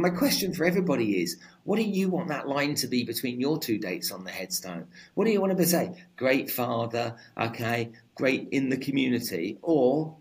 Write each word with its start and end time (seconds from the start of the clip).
And 0.00 0.10
my 0.14 0.18
question 0.18 0.54
for 0.54 0.64
everybody 0.64 1.20
is 1.20 1.36
what 1.64 1.76
do 1.76 1.82
you 1.82 2.08
want 2.08 2.28
that 2.28 2.48
line 2.48 2.74
to 2.76 2.86
be 2.86 3.04
between 3.04 3.38
your 3.38 3.58
two 3.58 3.76
dates 3.76 4.10
on 4.10 4.24
the 4.24 4.30
headstone? 4.30 4.86
What 5.12 5.26
do 5.26 5.30
you 5.30 5.42
want 5.42 5.54
to 5.58 5.66
say? 5.66 5.92
Great 6.16 6.50
father, 6.50 7.16
okay, 7.36 7.92
great 8.14 8.48
in 8.50 8.70
the 8.70 8.78
community, 8.78 9.58
or 9.60 10.16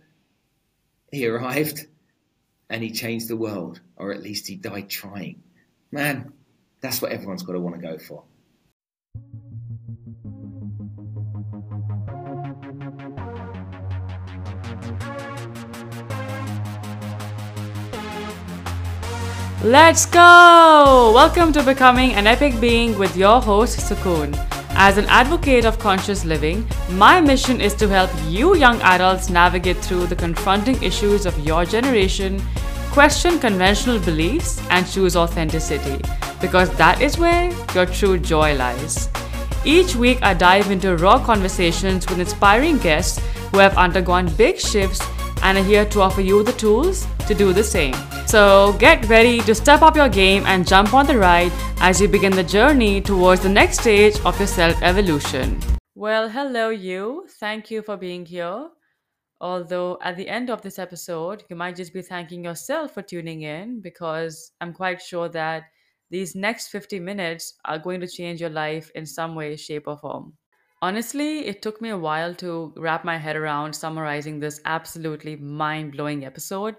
he 1.13 1.25
arrived 1.25 1.87
and 2.69 2.83
he 2.83 2.91
changed 2.91 3.29
the 3.29 3.37
world, 3.37 3.79
or 3.95 4.11
at 4.11 4.21
least 4.21 4.47
he 4.47 4.57
died 4.57 4.89
trying. 4.89 5.41
Man, 5.93 6.33
that's 6.81 7.01
what 7.01 7.13
everyone's 7.13 7.43
got 7.43 7.53
to 7.53 7.61
want 7.61 7.75
to 7.75 7.81
go 7.81 7.97
for. 7.97 8.25
Let's 19.69 20.07
go! 20.07 21.11
Welcome 21.13 21.53
to 21.53 21.61
Becoming 21.61 22.13
an 22.13 22.25
Epic 22.25 22.59
Being 22.59 22.97
with 22.97 23.15
your 23.15 23.39
host, 23.39 23.77
Sukoon. 23.77 24.33
As 24.69 24.97
an 24.97 25.05
advocate 25.05 25.63
of 25.63 25.77
conscious 25.77 26.25
living, 26.25 26.67
my 26.89 27.21
mission 27.21 27.61
is 27.61 27.75
to 27.75 27.87
help 27.87 28.09
you 28.27 28.55
young 28.55 28.81
adults 28.81 29.29
navigate 29.29 29.77
through 29.77 30.07
the 30.07 30.15
confronting 30.15 30.81
issues 30.81 31.27
of 31.27 31.37
your 31.45 31.65
generation, 31.65 32.41
question 32.89 33.37
conventional 33.37 33.99
beliefs, 33.99 34.59
and 34.71 34.89
choose 34.89 35.15
authenticity, 35.15 36.01
because 36.41 36.75
that 36.77 36.99
is 36.99 37.19
where 37.19 37.51
your 37.75 37.85
true 37.85 38.17
joy 38.17 38.55
lies. 38.55 39.07
Each 39.63 39.95
week, 39.95 40.17
I 40.23 40.33
dive 40.33 40.71
into 40.71 40.97
raw 40.97 41.23
conversations 41.23 42.09
with 42.09 42.19
inspiring 42.19 42.79
guests 42.79 43.23
who 43.51 43.59
have 43.59 43.77
undergone 43.77 44.33
big 44.33 44.57
shifts 44.57 44.99
and 45.43 45.59
are 45.59 45.63
here 45.63 45.85
to 45.85 46.01
offer 46.01 46.21
you 46.21 46.41
the 46.41 46.53
tools 46.53 47.05
to 47.27 47.35
do 47.35 47.53
the 47.53 47.63
same. 47.63 47.93
So 48.29 48.73
get 48.73 49.09
ready 49.09 49.41
to 49.41 49.55
step 49.55 49.81
up 49.81 49.95
your 49.95 50.07
game 50.07 50.43
and 50.45 50.67
jump 50.67 50.93
on 50.93 51.07
the 51.07 51.17
ride 51.17 51.51
as 51.79 51.99
you 51.99 52.07
begin 52.07 52.31
the 52.31 52.43
journey 52.43 53.01
towards 53.01 53.41
the 53.41 53.49
next 53.49 53.79
stage 53.79 54.19
of 54.23 54.37
your 54.37 54.45
self 54.47 54.79
evolution. 54.83 55.59
Well, 55.95 56.29
hello, 56.29 56.69
you. 56.69 57.25
Thank 57.39 57.71
you 57.71 57.81
for 57.81 57.97
being 57.97 58.27
here. 58.27 58.69
Although 59.41 59.97
at 60.03 60.15
the 60.15 60.29
end 60.29 60.51
of 60.51 60.61
this 60.61 60.77
episode, 60.77 61.43
you 61.49 61.55
might 61.55 61.75
just 61.75 61.91
be 61.91 62.03
thanking 62.03 62.43
yourself 62.43 62.93
for 62.93 63.01
tuning 63.01 63.41
in 63.41 63.81
because 63.81 64.51
I'm 64.61 64.73
quite 64.73 65.01
sure 65.01 65.27
that 65.29 65.63
these 66.11 66.35
next 66.35 66.67
50 66.67 66.99
minutes 66.99 67.55
are 67.65 67.79
going 67.79 67.99
to 68.01 68.07
change 68.07 68.41
your 68.41 68.51
life 68.51 68.91
in 68.93 69.07
some 69.07 69.33
way, 69.33 69.55
shape, 69.55 69.87
or 69.87 69.97
form. 69.97 70.33
Honestly, 70.83 71.47
it 71.47 71.63
took 71.63 71.81
me 71.81 71.89
a 71.89 71.97
while 71.97 72.35
to 72.35 72.75
wrap 72.77 73.03
my 73.03 73.17
head 73.17 73.35
around 73.35 73.73
summarizing 73.73 74.39
this 74.39 74.61
absolutely 74.65 75.35
mind 75.35 75.93
blowing 75.93 76.25
episode. 76.25 76.75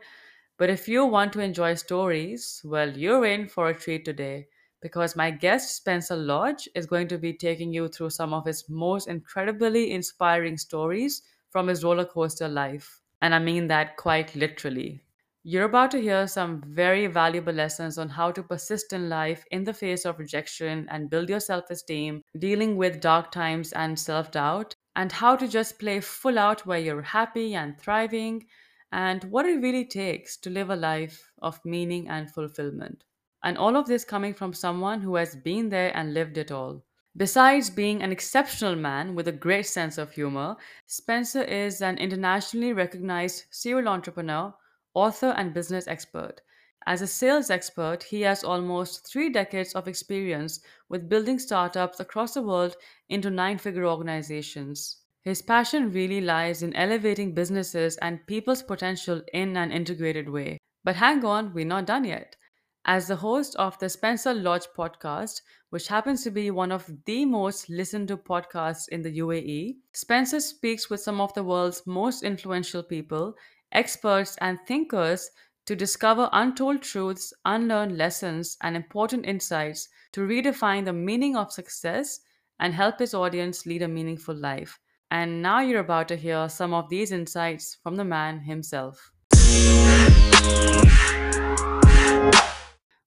But 0.61 0.71
if 0.71 0.87
you 0.87 1.07
want 1.07 1.33
to 1.33 1.41
enjoy 1.41 1.75
stories, 1.75 2.61
well, 2.65 2.91
you're 2.97 3.25
in 3.25 3.49
for 3.49 3.71
a 3.71 3.75
treat 3.75 4.05
today 4.05 4.47
because 4.83 5.17
my 5.17 5.31
guest, 5.31 5.75
Spencer 5.75 6.15
Lodge, 6.15 6.69
is 6.75 6.87
going 6.87 7.09
to 7.09 7.19
be 7.19 7.33
taking 7.33 7.73
you 7.73 7.89
through 7.89 8.11
some 8.11 8.35
of 8.35 8.45
his 8.45 8.69
most 8.69 9.09
incredibly 9.09 9.91
inspiring 9.91 10.59
stories 10.59 11.23
from 11.49 11.67
his 11.67 11.83
roller 11.83 12.05
coaster 12.05 12.47
life. 12.47 13.01
And 13.23 13.35
I 13.35 13.39
mean 13.39 13.69
that 13.69 13.97
quite 13.97 14.37
literally. 14.37 15.03
You're 15.45 15.65
about 15.65 15.91
to 15.93 16.01
hear 16.03 16.27
some 16.29 16.63
very 16.67 17.07
valuable 17.07 17.55
lessons 17.55 17.97
on 17.97 18.11
how 18.11 18.31
to 18.33 18.43
persist 18.43 18.93
in 18.93 19.09
life 19.09 19.47
in 19.51 19.65
the 19.65 19.73
face 19.73 20.05
of 20.05 20.19
rejection 20.19 20.87
and 20.91 21.09
build 21.09 21.31
your 21.31 21.41
self 21.41 21.71
esteem, 21.71 22.23
dealing 22.39 22.77
with 22.77 23.01
dark 23.01 23.33
times 23.33 23.73
and 23.73 23.99
self 23.99 24.31
doubt, 24.31 24.75
and 24.95 25.11
how 25.11 25.37
to 25.37 25.49
just 25.49 25.79
play 25.79 26.01
full 26.01 26.39
out 26.39 26.67
where 26.67 26.79
you're 26.79 27.01
happy 27.01 27.55
and 27.55 27.81
thriving, 27.81 28.47
and 28.93 29.25
what 29.25 29.47
it 29.47 29.61
really 29.61 29.85
takes 29.85 30.37
to 30.39 30.51
live 30.51 30.71
a 30.71 30.77
life 30.77 31.33
of 31.43 31.65
meaning 31.65 32.09
and 32.09 32.31
fulfillment. 32.31 33.05
And 33.43 33.59
all 33.59 33.77
of 33.77 33.87
this 33.87 34.05
coming 34.05 34.35
from 34.35 34.53
someone 34.53 35.01
who 35.01 35.17
has 35.17 35.37
been 35.37 35.69
there 35.69 35.97
and 35.97 36.15
lived 36.15 36.39
it 36.39 36.51
all. 36.51 36.85
Besides 37.17 37.71
being 37.71 38.03
an 38.03 38.13
exceptional 38.13 38.77
man 38.77 39.15
with 39.15 39.29
a 39.29 39.33
great 39.33 39.67
sense 39.67 39.99
of 39.99 40.13
humor, 40.13 40.57
Spencer 40.87 41.43
is 41.43 41.83
an 41.83 41.99
internationally 41.99 42.73
recognized 42.73 43.45
serial 43.51 43.89
entrepreneur 43.89 44.55
author, 44.95 45.35
and 45.37 45.55
business 45.55 45.87
expert. 45.87 46.41
As 46.87 47.03
a 47.03 47.07
sales 47.07 47.51
expert, 47.51 48.03
he 48.03 48.23
has 48.23 48.43
almost 48.43 49.07
three 49.07 49.31
decades 49.31 49.75
of 49.75 49.87
experience 49.87 50.61
with 50.89 51.09
building 51.09 51.39
startups 51.39 52.01
across 52.01 52.35
the 52.35 52.43
world 52.43 52.77
into 53.09 53.31
nine 53.31 53.59
figure 53.59 53.87
organizations. 53.87 55.00
His 55.23 55.43
passion 55.43 55.93
really 55.93 56.21
lies 56.21 56.63
in 56.63 56.75
elevating 56.75 57.35
businesses 57.35 57.97
and 57.99 58.27
people's 58.27 58.63
potential 58.63 59.23
in 59.33 59.57
an 59.57 59.73
integrated 59.73 60.29
way. 60.29 60.59
But 60.85 60.97
hang 60.97 61.25
on, 61.25 61.55
we're 61.55 61.65
not 61.65 61.87
done 61.87 62.05
yet. 62.05 62.37
As 62.85 63.09
the 63.09 63.17
host 63.17 63.55
of 63.57 63.79
the 63.79 63.89
Spencer 63.89 64.33
Lodge 64.35 64.67
podcast, 64.77 65.43
which 65.71 65.89
happens 65.89 66.25
to 66.25 66.31
be 66.31 66.51
one 66.51 66.73
of 66.73 66.91
the 67.05 67.25
most 67.25 67.69
listened 67.69 68.09
to 68.09 68.17
podcasts 68.17 68.89
in 68.89 69.03
the 69.03 69.19
UAE, 69.19 69.77
Spencer 69.93 70.41
speaks 70.41 70.89
with 70.89 71.01
some 71.01 71.21
of 71.21 71.33
the 71.35 71.45
world's 71.45 71.87
most 71.87 72.23
influential 72.23 72.83
people, 72.83 73.35
experts, 73.73 74.37
and 74.41 74.59
thinkers 74.67 75.31
to 75.67 75.77
discover 75.77 76.29
untold 76.33 76.83
truths, 76.83 77.33
unlearn 77.45 77.97
lessons, 77.97 78.57
and 78.63 78.77
important 78.77 79.27
insights 79.27 79.89
to 80.13 80.21
redefine 80.23 80.85
the 80.85 80.93
meaning 80.93 81.37
of 81.37 81.53
success 81.53 82.21
and 82.59 82.75
help 82.75 82.99
his 82.99 83.15
audience 83.15 83.67
lead 83.67 83.83
a 83.83 83.89
meaningful 83.89 84.35
life. 84.35 84.79
And 85.13 85.43
now 85.43 85.59
you're 85.59 85.81
about 85.81 86.07
to 86.09 86.17
hear 86.17 86.49
some 86.49 86.73
of 86.73 86.89
these 86.89 87.11
insights 87.11 87.77
from 87.83 87.97
the 87.97 88.05
man 88.05 88.39
himself. 88.39 89.11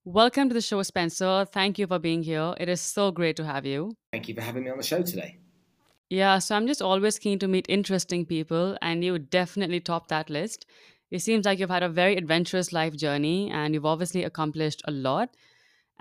Welcome 0.04 0.50
to 0.50 0.54
the 0.54 0.60
show, 0.60 0.84
Spencer. 0.84 1.46
Thank 1.50 1.80
you 1.80 1.88
for 1.88 2.00
being 2.00 2.22
here. 2.22 2.56
It 2.60 2.68
is 2.68 2.82
so 2.82 3.12
great 3.12 3.38
to 3.38 3.46
have 3.46 3.66
you. 3.66 3.96
Thank 4.12 4.28
you 4.28 4.36
for 4.36 4.42
having 4.42 4.66
me 4.66 4.70
on 4.70 4.76
the 4.76 4.84
show 4.84 5.02
today. 5.02 5.38
Yeah, 6.10 6.40
so 6.40 6.58
I'm 6.58 6.68
just 6.68 6.82
always 6.82 7.18
keen 7.18 7.40
to 7.40 7.48
meet 7.48 7.68
interesting 7.70 8.26
people, 8.26 8.78
and 8.82 9.02
you 9.02 9.18
definitely 9.18 9.80
top 9.80 10.10
that 10.10 10.30
list. 10.30 10.66
It 11.10 11.20
seems 11.20 11.46
like 11.46 11.58
you've 11.58 11.70
had 11.70 11.84
a 11.84 11.90
very 11.90 12.18
adventurous 12.18 12.74
life 12.74 12.98
journey, 12.98 13.50
and 13.50 13.74
you've 13.74 13.86
obviously 13.86 14.26
accomplished 14.26 14.82
a 14.86 14.92
lot. 14.92 15.30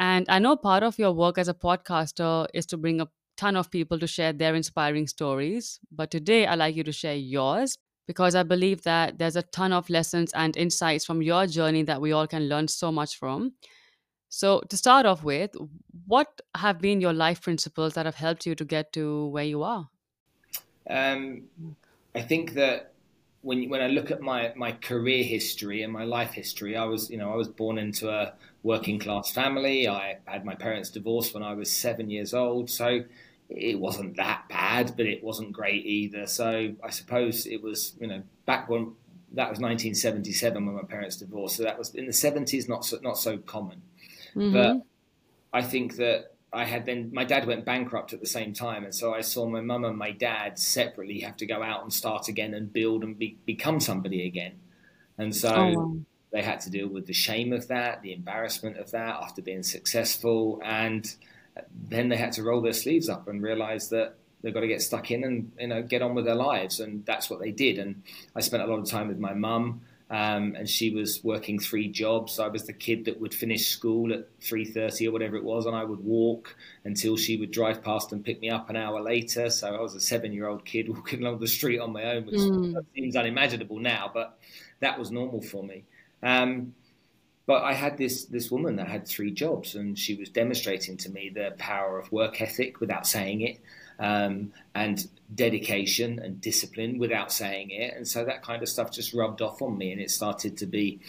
And 0.01 0.27
I 0.29 0.41
know 0.41 0.57
part 0.57 0.83
of 0.83 0.99
your 0.99 1.13
work 1.13 1.39
as 1.39 1.47
a 1.47 1.55
podcaster 1.55 2.49
is 2.53 2.67
to 2.67 2.77
bring 2.77 3.01
a 3.01 3.09
ton 3.43 3.57
of 3.57 3.71
people 3.71 3.99
to 3.99 4.07
share 4.07 4.33
their 4.33 4.55
inspiring 4.55 5.09
stories. 5.09 5.81
But 5.91 6.11
today, 6.11 6.47
I'd 6.47 6.61
like 6.61 6.77
you 6.77 6.85
to 6.85 6.93
share 6.93 7.17
yours 7.17 7.77
because 8.07 8.35
I 8.37 8.45
believe 8.45 8.83
that 8.83 9.19
there's 9.19 9.37
a 9.37 9.43
ton 9.43 9.73
of 9.73 9.91
lessons 9.91 10.33
and 10.33 10.57
insights 10.57 11.05
from 11.05 11.23
your 11.23 11.47
journey 11.47 11.83
that 11.85 12.01
we 12.01 12.13
all 12.13 12.29
can 12.29 12.49
learn 12.49 12.69
so 12.69 12.93
much 12.93 13.17
from. 13.19 13.55
So, 14.29 14.61
to 14.71 14.77
start 14.77 15.07
off 15.07 15.25
with, 15.25 15.51
what 16.07 16.41
have 16.55 16.79
been 16.79 17.01
your 17.01 17.13
life 17.13 17.43
principles 17.43 17.95
that 17.95 18.07
have 18.07 18.15
helped 18.15 18.47
you 18.47 18.55
to 18.55 18.65
get 18.65 18.93
to 18.93 19.27
where 19.27 19.45
you 19.45 19.63
are? 19.63 19.91
Um, 20.89 21.49
I 22.15 22.23
think 22.23 22.55
that 22.55 22.93
when 23.43 23.69
when 23.69 23.83
I 23.83 23.89
look 23.89 24.11
at 24.11 24.21
my 24.21 24.53
my 24.57 24.73
career 24.73 25.25
history 25.25 25.83
and 25.83 25.93
my 25.93 26.05
life 26.05 26.33
history, 26.33 26.77
I 26.77 26.85
was 26.85 27.11
you 27.11 27.19
know 27.19 27.33
I 27.33 27.37
was 27.37 27.49
born 27.49 27.77
into 27.77 28.09
a 28.09 28.35
working 28.63 28.99
class 28.99 29.33
family. 29.33 29.89
I 29.89 30.19
had 30.25 30.45
my 30.45 30.55
parents 30.55 30.91
divorced 30.91 31.35
when 31.35 31.43
I 31.43 31.55
was 31.55 31.71
seven 31.71 32.09
years 32.09 32.33
old, 32.33 32.71
so 32.71 33.05
it 33.57 33.79
wasn't 33.79 34.17
that 34.17 34.49
bad, 34.49 34.95
but 34.97 35.07
it 35.07 35.23
wasn't 35.23 35.53
great 35.53 35.85
either. 35.87 36.27
So 36.27 36.75
I 36.83 36.91
suppose 36.91 37.47
it 37.47 37.63
was 37.63 37.95
you 38.01 38.07
know 38.07 38.23
back 38.47 38.69
when 38.69 38.95
that 39.35 39.49
was 39.49 39.59
1977 39.59 40.67
when 40.67 40.75
my 40.75 40.83
parents 40.83 41.17
divorced. 41.17 41.57
So 41.57 41.63
that 41.63 41.79
was 41.79 41.95
in 41.95 42.07
the 42.07 42.13
70s, 42.13 42.69
not 42.69 42.85
so, 42.85 42.99
not 43.03 43.17
so 43.17 43.39
common. 43.39 43.81
Mm-hmm. 44.35 44.53
But 44.53 44.83
I 45.53 45.63
think 45.63 45.97
that 45.97 46.35
I 46.53 46.65
had 46.65 46.85
then 46.85 47.11
my 47.13 47.25
dad 47.25 47.47
went 47.47 47.65
bankrupt 47.65 48.13
at 48.13 48.21
the 48.21 48.27
same 48.27 48.53
time, 48.53 48.85
and 48.85 48.95
so 48.95 49.15
I 49.15 49.23
saw 49.23 49.47
my 49.47 49.63
mum 49.63 49.85
and 49.85 49.97
my 49.97 50.13
dad 50.13 50.59
separately 50.59 51.21
have 51.21 51.37
to 51.39 51.47
go 51.47 51.63
out 51.63 51.83
and 51.83 51.93
start 51.93 52.29
again 52.29 52.53
and 52.53 52.73
build 52.73 53.05
and 53.05 53.19
be, 53.19 53.39
become 53.47 53.81
somebody 53.81 54.27
again. 54.27 54.53
And 55.17 55.35
so 55.35 55.55
oh, 55.55 55.73
wow. 55.73 55.97
they 56.31 56.43
had 56.43 56.61
to 56.61 56.71
deal 56.71 56.89
with 56.89 57.07
the 57.07 57.15
shame 57.15 57.53
of 57.55 57.69
that, 57.69 58.03
the 58.03 58.13
embarrassment 58.13 58.77
of 58.77 58.91
that 58.91 59.17
after 59.23 59.41
being 59.41 59.63
successful, 59.63 60.61
and 60.63 61.15
then 61.89 62.09
they 62.09 62.17
had 62.17 62.33
to 62.33 62.43
roll 62.43 62.61
their 62.61 62.73
sleeves 62.73 63.09
up 63.09 63.29
and 63.29 63.43
realize 63.43 63.89
that 63.91 64.15
they've 64.43 64.55
got 64.55 64.61
to 64.61 64.69
get 64.69 64.83
stuck 64.83 65.11
in 65.11 65.25
and 65.25 65.53
you 65.59 65.67
know 65.69 65.83
get 65.83 66.03
on 66.03 66.15
with 66.15 66.25
their 66.25 66.35
lives, 66.35 66.81
and 66.81 67.05
that's 67.07 67.31
what 67.31 67.41
they 67.41 67.51
did. 67.51 67.79
And 67.79 68.03
I 68.35 68.41
spent 68.41 68.63
a 68.63 68.67
lot 68.67 68.79
of 68.79 68.89
time 68.89 69.09
with 69.09 69.19
my 69.19 69.35
mum. 69.35 69.83
Um, 70.11 70.55
and 70.59 70.69
she 70.69 70.91
was 70.91 71.25
working 71.25 71.59
three 71.59 71.89
jobs. 71.89 72.39
I 72.39 72.49
was 72.49 72.65
the 72.65 72.75
kid 72.75 73.07
that 73.07 73.19
would 73.19 73.33
finish 73.33 73.69
school 73.69 74.13
at 74.13 74.29
three 74.43 74.67
thirty 74.67 75.09
or 75.09 75.11
whatever 75.11 75.37
it 75.37 75.45
was, 75.45 75.65
and 75.65 75.75
I 75.75 75.85
would 75.85 76.05
walk 76.05 76.55
until 76.85 77.17
she 77.17 77.39
would 77.39 77.51
drive 77.51 77.83
past 77.83 78.13
and 78.13 78.23
pick 78.23 78.39
me 78.39 78.51
up 78.51 78.69
an 78.69 78.77
hour 78.77 79.01
later. 79.01 79.49
So 79.49 79.75
I 79.75 79.81
was 79.81 79.95
a 79.95 80.01
seven-year-old 80.01 80.67
kid 80.67 80.89
walking 80.95 81.23
along 81.23 81.39
the 81.39 81.47
street 81.47 81.79
on 81.79 81.95
my 81.95 82.05
own, 82.05 82.27
which 82.27 82.35
mm. 82.35 82.85
seems 82.95 83.17
unimaginable 83.17 83.79
now, 83.79 84.11
but 84.13 84.39
that 84.81 84.99
was 84.99 85.11
normal 85.11 85.41
for 85.41 85.65
me. 85.65 85.85
Um, 86.23 86.75
but 87.47 87.63
I 87.63 87.73
had 87.73 87.99
this 87.99 88.25
this 88.27 88.51
woman 88.51 88.77
that 88.77 88.89
had 88.89 89.07
three 89.07 89.31
jobs, 89.31 89.75
and 89.75 89.99
she 89.99 90.15
was 90.15 90.29
demonstrating 90.29 90.97
to 90.99 91.11
me 91.11 91.31
the 91.31 91.55
power 91.59 91.99
of 91.99 92.11
work 92.13 92.41
ethic 92.41 92.81
without 92.81 93.07
saying 93.07 93.43
it 93.43 93.61
um, 93.99 94.53
and 94.75 95.09
dedication 95.35 96.19
and 96.19 96.41
discipline 96.41 96.99
without 96.99 97.33
saying 97.33 97.71
it. 97.71 97.95
And 97.97 98.07
so 98.07 98.25
that 98.25 98.43
kind 98.43 98.63
of 98.63 98.69
stuff 98.69 98.91
just 98.91 99.15
rubbed 99.15 99.41
off 99.41 99.63
on 99.63 99.79
me 99.79 99.93
and 99.93 100.01
it 100.01 100.11
started 100.11 100.57
to 100.59 100.67
be 100.67 101.01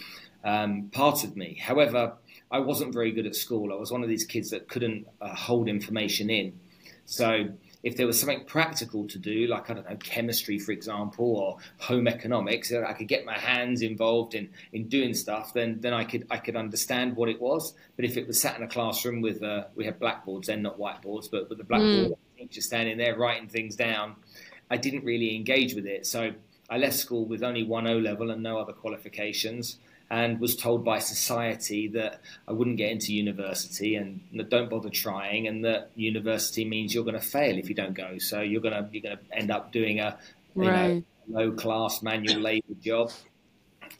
um, 0.44 0.90
part 0.92 1.24
of 1.24 1.36
me. 1.36 1.58
However, 1.60 2.14
I 2.50 2.60
wasn't 2.60 2.92
very 2.92 3.10
good 3.10 3.26
at 3.26 3.34
school. 3.34 3.72
I 3.72 3.76
was 3.76 3.90
one 3.90 4.02
of 4.02 4.08
these 4.08 4.24
kids 4.24 4.50
that 4.50 4.68
couldn't 4.68 5.08
uh, 5.20 5.34
hold 5.34 5.68
information 5.68 6.30
in. 6.30 6.58
So 7.06 7.48
if 7.84 7.98
there 7.98 8.06
was 8.06 8.18
something 8.18 8.44
practical 8.46 9.06
to 9.06 9.18
do, 9.18 9.46
like 9.46 9.68
I 9.68 9.74
don't 9.74 9.88
know, 9.88 9.96
chemistry, 9.96 10.58
for 10.58 10.72
example, 10.72 11.36
or 11.36 11.58
home 11.78 12.08
economics, 12.08 12.70
that 12.70 12.82
I 12.82 12.94
could 12.94 13.08
get 13.08 13.26
my 13.26 13.38
hands 13.38 13.82
involved 13.82 14.34
in, 14.34 14.48
in 14.72 14.88
doing 14.88 15.12
stuff, 15.12 15.52
then 15.52 15.76
then 15.80 15.92
I 15.92 16.02
could 16.04 16.26
I 16.30 16.38
could 16.38 16.56
understand 16.56 17.14
what 17.14 17.28
it 17.28 17.40
was. 17.40 17.74
But 17.96 18.06
if 18.06 18.16
it 18.16 18.26
was 18.26 18.40
sat 18.40 18.56
in 18.56 18.62
a 18.62 18.68
classroom 18.68 19.20
with 19.20 19.42
uh, 19.42 19.64
we 19.76 19.84
have 19.84 20.00
blackboards, 20.00 20.46
then 20.46 20.62
not 20.62 20.78
whiteboards, 20.78 21.30
but 21.30 21.50
with 21.50 21.58
the 21.58 21.64
blackboard 21.64 22.12
mm. 22.12 22.38
teacher 22.38 22.62
standing 22.62 22.96
there 22.96 23.18
writing 23.18 23.48
things 23.48 23.76
down, 23.76 24.16
I 24.70 24.78
didn't 24.78 25.04
really 25.04 25.36
engage 25.36 25.74
with 25.74 25.86
it. 25.86 26.06
So 26.06 26.32
I 26.70 26.78
left 26.78 26.96
school 26.96 27.26
with 27.26 27.42
only 27.42 27.64
one 27.64 27.86
O 27.86 27.98
level 27.98 28.30
and 28.30 28.42
no 28.42 28.58
other 28.58 28.72
qualifications 28.72 29.76
and 30.14 30.38
was 30.38 30.54
told 30.54 30.84
by 30.84 31.00
society 31.00 31.88
that 31.88 32.20
I 32.46 32.52
wouldn't 32.52 32.76
get 32.76 32.92
into 32.92 33.12
university 33.12 33.96
and 33.96 34.20
don't 34.48 34.70
bother 34.70 34.88
trying, 34.88 35.48
and 35.48 35.64
that 35.64 35.90
university 35.96 36.64
means 36.64 36.94
you're 36.94 37.02
going 37.02 37.20
to 37.20 37.28
fail 37.36 37.58
if 37.58 37.68
you 37.68 37.74
don't 37.74 37.94
go. 37.94 38.18
So 38.18 38.40
you're 38.40 38.60
going 38.60 38.74
to 38.74 38.88
you're 38.92 39.02
going 39.02 39.18
to 39.18 39.36
end 39.36 39.50
up 39.50 39.72
doing 39.72 39.98
a 39.98 40.16
right. 40.54 41.04
know, 41.26 41.40
low 41.40 41.50
class 41.50 42.00
manual 42.00 42.40
labour 42.40 42.74
job 42.80 43.10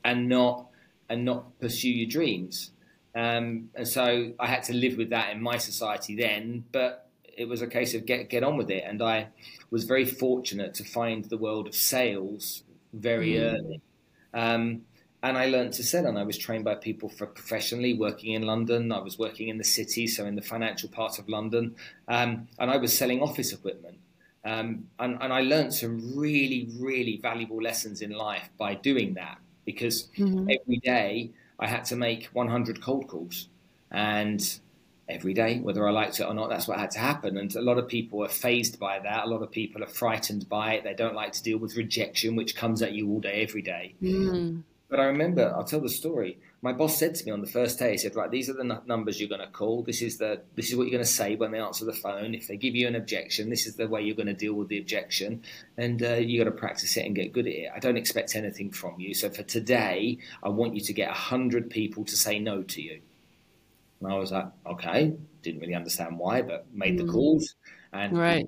and 0.04 0.28
not 0.28 0.66
and 1.08 1.24
not 1.24 1.58
pursue 1.58 1.90
your 1.90 2.08
dreams. 2.08 2.70
Um, 3.16 3.70
and 3.74 3.88
so 3.88 4.34
I 4.38 4.46
had 4.46 4.62
to 4.64 4.72
live 4.72 4.96
with 4.96 5.10
that 5.10 5.32
in 5.32 5.42
my 5.42 5.58
society 5.58 6.14
then, 6.14 6.64
but 6.70 7.08
it 7.36 7.48
was 7.48 7.60
a 7.60 7.66
case 7.66 7.92
of 7.94 8.06
get 8.06 8.30
get 8.30 8.44
on 8.44 8.56
with 8.56 8.70
it. 8.70 8.84
And 8.86 9.02
I 9.02 9.30
was 9.72 9.82
very 9.82 10.04
fortunate 10.04 10.74
to 10.74 10.84
find 10.84 11.24
the 11.24 11.38
world 11.38 11.66
of 11.66 11.74
sales 11.74 12.62
very 12.92 13.32
mm. 13.32 13.52
early. 13.52 13.80
Um, 14.32 14.82
and 15.24 15.38
I 15.38 15.46
learned 15.46 15.72
to 15.74 15.82
sell. 15.82 16.06
And 16.06 16.18
I 16.18 16.22
was 16.22 16.36
trained 16.36 16.64
by 16.64 16.74
people 16.74 17.08
for 17.08 17.26
professionally 17.26 17.94
working 17.94 18.34
in 18.34 18.42
London. 18.42 18.92
I 18.92 19.00
was 19.00 19.18
working 19.18 19.48
in 19.48 19.56
the 19.56 19.64
city, 19.64 20.06
so 20.06 20.26
in 20.26 20.36
the 20.36 20.42
financial 20.42 20.90
part 20.90 21.18
of 21.18 21.28
London, 21.28 21.74
um, 22.06 22.46
and 22.58 22.70
I 22.70 22.76
was 22.76 22.96
selling 22.96 23.22
office 23.22 23.52
equipment. 23.52 23.98
Um, 24.44 24.88
and, 24.98 25.16
and, 25.22 25.32
I 25.32 25.40
learned 25.40 25.72
some 25.72 26.14
really, 26.14 26.68
really 26.78 27.16
valuable 27.16 27.62
lessons 27.62 28.02
in 28.02 28.10
life 28.10 28.50
by 28.58 28.74
doing 28.74 29.14
that 29.14 29.38
because 29.64 30.08
mm-hmm. 30.18 30.50
every 30.50 30.76
day 30.84 31.30
I 31.58 31.66
had 31.66 31.86
to 31.86 31.96
make 31.96 32.26
100 32.34 32.82
cold 32.82 33.08
calls. 33.08 33.48
And 33.90 34.42
every 35.08 35.32
day, 35.32 35.60
whether 35.60 35.88
I 35.88 35.92
liked 35.92 36.20
it 36.20 36.24
or 36.24 36.34
not, 36.34 36.50
that's 36.50 36.68
what 36.68 36.78
had 36.78 36.90
to 36.90 36.98
happen. 36.98 37.38
And 37.38 37.56
a 37.56 37.62
lot 37.62 37.78
of 37.78 37.88
people 37.88 38.22
are 38.22 38.28
fazed 38.28 38.78
by 38.78 38.98
that. 38.98 39.24
A 39.24 39.28
lot 39.28 39.40
of 39.40 39.50
people 39.50 39.82
are 39.82 39.88
frightened 39.88 40.46
by 40.46 40.74
it. 40.74 40.84
They 40.84 40.92
don't 40.92 41.14
like 41.14 41.32
to 41.32 41.42
deal 41.42 41.56
with 41.56 41.74
rejection, 41.74 42.36
which 42.36 42.54
comes 42.54 42.82
at 42.82 42.92
you 42.92 43.08
all 43.08 43.20
day, 43.20 43.40
every 43.40 43.62
day. 43.62 43.94
Mm. 44.02 44.62
But 44.88 45.00
I 45.00 45.06
remember, 45.06 45.52
I'll 45.56 45.64
tell 45.64 45.80
the 45.80 45.88
story. 45.88 46.38
My 46.60 46.72
boss 46.72 46.98
said 46.98 47.14
to 47.14 47.24
me 47.24 47.32
on 47.32 47.40
the 47.40 47.46
first 47.46 47.78
day, 47.78 47.92
he 47.92 47.98
said, 47.98 48.14
"Right, 48.14 48.30
these 48.30 48.50
are 48.50 48.52
the 48.52 48.60
n- 48.60 48.80
numbers 48.86 49.18
you're 49.18 49.28
going 49.28 49.40
to 49.40 49.46
call. 49.48 49.82
This 49.82 50.02
is 50.02 50.18
the 50.18 50.42
this 50.54 50.70
is 50.70 50.76
what 50.76 50.84
you're 50.84 50.92
going 50.92 51.04
to 51.04 51.10
say 51.10 51.36
when 51.36 51.52
they 51.52 51.58
answer 51.58 51.84
the 51.84 51.92
phone. 51.92 52.34
If 52.34 52.48
they 52.48 52.56
give 52.56 52.74
you 52.74 52.86
an 52.86 52.94
objection, 52.94 53.50
this 53.50 53.66
is 53.66 53.76
the 53.76 53.88
way 53.88 54.02
you're 54.02 54.14
going 54.14 54.26
to 54.26 54.34
deal 54.34 54.54
with 54.54 54.68
the 54.68 54.78
objection, 54.78 55.42
and 55.76 56.02
uh, 56.02 56.14
you 56.14 56.38
got 56.38 56.50
to 56.50 56.56
practice 56.56 56.96
it 56.96 57.06
and 57.06 57.14
get 57.14 57.32
good 57.32 57.46
at 57.46 57.52
it. 57.52 57.70
I 57.74 57.78
don't 57.78 57.96
expect 57.96 58.36
anything 58.36 58.70
from 58.70 59.00
you. 59.00 59.14
So 59.14 59.30
for 59.30 59.42
today, 59.42 60.18
I 60.42 60.50
want 60.50 60.74
you 60.74 60.80
to 60.82 60.92
get 60.92 61.10
hundred 61.10 61.70
people 61.70 62.04
to 62.04 62.16
say 62.16 62.38
no 62.38 62.62
to 62.62 62.82
you." 62.82 63.00
And 64.00 64.12
I 64.12 64.16
was 64.16 64.32
like, 64.32 64.46
"Okay." 64.66 65.14
Didn't 65.42 65.60
really 65.60 65.74
understand 65.74 66.18
why, 66.18 66.42
but 66.42 66.66
made 66.72 66.98
the 66.98 67.04
calls 67.04 67.54
and 67.92 68.16
right 68.16 68.46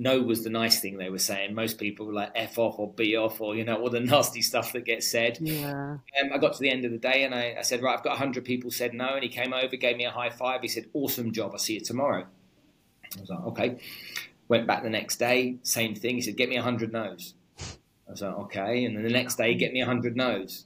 no 0.00 0.22
was 0.22 0.42
the 0.42 0.50
nice 0.50 0.80
thing 0.80 0.96
they 0.96 1.10
were 1.10 1.18
saying. 1.18 1.54
Most 1.54 1.78
people 1.78 2.06
were 2.06 2.14
like 2.14 2.32
F 2.34 2.58
off 2.58 2.78
or 2.78 2.90
B 2.90 3.16
off 3.16 3.38
or, 3.38 3.54
you 3.54 3.64
know, 3.64 3.76
all 3.76 3.90
the 3.90 4.00
nasty 4.00 4.40
stuff 4.40 4.72
that 4.72 4.86
gets 4.86 5.06
said. 5.06 5.38
Yeah. 5.40 5.98
Um, 6.20 6.32
I 6.32 6.38
got 6.38 6.54
to 6.54 6.58
the 6.58 6.70
end 6.70 6.86
of 6.86 6.90
the 6.90 6.98
day 6.98 7.24
and 7.24 7.34
I, 7.34 7.56
I 7.58 7.62
said, 7.62 7.82
right, 7.82 7.98
I've 7.98 8.02
got 8.02 8.12
100 8.12 8.42
people 8.42 8.70
said 8.70 8.94
no. 8.94 9.14
And 9.14 9.22
he 9.22 9.28
came 9.28 9.52
over, 9.52 9.76
gave 9.76 9.98
me 9.98 10.06
a 10.06 10.10
high 10.10 10.30
five. 10.30 10.62
He 10.62 10.68
said, 10.68 10.86
awesome 10.94 11.32
job. 11.32 11.50
I'll 11.52 11.58
see 11.58 11.74
you 11.74 11.80
tomorrow. 11.80 12.24
I 13.14 13.20
was 13.20 13.28
like, 13.28 13.44
okay. 13.44 13.78
Went 14.48 14.66
back 14.66 14.82
the 14.82 14.90
next 14.90 15.18
day, 15.18 15.58
same 15.62 15.94
thing. 15.94 16.16
He 16.16 16.22
said, 16.22 16.36
get 16.36 16.48
me 16.48 16.56
100 16.56 16.92
no's. 16.92 17.34
I 17.60 18.10
was 18.10 18.22
like, 18.22 18.34
okay. 18.34 18.84
And 18.84 18.96
then 18.96 19.04
the 19.04 19.10
next 19.10 19.36
day, 19.36 19.54
get 19.54 19.72
me 19.72 19.80
100 19.80 20.16
no's. 20.16 20.64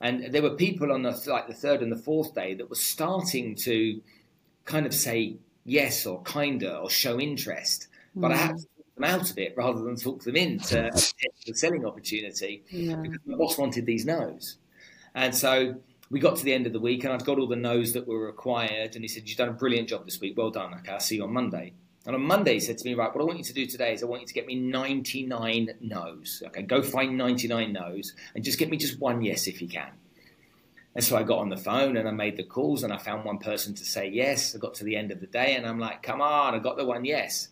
And 0.00 0.32
there 0.32 0.40
were 0.40 0.54
people 0.54 0.92
on 0.92 1.02
the 1.02 1.20
like 1.26 1.48
the 1.48 1.52
third 1.52 1.82
and 1.82 1.90
the 1.90 1.96
fourth 1.96 2.32
day 2.32 2.54
that 2.54 2.70
were 2.70 2.76
starting 2.76 3.56
to 3.56 4.00
kind 4.64 4.86
of 4.86 4.94
say 4.94 5.36
yes 5.64 6.06
or 6.06 6.22
kinder 6.22 6.70
or 6.70 6.88
show 6.88 7.18
interest 7.18 7.87
but 8.14 8.32
I 8.32 8.36
had 8.36 8.56
mm. 8.56 8.56
to 8.56 8.62
talk 8.62 8.94
them 8.94 9.04
out 9.04 9.30
of 9.30 9.38
it 9.38 9.54
rather 9.56 9.82
than 9.82 9.96
talk 9.96 10.22
them 10.22 10.36
into 10.36 10.90
the 11.46 11.54
selling 11.54 11.84
opportunity 11.84 12.64
yeah. 12.70 12.96
because 12.96 13.18
my 13.26 13.36
boss 13.36 13.58
wanted 13.58 13.86
these 13.86 14.04
no's. 14.04 14.58
And 15.14 15.34
so 15.34 15.76
we 16.10 16.20
got 16.20 16.36
to 16.36 16.44
the 16.44 16.52
end 16.52 16.66
of 16.66 16.72
the 16.72 16.80
week 16.80 17.04
and 17.04 17.12
I'd 17.12 17.24
got 17.24 17.38
all 17.38 17.46
the 17.46 17.56
no's 17.56 17.92
that 17.92 18.06
were 18.06 18.24
required. 18.24 18.94
And 18.94 19.04
he 19.04 19.08
said, 19.08 19.28
You've 19.28 19.38
done 19.38 19.48
a 19.48 19.52
brilliant 19.52 19.88
job 19.88 20.04
this 20.04 20.20
week. 20.20 20.36
Well 20.36 20.50
done. 20.50 20.74
Okay, 20.74 20.92
I'll 20.92 21.00
see 21.00 21.16
you 21.16 21.24
on 21.24 21.32
Monday. 21.32 21.72
And 22.06 22.14
on 22.14 22.22
Monday, 22.22 22.54
he 22.54 22.60
said 22.60 22.78
to 22.78 22.84
me, 22.88 22.94
Right, 22.94 23.14
what 23.14 23.20
I 23.20 23.24
want 23.24 23.38
you 23.38 23.44
to 23.44 23.52
do 23.52 23.66
today 23.66 23.92
is 23.92 24.02
I 24.02 24.06
want 24.06 24.22
you 24.22 24.28
to 24.28 24.34
get 24.34 24.46
me 24.46 24.54
99 24.54 25.70
no's. 25.80 26.42
Okay, 26.46 26.62
go 26.62 26.82
find 26.82 27.18
99 27.18 27.72
no's 27.72 28.14
and 28.34 28.42
just 28.42 28.58
get 28.58 28.70
me 28.70 28.76
just 28.76 28.98
one 28.98 29.22
yes 29.22 29.46
if 29.46 29.60
you 29.60 29.68
can. 29.68 29.90
And 30.94 31.04
so 31.04 31.16
I 31.16 31.22
got 31.22 31.38
on 31.38 31.48
the 31.48 31.56
phone 31.56 31.96
and 31.96 32.08
I 32.08 32.12
made 32.12 32.36
the 32.36 32.44
calls 32.44 32.82
and 32.82 32.92
I 32.92 32.96
found 32.96 33.24
one 33.24 33.38
person 33.38 33.74
to 33.74 33.84
say 33.84 34.08
yes. 34.08 34.54
I 34.54 34.58
got 34.58 34.74
to 34.74 34.84
the 34.84 34.96
end 34.96 35.12
of 35.12 35.20
the 35.20 35.26
day 35.26 35.56
and 35.56 35.66
I'm 35.66 35.78
like, 35.78 36.02
Come 36.02 36.22
on, 36.22 36.54
I 36.54 36.58
got 36.58 36.76
the 36.76 36.86
one 36.86 37.04
yes. 37.04 37.48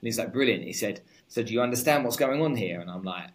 And 0.00 0.06
he's 0.06 0.18
like, 0.18 0.32
brilliant. 0.32 0.64
He 0.64 0.72
said, 0.72 1.00
so 1.28 1.42
do 1.42 1.52
you 1.52 1.60
understand 1.60 2.04
what's 2.04 2.16
going 2.16 2.40
on 2.42 2.56
here? 2.56 2.80
And 2.80 2.90
I'm 2.90 3.04
like, 3.04 3.30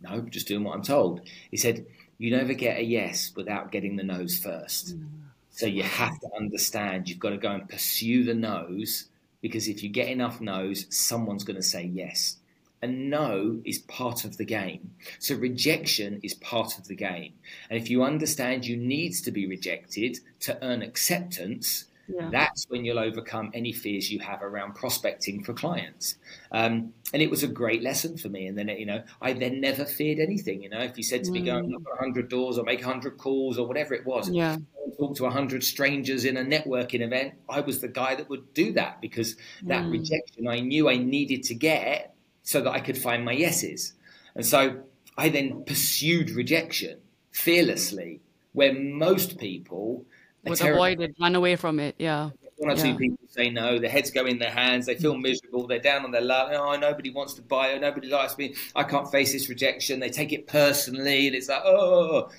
no, 0.00 0.20
just 0.22 0.48
doing 0.48 0.64
what 0.64 0.74
I'm 0.74 0.82
told. 0.82 1.20
He 1.50 1.56
said, 1.56 1.86
you 2.18 2.30
never 2.30 2.54
get 2.54 2.78
a 2.78 2.82
yes 2.82 3.32
without 3.36 3.70
getting 3.72 3.96
the 3.96 4.02
no's 4.02 4.38
first. 4.38 4.96
Mm. 4.96 5.08
So 5.50 5.66
you 5.66 5.82
have 5.82 6.18
to 6.20 6.28
understand 6.36 7.08
you've 7.08 7.18
got 7.18 7.30
to 7.30 7.38
go 7.38 7.50
and 7.50 7.68
pursue 7.68 8.24
the 8.24 8.34
no's 8.34 9.06
because 9.40 9.68
if 9.68 9.82
you 9.82 9.88
get 9.88 10.08
enough 10.08 10.40
no's, 10.40 10.86
someone's 10.90 11.44
going 11.44 11.56
to 11.56 11.62
say 11.62 11.84
yes. 11.84 12.36
And 12.82 13.08
no 13.08 13.60
is 13.64 13.78
part 13.78 14.24
of 14.24 14.36
the 14.36 14.44
game. 14.44 14.90
So 15.18 15.34
rejection 15.34 16.20
is 16.22 16.34
part 16.34 16.78
of 16.78 16.88
the 16.88 16.94
game. 16.94 17.32
And 17.70 17.80
if 17.80 17.88
you 17.88 18.02
understand 18.02 18.66
you 18.66 18.76
needs 18.76 19.22
to 19.22 19.30
be 19.30 19.46
rejected 19.46 20.18
to 20.40 20.62
earn 20.62 20.82
acceptance, 20.82 21.86
yeah. 22.08 22.28
That's 22.30 22.64
when 22.68 22.84
you'll 22.84 22.98
overcome 22.98 23.50
any 23.52 23.72
fears 23.72 24.10
you 24.10 24.20
have 24.20 24.42
around 24.42 24.74
prospecting 24.74 25.42
for 25.42 25.52
clients. 25.52 26.16
Um, 26.52 26.92
and 27.12 27.22
it 27.22 27.30
was 27.30 27.42
a 27.42 27.48
great 27.48 27.82
lesson 27.82 28.16
for 28.16 28.28
me. 28.28 28.46
And 28.46 28.56
then, 28.56 28.68
you 28.68 28.86
know, 28.86 29.02
I 29.20 29.32
then 29.32 29.60
never 29.60 29.84
feared 29.84 30.18
anything. 30.18 30.62
You 30.62 30.68
know, 30.68 30.80
if 30.80 30.96
you 30.96 31.02
said 31.02 31.24
to 31.24 31.30
mm. 31.30 31.34
me, 31.34 31.40
go 31.42 31.56
and 31.56 31.68
knock 31.68 31.82
on 31.86 31.98
100 31.98 32.28
doors 32.28 32.58
or 32.58 32.64
make 32.64 32.80
100 32.80 33.18
calls 33.18 33.58
or 33.58 33.66
whatever 33.66 33.94
it 33.94 34.06
was, 34.06 34.30
yeah. 34.30 34.56
talk 34.98 35.16
to 35.16 35.24
100 35.24 35.64
strangers 35.64 36.24
in 36.24 36.36
a 36.36 36.44
networking 36.44 37.00
event, 37.00 37.34
I 37.48 37.60
was 37.60 37.80
the 37.80 37.88
guy 37.88 38.14
that 38.14 38.28
would 38.28 38.54
do 38.54 38.72
that 38.72 39.00
because 39.00 39.36
that 39.64 39.84
mm. 39.84 39.92
rejection 39.92 40.48
I 40.48 40.60
knew 40.60 40.88
I 40.88 40.96
needed 40.96 41.42
to 41.44 41.54
get 41.54 42.14
so 42.42 42.60
that 42.60 42.70
I 42.70 42.80
could 42.80 42.98
find 42.98 43.24
my 43.24 43.32
yeses. 43.32 43.94
And 44.34 44.46
so 44.46 44.82
I 45.16 45.28
then 45.28 45.64
pursued 45.64 46.30
rejection 46.30 47.00
fearlessly, 47.32 48.20
where 48.52 48.72
most 48.72 49.38
people 49.38 50.06
would 50.50 50.60
avoid 50.60 51.00
it, 51.00 51.16
run 51.20 51.34
away 51.34 51.56
from 51.56 51.80
it. 51.80 51.94
Yeah. 51.98 52.30
One 52.58 52.70
or 52.70 52.76
yeah. 52.76 52.82
two 52.82 52.98
people 52.98 53.18
say 53.28 53.50
no. 53.50 53.78
Their 53.78 53.90
heads 53.90 54.10
go 54.10 54.24
in 54.24 54.38
their 54.38 54.50
hands. 54.50 54.86
They 54.86 54.94
feel 54.94 55.16
miserable. 55.16 55.66
They're 55.66 55.78
down 55.78 56.04
on 56.04 56.10
their 56.10 56.22
luck. 56.22 56.50
Oh, 56.54 56.76
nobody 56.76 57.10
wants 57.10 57.34
to 57.34 57.42
buy 57.42 57.68
it. 57.68 57.80
Nobody 57.82 58.08
likes 58.08 58.38
me. 58.38 58.54
I 58.74 58.82
can't 58.82 59.10
face 59.10 59.32
this 59.32 59.48
rejection. 59.48 60.00
They 60.00 60.08
take 60.08 60.32
it 60.32 60.46
personally, 60.46 61.26
and 61.26 61.36
it's 61.36 61.48
like, 61.48 61.62
oh. 61.64 62.30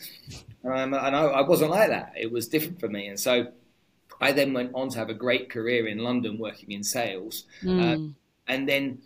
Um, 0.66 0.94
and 0.94 1.16
I, 1.16 1.24
I 1.24 1.42
wasn't 1.42 1.72
like 1.72 1.90
that. 1.90 2.14
It 2.20 2.32
was 2.32 2.48
different 2.48 2.80
for 2.80 2.90
me, 2.90 3.08
and 3.08 3.20
so 3.20 3.48
I 4.20 4.32
then 4.32 4.54
went 4.54 4.72
on 4.74 4.90
to 4.90 4.98
have 4.98 5.10
a 5.10 5.14
great 5.14 5.50
career 5.50 5.88
in 5.88 6.00
London, 6.00 6.38
working 6.40 6.72
in 6.72 6.84
sales, 6.84 7.46
mm. 7.62 7.80
uh, 7.80 8.14
and 8.48 8.68
then 8.68 9.00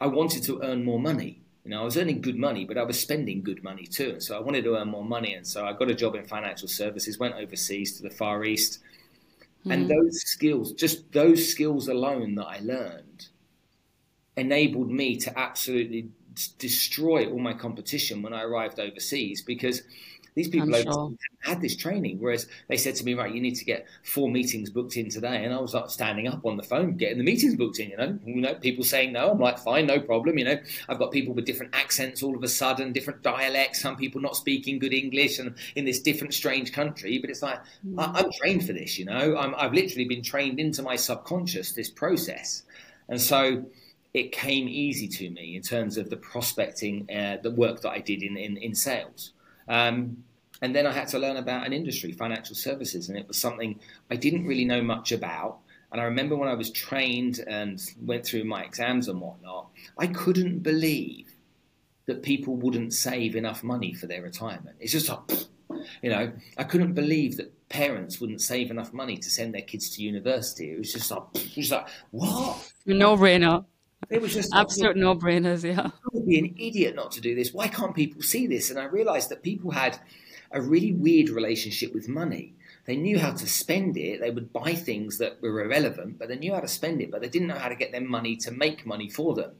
I 0.00 0.06
wanted 0.06 0.42
to 0.44 0.62
earn 0.62 0.84
more 0.84 1.00
money. 1.00 1.40
You 1.64 1.70
know, 1.70 1.82
I 1.82 1.84
was 1.84 1.96
earning 1.96 2.22
good 2.22 2.38
money, 2.38 2.64
but 2.64 2.78
I 2.78 2.82
was 2.82 2.98
spending 2.98 3.42
good 3.42 3.62
money 3.62 3.86
too. 3.86 4.10
And 4.10 4.22
so 4.22 4.36
I 4.36 4.40
wanted 4.40 4.64
to 4.64 4.76
earn 4.76 4.88
more 4.88 5.04
money. 5.04 5.34
And 5.34 5.46
so 5.46 5.66
I 5.66 5.72
got 5.74 5.90
a 5.90 5.94
job 5.94 6.14
in 6.14 6.24
financial 6.24 6.68
services, 6.68 7.18
went 7.18 7.34
overseas 7.34 7.96
to 7.96 8.02
the 8.02 8.10
Far 8.10 8.44
East. 8.44 8.80
Mm. 9.66 9.72
And 9.74 9.82
hmm. 9.82 9.88
those 9.88 10.22
skills, 10.22 10.72
just 10.72 11.12
those 11.12 11.46
skills 11.46 11.88
alone 11.88 12.34
that 12.36 12.46
I 12.46 12.60
learned, 12.60 13.28
enabled 14.36 14.90
me 14.90 15.16
to 15.16 15.38
absolutely 15.38 16.08
destroy 16.58 17.30
all 17.30 17.38
my 17.38 17.52
competition 17.52 18.22
when 18.22 18.32
I 18.32 18.42
arrived 18.42 18.80
overseas 18.80 19.42
because 19.42 19.82
these 20.40 20.48
people 20.48 20.72
sure. 20.72 21.12
had 21.40 21.60
this 21.60 21.76
training, 21.76 22.18
whereas 22.18 22.46
they 22.68 22.76
said 22.76 22.94
to 22.96 23.04
me, 23.04 23.14
"Right, 23.14 23.34
you 23.34 23.40
need 23.40 23.56
to 23.56 23.64
get 23.64 23.86
four 24.02 24.30
meetings 24.30 24.70
booked 24.70 24.96
in 24.96 25.10
today," 25.10 25.44
and 25.44 25.52
I 25.52 25.60
was 25.60 25.74
like 25.74 25.90
standing 25.90 26.28
up 26.28 26.46
on 26.46 26.56
the 26.56 26.62
phone, 26.62 26.96
getting 26.96 27.18
the 27.18 27.24
meetings 27.24 27.56
booked 27.56 27.78
in. 27.78 27.90
You 27.90 27.96
know, 27.96 28.18
you 28.24 28.40
know, 28.40 28.54
people 28.54 28.84
saying 28.84 29.12
no. 29.12 29.30
I'm 29.30 29.38
like, 29.38 29.58
fine, 29.58 29.86
no 29.86 30.00
problem. 30.00 30.38
You 30.38 30.46
know, 30.46 30.58
I've 30.88 30.98
got 30.98 31.12
people 31.12 31.34
with 31.34 31.44
different 31.44 31.74
accents 31.74 32.22
all 32.22 32.34
of 32.34 32.42
a 32.42 32.48
sudden, 32.48 32.92
different 32.92 33.22
dialects. 33.22 33.82
Some 33.82 33.96
people 33.96 34.20
not 34.20 34.36
speaking 34.36 34.78
good 34.78 34.94
English, 34.94 35.38
and 35.38 35.54
in 35.76 35.84
this 35.84 36.00
different, 36.00 36.32
strange 36.32 36.72
country. 36.72 37.18
But 37.18 37.30
it's 37.30 37.42
like 37.42 37.60
mm. 37.86 37.98
I, 37.98 38.20
am 38.20 38.30
trained 38.32 38.66
for 38.66 38.72
this. 38.72 38.98
You 38.98 39.04
know, 39.04 39.36
I'm, 39.36 39.54
I've 39.56 39.74
literally 39.74 40.06
been 40.06 40.22
trained 40.22 40.58
into 40.58 40.82
my 40.82 40.96
subconscious 40.96 41.72
this 41.72 41.90
process, 41.90 42.62
and 43.08 43.20
so 43.20 43.64
it 44.12 44.32
came 44.32 44.68
easy 44.68 45.06
to 45.06 45.30
me 45.30 45.54
in 45.54 45.62
terms 45.62 45.96
of 45.96 46.10
the 46.10 46.16
prospecting, 46.16 47.08
uh, 47.14 47.36
the 47.42 47.50
work 47.50 47.80
that 47.82 47.90
I 47.90 48.00
did 48.00 48.22
in, 48.22 48.36
in, 48.36 48.56
in 48.56 48.74
sales. 48.74 49.32
Um, 49.68 50.24
And 50.62 50.74
then 50.74 50.86
I 50.86 50.92
had 50.92 51.08
to 51.08 51.18
learn 51.18 51.36
about 51.36 51.66
an 51.66 51.72
industry, 51.72 52.12
financial 52.12 52.54
services, 52.54 53.08
and 53.08 53.16
it 53.16 53.26
was 53.26 53.38
something 53.38 53.80
I 54.10 54.16
didn't 54.16 54.46
really 54.46 54.64
know 54.64 54.82
much 54.82 55.12
about. 55.12 55.58
And 55.92 56.00
I 56.00 56.04
remember 56.04 56.36
when 56.36 56.48
I 56.48 56.54
was 56.54 56.70
trained 56.70 57.40
and 57.46 57.80
went 58.00 58.24
through 58.24 58.44
my 58.44 58.62
exams 58.62 59.08
and 59.08 59.20
whatnot, 59.20 59.70
I 59.98 60.06
couldn't 60.06 60.60
believe 60.60 61.34
that 62.06 62.22
people 62.22 62.56
wouldn't 62.56 62.92
save 62.92 63.36
enough 63.36 63.62
money 63.62 63.94
for 63.94 64.06
their 64.06 64.22
retirement. 64.22 64.76
It's 64.80 64.92
just 64.92 65.08
like, 65.08 65.20
you 66.02 66.10
know, 66.10 66.32
I 66.58 66.64
couldn't 66.64 66.92
believe 66.92 67.36
that 67.38 67.68
parents 67.68 68.20
wouldn't 68.20 68.40
save 68.40 68.70
enough 68.70 68.92
money 68.92 69.16
to 69.16 69.30
send 69.30 69.54
their 69.54 69.62
kids 69.62 69.90
to 69.90 70.02
university. 70.02 70.72
It 70.72 70.78
was 70.78 70.92
just 70.92 71.10
like, 71.10 71.22
it 71.34 71.56
was 71.56 71.70
like 71.70 71.88
what? 72.10 72.72
No 72.84 73.16
brainer. 73.16 73.64
It 74.08 74.20
was 74.20 74.34
just 74.34 74.52
absolute 74.54 74.96
like, 74.96 74.96
no 74.96 75.14
brainers. 75.14 75.62
Yeah, 75.62 75.86
I 75.86 76.08
would 76.12 76.26
be 76.26 76.38
an 76.38 76.54
idiot 76.58 76.96
not 76.96 77.12
to 77.12 77.20
do 77.20 77.34
this. 77.34 77.52
Why 77.52 77.68
can't 77.68 77.94
people 77.94 78.22
see 78.22 78.46
this? 78.46 78.70
And 78.70 78.78
I 78.78 78.84
realized 78.84 79.28
that 79.30 79.42
people 79.42 79.70
had 79.70 79.98
a 80.50 80.60
really 80.60 80.92
weird 80.92 81.28
relationship 81.28 81.94
with 81.94 82.08
money. 82.08 82.54
They 82.86 82.96
knew 82.96 83.18
how 83.18 83.32
to 83.32 83.46
spend 83.46 83.96
it. 83.96 84.20
They 84.20 84.30
would 84.30 84.52
buy 84.52 84.74
things 84.74 85.18
that 85.18 85.40
were 85.42 85.60
irrelevant, 85.60 86.18
but 86.18 86.28
they 86.28 86.36
knew 86.36 86.54
how 86.54 86.60
to 86.60 86.68
spend 86.68 87.00
it, 87.00 87.10
but 87.10 87.20
they 87.20 87.28
didn't 87.28 87.48
know 87.48 87.54
how 87.54 87.68
to 87.68 87.74
get 87.74 87.92
their 87.92 88.00
money 88.00 88.36
to 88.38 88.50
make 88.50 88.86
money 88.86 89.08
for 89.08 89.34
them. 89.34 89.52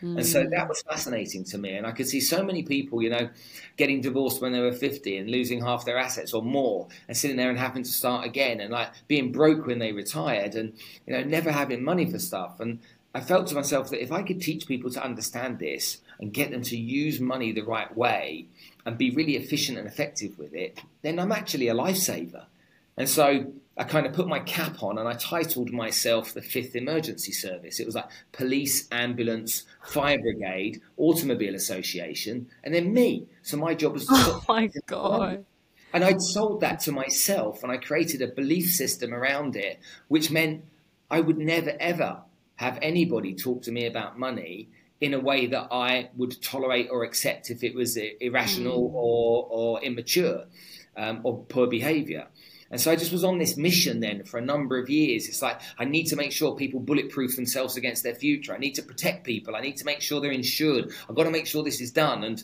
Mm. 0.00 0.18
And 0.18 0.26
so 0.26 0.46
that 0.48 0.68
was 0.68 0.82
fascinating 0.82 1.44
to 1.44 1.58
me. 1.58 1.74
And 1.76 1.86
I 1.86 1.92
could 1.92 2.08
see 2.08 2.20
so 2.20 2.42
many 2.42 2.62
people, 2.62 3.02
you 3.02 3.10
know, 3.10 3.28
getting 3.76 4.00
divorced 4.00 4.40
when 4.40 4.52
they 4.52 4.60
were 4.60 4.72
50 4.72 5.18
and 5.18 5.28
losing 5.28 5.60
half 5.60 5.84
their 5.84 5.98
assets 5.98 6.32
or 6.32 6.42
more 6.42 6.88
and 7.08 7.16
sitting 7.16 7.36
there 7.36 7.50
and 7.50 7.58
having 7.58 7.82
to 7.82 7.90
start 7.90 8.24
again 8.24 8.60
and 8.60 8.70
like 8.72 8.90
being 9.08 9.32
broke 9.32 9.66
when 9.66 9.80
they 9.80 9.92
retired 9.92 10.54
and, 10.54 10.72
you 11.06 11.12
know, 11.12 11.24
never 11.24 11.50
having 11.50 11.82
money 11.82 12.10
for 12.10 12.18
stuff. 12.18 12.60
And 12.60 12.78
I 13.14 13.20
felt 13.20 13.48
to 13.48 13.54
myself 13.54 13.90
that 13.90 14.02
if 14.02 14.12
I 14.12 14.22
could 14.22 14.40
teach 14.40 14.66
people 14.66 14.90
to 14.92 15.04
understand 15.04 15.58
this 15.58 15.98
and 16.20 16.32
get 16.32 16.50
them 16.50 16.62
to 16.62 16.76
use 16.76 17.20
money 17.20 17.52
the 17.52 17.62
right 17.62 17.94
way 17.96 18.46
and 18.88 18.96
be 18.96 19.10
really 19.10 19.36
efficient 19.36 19.76
and 19.76 19.86
effective 19.86 20.38
with 20.38 20.54
it, 20.54 20.80
then 21.02 21.18
I'm 21.18 21.30
actually 21.30 21.68
a 21.68 21.74
lifesaver. 21.74 22.46
And 22.96 23.06
so 23.06 23.52
I 23.76 23.84
kind 23.84 24.06
of 24.06 24.14
put 24.14 24.26
my 24.26 24.40
cap 24.40 24.82
on 24.82 24.96
and 24.96 25.06
I 25.06 25.12
titled 25.12 25.70
myself 25.72 26.32
the 26.32 26.40
Fifth 26.40 26.74
Emergency 26.74 27.30
Service. 27.30 27.80
It 27.80 27.86
was 27.86 27.94
like 27.94 28.08
police, 28.32 28.88
ambulance, 28.90 29.64
fire 29.84 30.18
brigade, 30.18 30.80
automobile 30.96 31.54
association, 31.54 32.48
and 32.64 32.74
then 32.74 32.94
me. 32.94 33.26
So 33.42 33.58
my 33.58 33.74
job 33.74 33.92
was 33.92 34.06
to. 34.06 34.14
Oh 34.14 34.42
my 34.48 34.70
God. 34.86 35.44
And 35.92 36.02
I'd 36.02 36.22
sold 36.22 36.62
that 36.62 36.80
to 36.80 36.92
myself 36.92 37.62
and 37.62 37.70
I 37.70 37.76
created 37.76 38.22
a 38.22 38.28
belief 38.28 38.70
system 38.70 39.12
around 39.12 39.54
it, 39.54 39.80
which 40.08 40.30
meant 40.30 40.64
I 41.10 41.20
would 41.20 41.38
never, 41.38 41.74
ever 41.78 42.22
have 42.56 42.78
anybody 42.80 43.34
talk 43.34 43.62
to 43.62 43.70
me 43.70 43.84
about 43.84 44.18
money 44.18 44.70
in 45.00 45.14
a 45.14 45.20
way 45.20 45.46
that 45.46 45.68
I 45.70 46.10
would 46.16 46.42
tolerate 46.42 46.88
or 46.90 47.04
accept 47.04 47.50
if 47.50 47.62
it 47.62 47.74
was 47.74 47.96
irrational 47.96 48.90
mm. 48.90 48.94
or, 48.94 49.46
or 49.50 49.82
immature 49.82 50.44
um, 50.96 51.20
or 51.22 51.44
poor 51.44 51.66
behavior. 51.66 52.26
And 52.70 52.80
so 52.80 52.90
I 52.90 52.96
just 52.96 53.12
was 53.12 53.24
on 53.24 53.38
this 53.38 53.56
mission 53.56 54.00
then 54.00 54.24
for 54.24 54.36
a 54.36 54.44
number 54.44 54.78
of 54.78 54.90
years. 54.90 55.26
It's 55.26 55.40
like, 55.40 55.60
I 55.78 55.84
need 55.84 56.04
to 56.06 56.16
make 56.16 56.32
sure 56.32 56.54
people 56.54 56.80
bulletproof 56.80 57.34
themselves 57.34 57.76
against 57.76 58.02
their 58.02 58.14
future. 58.14 58.54
I 58.54 58.58
need 58.58 58.74
to 58.74 58.82
protect 58.82 59.24
people. 59.24 59.56
I 59.56 59.60
need 59.60 59.78
to 59.78 59.86
make 59.86 60.02
sure 60.02 60.20
they're 60.20 60.30
insured. 60.30 60.92
I've 61.08 61.16
got 61.16 61.24
to 61.24 61.30
make 61.30 61.46
sure 61.46 61.62
this 61.62 61.80
is 61.80 61.92
done. 61.92 62.24
And 62.24 62.42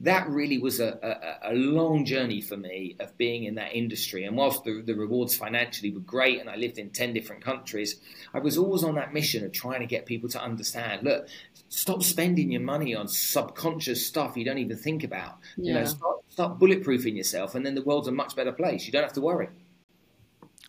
that 0.00 0.28
really 0.28 0.58
was 0.58 0.78
a, 0.78 1.40
a, 1.42 1.52
a 1.52 1.54
long 1.54 2.04
journey 2.04 2.40
for 2.40 2.56
me 2.56 2.96
of 3.00 3.16
being 3.18 3.44
in 3.44 3.56
that 3.56 3.72
industry. 3.72 4.24
And 4.24 4.36
whilst 4.36 4.62
the, 4.62 4.80
the 4.80 4.94
rewards 4.94 5.36
financially 5.36 5.90
were 5.90 6.00
great 6.00 6.40
and 6.40 6.48
I 6.48 6.54
lived 6.54 6.78
in 6.78 6.90
10 6.90 7.12
different 7.12 7.42
countries, 7.42 7.96
I 8.32 8.38
was 8.38 8.56
always 8.56 8.84
on 8.84 8.94
that 8.94 9.12
mission 9.12 9.44
of 9.44 9.52
trying 9.52 9.80
to 9.80 9.86
get 9.86 10.06
people 10.06 10.28
to 10.30 10.40
understand 10.40 11.02
look, 11.02 11.26
stop 11.68 12.04
spending 12.04 12.52
your 12.52 12.60
money 12.60 12.94
on 12.94 13.08
subconscious 13.08 14.06
stuff 14.06 14.36
you 14.36 14.44
don't 14.44 14.58
even 14.58 14.76
think 14.76 15.02
about. 15.02 15.38
Yeah. 15.56 15.66
You 15.66 15.74
know, 15.80 15.84
start, 15.84 16.16
start 16.28 16.58
bulletproofing 16.58 17.16
yourself, 17.16 17.54
and 17.56 17.66
then 17.66 17.74
the 17.74 17.82
world's 17.82 18.08
a 18.08 18.12
much 18.12 18.36
better 18.36 18.52
place. 18.52 18.86
You 18.86 18.92
don't 18.92 19.02
have 19.02 19.12
to 19.14 19.20
worry. 19.20 19.48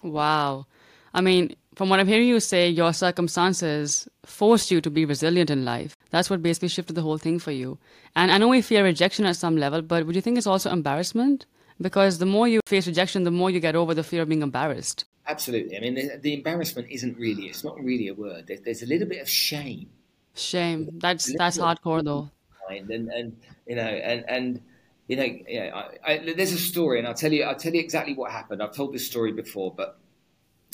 Wow. 0.02 0.66
I 1.14 1.22
mean, 1.22 1.56
from 1.76 1.90
what 1.90 2.00
I'm 2.00 2.08
hearing 2.08 2.28
you 2.28 2.40
say, 2.40 2.70
your 2.70 2.94
circumstances 2.94 4.08
forced 4.26 4.72
you 4.72 4.82
to 4.82 4.90
be 4.90 5.06
resilient 5.06 5.50
in 5.50 5.66
life. 5.66 5.96
That's 6.10 6.30
what 6.30 6.42
basically 6.42 6.70
shifted 6.70 6.94
the 6.94 7.02
whole 7.02 7.18
thing 7.18 7.40
for 7.40 7.52
you. 7.52 7.78
And 8.16 8.32
I 8.32 8.38
know 8.38 8.48
we 8.48 8.62
fear 8.62 8.84
rejection 8.84 9.26
at 9.26 9.36
some 9.36 9.58
level, 9.58 9.82
but 9.82 10.06
would 10.06 10.16
you 10.16 10.22
think 10.22 10.38
it's 10.38 10.48
also 10.48 10.72
embarrassment? 10.72 11.46
Because 11.80 12.18
the 12.18 12.26
more 12.26 12.48
you 12.48 12.62
face 12.66 12.88
rejection, 12.88 13.24
the 13.24 13.32
more 13.32 13.50
you 13.50 13.60
get 13.60 13.76
over 13.76 13.94
the 13.94 14.04
fear 14.04 14.24
of 14.24 14.30
being 14.30 14.42
embarrassed. 14.42 15.06
Absolutely. 15.28 15.78
I 15.78 15.80
mean, 15.80 15.96
the, 15.96 16.18
the 16.22 16.34
embarrassment 16.34 16.88
isn't 16.90 17.18
really, 17.18 17.46
it's 17.46 17.64
not 17.64 17.80
really 17.80 18.08
a 18.08 18.14
word. 18.14 18.48
There, 18.48 18.58
there's 18.64 18.82
a 18.82 18.88
little 18.88 19.08
bit 19.08 19.22
of 19.22 19.30
shame 19.30 19.90
Shame. 20.40 20.90
That's 20.94 21.34
that's 21.38 21.58
hardcore 21.58 22.04
though. 22.04 22.30
And 22.70 23.10
and 23.10 23.38
you 23.68 23.76
know 23.76 23.82
and 23.82 24.26
and 24.28 24.62
you 25.08 25.16
know 25.16 25.28
yeah. 25.48 25.84
I, 26.06 26.14
I, 26.14 26.34
there's 26.36 26.54
a 26.54 26.58
story, 26.58 27.00
and 27.00 27.08
I'll 27.08 27.14
tell 27.14 27.34
you 27.34 27.44
I'll 27.44 27.56
tell 27.56 27.74
you 27.74 27.80
exactly 27.80 28.14
what 28.14 28.32
happened. 28.32 28.62
I've 28.62 28.74
told 28.74 28.94
this 28.94 29.06
story 29.06 29.32
before, 29.32 29.74
but 29.74 29.98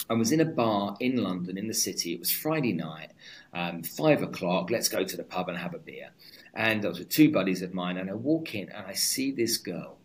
I 0.10 0.14
was 0.14 0.32
in 0.32 0.42
a 0.42 0.46
bar 0.46 0.98
in 1.00 1.18
London, 1.18 1.58
in 1.58 1.68
the 1.68 1.74
city. 1.74 2.14
It 2.14 2.20
was 2.20 2.32
Friday 2.32 2.74
night, 2.74 3.12
um, 3.54 3.82
five 3.84 4.22
o'clock. 4.22 4.70
Let's 4.70 4.90
go 4.90 5.04
to 5.04 5.18
the 5.18 5.24
pub 5.24 5.50
and 5.50 5.58
have 5.58 5.74
a 5.74 5.80
beer. 5.80 6.12
And 6.54 6.86
I 6.86 6.90
was 6.90 7.00
with 7.00 7.10
two 7.10 7.32
buddies 7.32 7.62
of 7.62 7.74
mine, 7.74 7.98
and 7.98 8.10
I 8.10 8.14
walk 8.14 8.56
in 8.56 8.70
and 8.70 8.86
I 8.86 8.94
see 8.94 9.32
this 9.32 9.58
girl, 9.58 9.98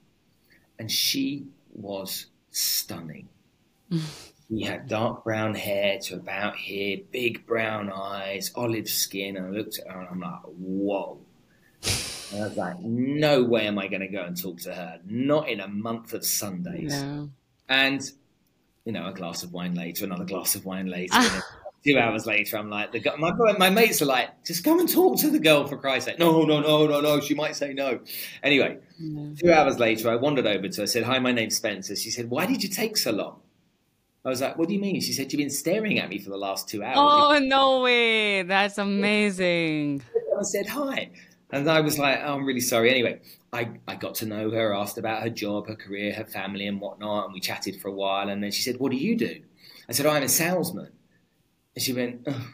and 0.79 0.91
she 0.91 1.47
was 1.73 2.27
stunning. 2.51 3.29
she 4.51 4.63
had 4.63 4.89
dark 4.89 5.25
brown 5.25 5.55
hair 5.55 5.99
to 6.01 6.17
about 6.17 6.57
here, 6.57 6.99
big 7.13 7.47
brown 7.47 7.91
eyes, 7.91 8.51
olive 8.55 8.89
skin. 8.89 9.37
And 9.37 9.47
I 9.47 9.51
looked 9.51 9.79
at 9.79 9.93
her 9.93 10.01
and 10.01 10.09
I'm 10.11 10.21
like, 10.21 10.41
whoa. 10.43 11.21
And 12.33 12.45
I 12.45 12.49
was 12.49 12.57
like, 12.57 12.81
no 12.81 13.45
way 13.45 13.67
am 13.67 13.79
I 13.79 13.87
going 13.87 14.01
to 14.01 14.09
go 14.09 14.23
and 14.23 14.41
talk 14.41 14.59
to 14.61 14.75
her. 14.75 15.01
Not 15.07 15.49
in 15.49 15.61
a 15.61 15.69
month 15.69 16.15
of 16.15 16.25
Sundays. 16.25 17.01
No. 17.01 17.31
And, 17.69 18.03
you 18.85 18.93
know, 18.93 19.07
a 19.07 19.13
glass 19.13 19.43
of 19.43 19.53
wine 19.53 19.75
later, 19.75 20.05
another 20.05 20.25
glass 20.25 20.55
of 20.55 20.65
wine 20.65 20.87
later. 20.87 21.15
two 21.85 21.99
hours 21.99 22.27
later, 22.27 22.57
I'm 22.57 22.71
like, 22.71 22.93
the, 22.93 23.03
my, 23.19 23.33
my 23.59 23.71
mates 23.71 24.01
are 24.03 24.07
like, 24.07 24.45
just 24.45 24.65
come 24.65 24.81
and 24.81 24.89
talk 24.89 25.19
to 25.21 25.31
the 25.31 25.39
girl 25.39 25.67
for 25.67 25.77
Christ's 25.77 26.11
sake. 26.11 26.19
No, 26.19 26.43
no, 26.43 26.61
no, 26.61 26.87
no, 26.87 27.01
no. 27.01 27.21
She 27.21 27.35
might 27.35 27.57
say 27.57 27.73
no. 27.73 28.01
Anyway, 28.43 28.79
two 29.39 29.53
hours 29.53 29.79
later, 29.79 30.11
I 30.11 30.17
wandered 30.17 30.47
over 30.47 30.69
to 30.69 30.77
her, 30.79 30.83
I 30.83 30.87
said, 30.87 31.05
hi, 31.05 31.19
my 31.19 31.33
name's 31.33 31.57
Spencer. 31.57 31.97
She 31.97 32.11
said, 32.11 32.31
why 32.31 32.47
did 32.47 32.63
you 32.63 32.69
take 32.69 32.97
so 32.97 33.13
long? 33.13 33.41
I 34.25 34.29
was 34.29 34.43
like, 34.43 34.59
what 34.59 34.69
do 34.69 34.75
you 34.75 34.81
mean? 34.81 35.01
She 35.01 35.15
said, 35.15 35.33
you've 35.33 35.39
been 35.39 35.49
staring 35.49 35.99
at 35.99 36.11
me 36.11 36.19
for 36.19 36.29
the 36.29 36.37
last 36.37 36.69
two 36.69 36.83
hours. 36.83 36.97
Oh, 36.99 37.39
no 37.43 37.81
way. 37.81 38.43
That's 38.43 38.77
amazing. 38.77 40.03
I 40.39 40.43
said, 40.43 40.67
hi. 40.67 41.11
And 41.51 41.69
I 41.71 41.81
was 41.81 41.99
like, 41.99 42.21
oh, 42.23 42.35
I'm 42.35 42.45
really 42.45 42.61
sorry. 42.61 42.91
Anyway, 42.91 43.21
I, 43.53 43.71
I 43.89 43.97
got 43.97 44.15
to 44.17 44.27
know 44.27 44.51
her, 44.51 44.75
asked 44.75 44.99
about 44.99 45.23
her 45.23 45.31
job, 45.31 45.67
her 45.67 45.75
career, 45.75 46.13
her 46.15 46.25
family, 46.25 46.67
and 46.67 46.81
whatnot. 46.81 47.27
And 47.27 47.35
we 47.35 47.41
chatted 47.41 47.81
for 47.81 47.89
a 47.89 47.93
while. 47.93 48.29
And 48.29 48.43
then 48.43 48.53
she 48.53 48.63
said, 48.63 48.79
what 48.79 48.93
do 48.93 48.97
you 48.97 49.17
do? 49.17 49.41
I 49.89 49.93
said, 49.93 50.07
oh, 50.07 50.11
I'm 50.11 50.23
a 50.23 50.29
salesman. 50.29 50.93
And 51.75 51.83
she 51.83 51.93
went, 51.93 52.23
oh, 52.27 52.49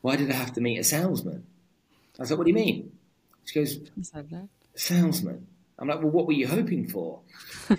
why 0.00 0.16
did 0.16 0.30
I 0.30 0.34
have 0.34 0.52
to 0.54 0.60
meet 0.60 0.78
a 0.78 0.84
salesman? 0.84 1.46
I 2.18 2.22
was 2.22 2.30
like, 2.30 2.38
what 2.38 2.44
do 2.44 2.50
you 2.50 2.54
mean? 2.54 2.92
She 3.44 3.58
goes, 3.58 3.78
salesman. 4.74 5.46
I'm 5.78 5.88
like, 5.88 6.00
well, 6.00 6.10
what 6.10 6.26
were 6.26 6.32
you 6.32 6.46
hoping 6.46 6.88
for? 6.88 7.20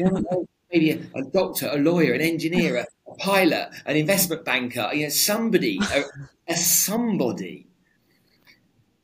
maybe 0.72 0.92
a, 0.92 1.00
a, 1.16 1.24
doctor, 1.24 1.70
a 1.72 1.78
lawyer, 1.78 2.14
an 2.14 2.22
engineer, 2.22 2.78
a, 2.78 3.12
a, 3.12 3.16
pilot, 3.16 3.70
an 3.86 3.96
investment 3.96 4.44
banker, 4.44 4.90
you 4.94 5.04
know, 5.04 5.10
somebody, 5.10 5.80
a, 5.94 6.04
a 6.48 6.56
somebody. 6.56 7.68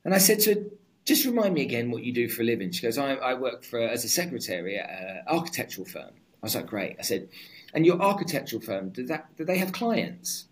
And 0.03 0.13
I 0.13 0.17
said 0.17 0.39
to 0.41 0.53
her, 0.53 0.61
just 1.05 1.25
remind 1.25 1.53
me 1.53 1.61
again 1.61 1.91
what 1.91 2.03
you 2.03 2.13
do 2.13 2.29
for 2.29 2.41
a 2.41 2.45
living. 2.45 2.71
She 2.71 2.83
goes, 2.83 2.97
I, 2.97 3.13
I 3.15 3.33
work 3.33 3.63
for 3.63 3.79
as 3.79 4.05
a 4.05 4.09
secretary 4.09 4.77
at 4.77 4.89
an 4.89 5.23
architectural 5.27 5.85
firm. 5.85 6.11
I 6.41 6.45
was 6.45 6.55
like, 6.55 6.67
great. 6.67 6.97
I 6.99 7.03
said, 7.03 7.29
and 7.73 7.85
your 7.85 8.01
architectural 8.01 8.61
firm, 8.61 8.89
do 8.89 9.05
that 9.07 9.35
do 9.37 9.45
they 9.45 9.57
have 9.57 9.71
clients? 9.71 10.47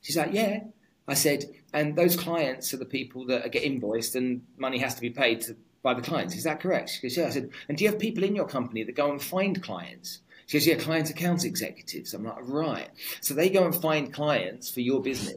She's 0.00 0.16
like, 0.16 0.32
yeah. 0.32 0.60
I 1.06 1.14
said, 1.14 1.46
and 1.72 1.96
those 1.96 2.16
clients 2.16 2.74
are 2.74 2.76
the 2.76 2.84
people 2.84 3.26
that 3.26 3.50
get 3.50 3.62
invoiced 3.62 4.14
and 4.14 4.42
money 4.58 4.78
has 4.78 4.94
to 4.94 5.00
be 5.00 5.10
paid 5.10 5.40
to, 5.42 5.56
by 5.82 5.94
the 5.94 6.02
clients. 6.02 6.36
Is 6.36 6.44
that 6.44 6.60
correct? 6.60 6.90
She 6.90 7.02
goes, 7.02 7.16
yeah. 7.16 7.26
I 7.26 7.30
said, 7.30 7.50
and 7.68 7.78
do 7.78 7.84
you 7.84 7.90
have 7.90 7.98
people 7.98 8.24
in 8.24 8.36
your 8.36 8.46
company 8.46 8.84
that 8.84 8.94
go 8.94 9.10
and 9.10 9.20
find 9.20 9.62
clients? 9.62 10.20
She 10.46 10.58
goes, 10.58 10.66
yeah, 10.66 10.76
client 10.76 11.10
accounts 11.10 11.44
executives. 11.44 12.14
I'm 12.14 12.24
like, 12.24 12.36
right. 12.40 12.88
So 13.20 13.34
they 13.34 13.50
go 13.50 13.64
and 13.64 13.74
find 13.74 14.12
clients 14.12 14.70
for 14.70 14.80
your 14.80 15.02
business. 15.02 15.36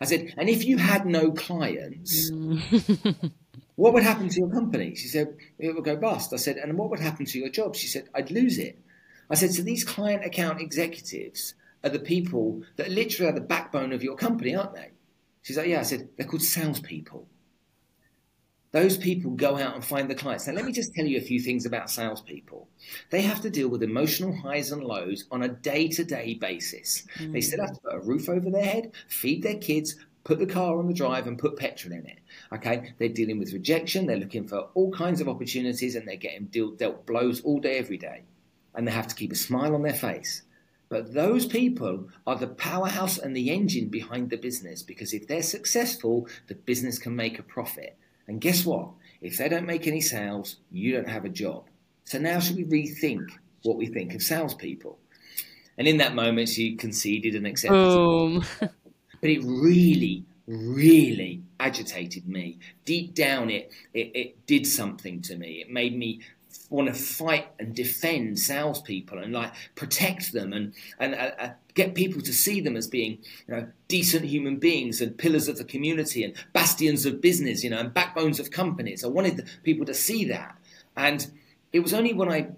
I 0.00 0.04
said, 0.04 0.34
and 0.36 0.48
if 0.48 0.64
you 0.64 0.78
had 0.78 1.06
no 1.06 1.30
clients, 1.32 2.30
mm. 2.30 3.32
what 3.76 3.94
would 3.94 4.02
happen 4.02 4.28
to 4.28 4.38
your 4.38 4.50
company? 4.50 4.94
She 4.94 5.08
said, 5.08 5.36
it 5.58 5.74
would 5.74 5.84
go 5.84 5.96
bust. 5.96 6.32
I 6.32 6.36
said, 6.36 6.56
and 6.56 6.76
what 6.76 6.90
would 6.90 7.00
happen 7.00 7.26
to 7.26 7.38
your 7.38 7.48
job? 7.48 7.74
She 7.74 7.86
said, 7.86 8.08
I'd 8.14 8.30
lose 8.30 8.58
it. 8.58 8.78
I 9.30 9.34
said, 9.34 9.52
so 9.52 9.62
these 9.62 9.84
client 9.84 10.24
account 10.24 10.60
executives 10.60 11.54
are 11.82 11.90
the 11.90 11.98
people 11.98 12.62
that 12.76 12.90
literally 12.90 13.30
are 13.30 13.34
the 13.34 13.40
backbone 13.40 13.92
of 13.92 14.02
your 14.02 14.16
company, 14.16 14.54
aren't 14.54 14.74
they? 14.74 14.90
She's 15.42 15.56
like, 15.56 15.68
yeah. 15.68 15.80
I 15.80 15.84
said, 15.84 16.10
they're 16.16 16.26
called 16.26 16.42
salespeople. 16.42 17.26
Those 18.72 18.96
people 18.96 19.32
go 19.32 19.58
out 19.58 19.74
and 19.74 19.84
find 19.84 20.08
the 20.08 20.14
clients. 20.14 20.46
Now, 20.46 20.54
let 20.54 20.64
me 20.64 20.72
just 20.72 20.94
tell 20.94 21.04
you 21.04 21.18
a 21.18 21.22
few 21.22 21.40
things 21.40 21.66
about 21.66 21.90
salespeople. 21.90 22.68
They 23.10 23.20
have 23.20 23.42
to 23.42 23.50
deal 23.50 23.68
with 23.68 23.82
emotional 23.82 24.34
highs 24.34 24.72
and 24.72 24.82
lows 24.82 25.26
on 25.30 25.42
a 25.42 25.48
day 25.48 25.88
to 25.88 26.04
day 26.04 26.34
basis. 26.34 27.04
Mm. 27.18 27.32
They 27.34 27.42
still 27.42 27.60
have 27.60 27.74
to 27.74 27.80
put 27.80 27.94
a 27.94 28.00
roof 28.00 28.30
over 28.30 28.48
their 28.48 28.64
head, 28.64 28.92
feed 29.08 29.42
their 29.42 29.58
kids, 29.58 29.96
put 30.24 30.38
the 30.38 30.46
car 30.46 30.78
on 30.78 30.86
the 30.86 30.94
drive, 30.94 31.26
and 31.26 31.38
put 31.38 31.56
petrol 31.56 31.92
in 31.94 32.06
it. 32.06 32.18
Okay? 32.52 32.94
They're 32.98 33.08
dealing 33.08 33.38
with 33.38 33.52
rejection, 33.52 34.06
they're 34.06 34.16
looking 34.16 34.46
for 34.46 34.68
all 34.74 34.90
kinds 34.92 35.20
of 35.20 35.28
opportunities, 35.28 35.94
and 35.94 36.06
they're 36.06 36.16
getting 36.16 36.46
dealt 36.76 37.06
blows 37.06 37.40
all 37.42 37.60
day, 37.60 37.78
every 37.78 37.98
day. 37.98 38.22
and 38.74 38.88
they 38.88 38.92
have 38.92 39.08
to 39.08 39.14
keep 39.14 39.32
a 39.32 39.36
smile 39.36 39.74
on 39.74 39.82
their 39.82 39.92
face. 39.92 40.42
But 40.88 41.14
those 41.14 41.46
people 41.46 42.08
are 42.26 42.36
the 42.36 42.48
powerhouse 42.48 43.16
and 43.16 43.34
the 43.34 43.50
engine 43.50 43.88
behind 43.88 44.28
the 44.28 44.36
business 44.36 44.82
because 44.82 45.14
if 45.14 45.26
they're 45.26 45.42
successful, 45.42 46.28
the 46.48 46.54
business 46.54 46.98
can 46.98 47.16
make 47.16 47.38
a 47.38 47.42
profit. 47.42 47.96
And 48.28 48.42
guess 48.42 48.66
what? 48.66 48.90
If 49.22 49.38
they 49.38 49.48
don't 49.48 49.64
make 49.64 49.86
any 49.86 50.02
sales, 50.02 50.56
you 50.70 50.92
don't 50.92 51.08
have 51.08 51.24
a 51.24 51.30
job. 51.30 51.64
So 52.04 52.18
now 52.18 52.40
should 52.40 52.56
we 52.56 52.64
rethink 52.64 53.30
what 53.62 53.78
we 53.78 53.86
think 53.86 54.14
of 54.14 54.22
salespeople? 54.22 54.98
And 55.78 55.88
in 55.88 55.96
that 55.96 56.14
moment, 56.14 56.50
she 56.50 56.76
conceded 56.76 57.34
and 57.36 57.46
accepted. 57.46 57.74
Boom. 57.74 58.44
but 59.22 59.30
it 59.30 59.42
really, 59.44 60.24
really 60.46 61.40
agitated 61.58 62.28
me. 62.28 62.58
Deep 62.84 63.14
down, 63.14 63.48
it, 63.48 63.70
it, 63.94 64.10
it 64.14 64.46
did 64.46 64.66
something 64.66 65.22
to 65.22 65.36
me. 65.36 65.62
It 65.62 65.70
made 65.70 65.96
me 65.96 66.20
want 66.68 66.88
to 66.88 66.94
fight 66.94 67.46
and 67.58 67.74
defend 67.74 68.38
salespeople 68.38 69.18
and 69.18 69.32
like 69.32 69.52
protect 69.74 70.32
them 70.32 70.52
and 70.52 70.72
and 70.98 71.14
uh, 71.14 71.30
uh, 71.38 71.50
get 71.74 71.94
people 71.94 72.20
to 72.20 72.32
see 72.32 72.60
them 72.60 72.76
as 72.76 72.86
being 72.88 73.18
you 73.46 73.54
know 73.54 73.66
decent 73.88 74.24
human 74.24 74.56
beings 74.56 75.00
and 75.00 75.16
pillars 75.16 75.48
of 75.48 75.56
the 75.56 75.64
community 75.64 76.24
and 76.24 76.34
bastions 76.52 77.06
of 77.06 77.20
business, 77.20 77.62
you 77.62 77.70
know, 77.70 77.78
and 77.78 77.94
backbones 77.94 78.40
of 78.40 78.50
companies. 78.50 79.04
I 79.04 79.08
wanted 79.08 79.48
people 79.62 79.86
to 79.86 79.94
see 79.94 80.24
that, 80.26 80.58
and 80.96 81.30
it 81.72 81.80
was 81.80 81.94
only 81.94 82.12
when 82.12 82.28
I 82.28 82.48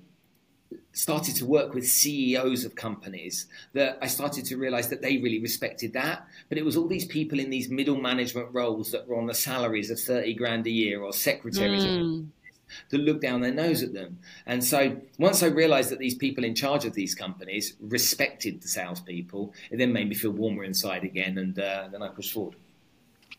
started 0.95 1.35
to 1.37 1.45
work 1.45 1.75
with 1.75 1.87
CEOs 1.87 2.65
of 2.65 2.75
companies 2.75 3.47
that 3.75 3.99
I 4.01 4.07
started 4.07 4.47
to 4.47 4.57
realize 4.57 4.89
that 4.89 5.03
they 5.03 5.19
really 5.19 5.41
respected 5.41 5.93
that. 5.93 6.27
But 6.49 6.57
it 6.57 6.65
was 6.65 6.77
all 6.77 6.87
these 6.87 7.05
people 7.05 7.39
in 7.39 7.51
these 7.51 7.69
middle 7.69 8.01
management 8.01 8.49
roles 8.53 8.93
that 8.93 9.07
were 9.07 9.17
on 9.17 9.27
the 9.27 9.35
salaries 9.35 9.91
of 9.91 10.01
30 10.01 10.33
grand 10.35 10.67
a 10.67 10.71
year 10.71 11.03
or 11.03 11.13
secretaries. 11.13 11.85
Mm. 11.85 12.29
That 12.91 12.99
looked 12.99 13.21
down 13.21 13.41
their 13.41 13.53
nose 13.53 13.83
at 13.83 13.93
them. 13.93 14.19
And 14.47 14.65
so 14.65 14.97
once 15.19 15.43
I 15.45 15.47
realized 15.47 15.91
that 15.91 15.99
these 15.99 16.15
people 16.15 16.43
in 16.43 16.57
charge 16.57 16.85
of 16.85 16.95
these 16.95 17.15
companies 17.15 17.75
respected 17.81 18.63
the 18.63 18.69
salespeople, 18.69 19.53
it 19.71 19.77
then 19.77 19.93
made 19.93 20.09
me 20.09 20.15
feel 20.15 20.33
warmer 20.33 20.65
inside 20.65 21.05
again. 21.05 21.39
And 21.39 21.57
uh, 21.57 21.89
then 21.93 22.03
I 22.03 22.09
pushed 22.09 22.33
forward. 22.33 22.57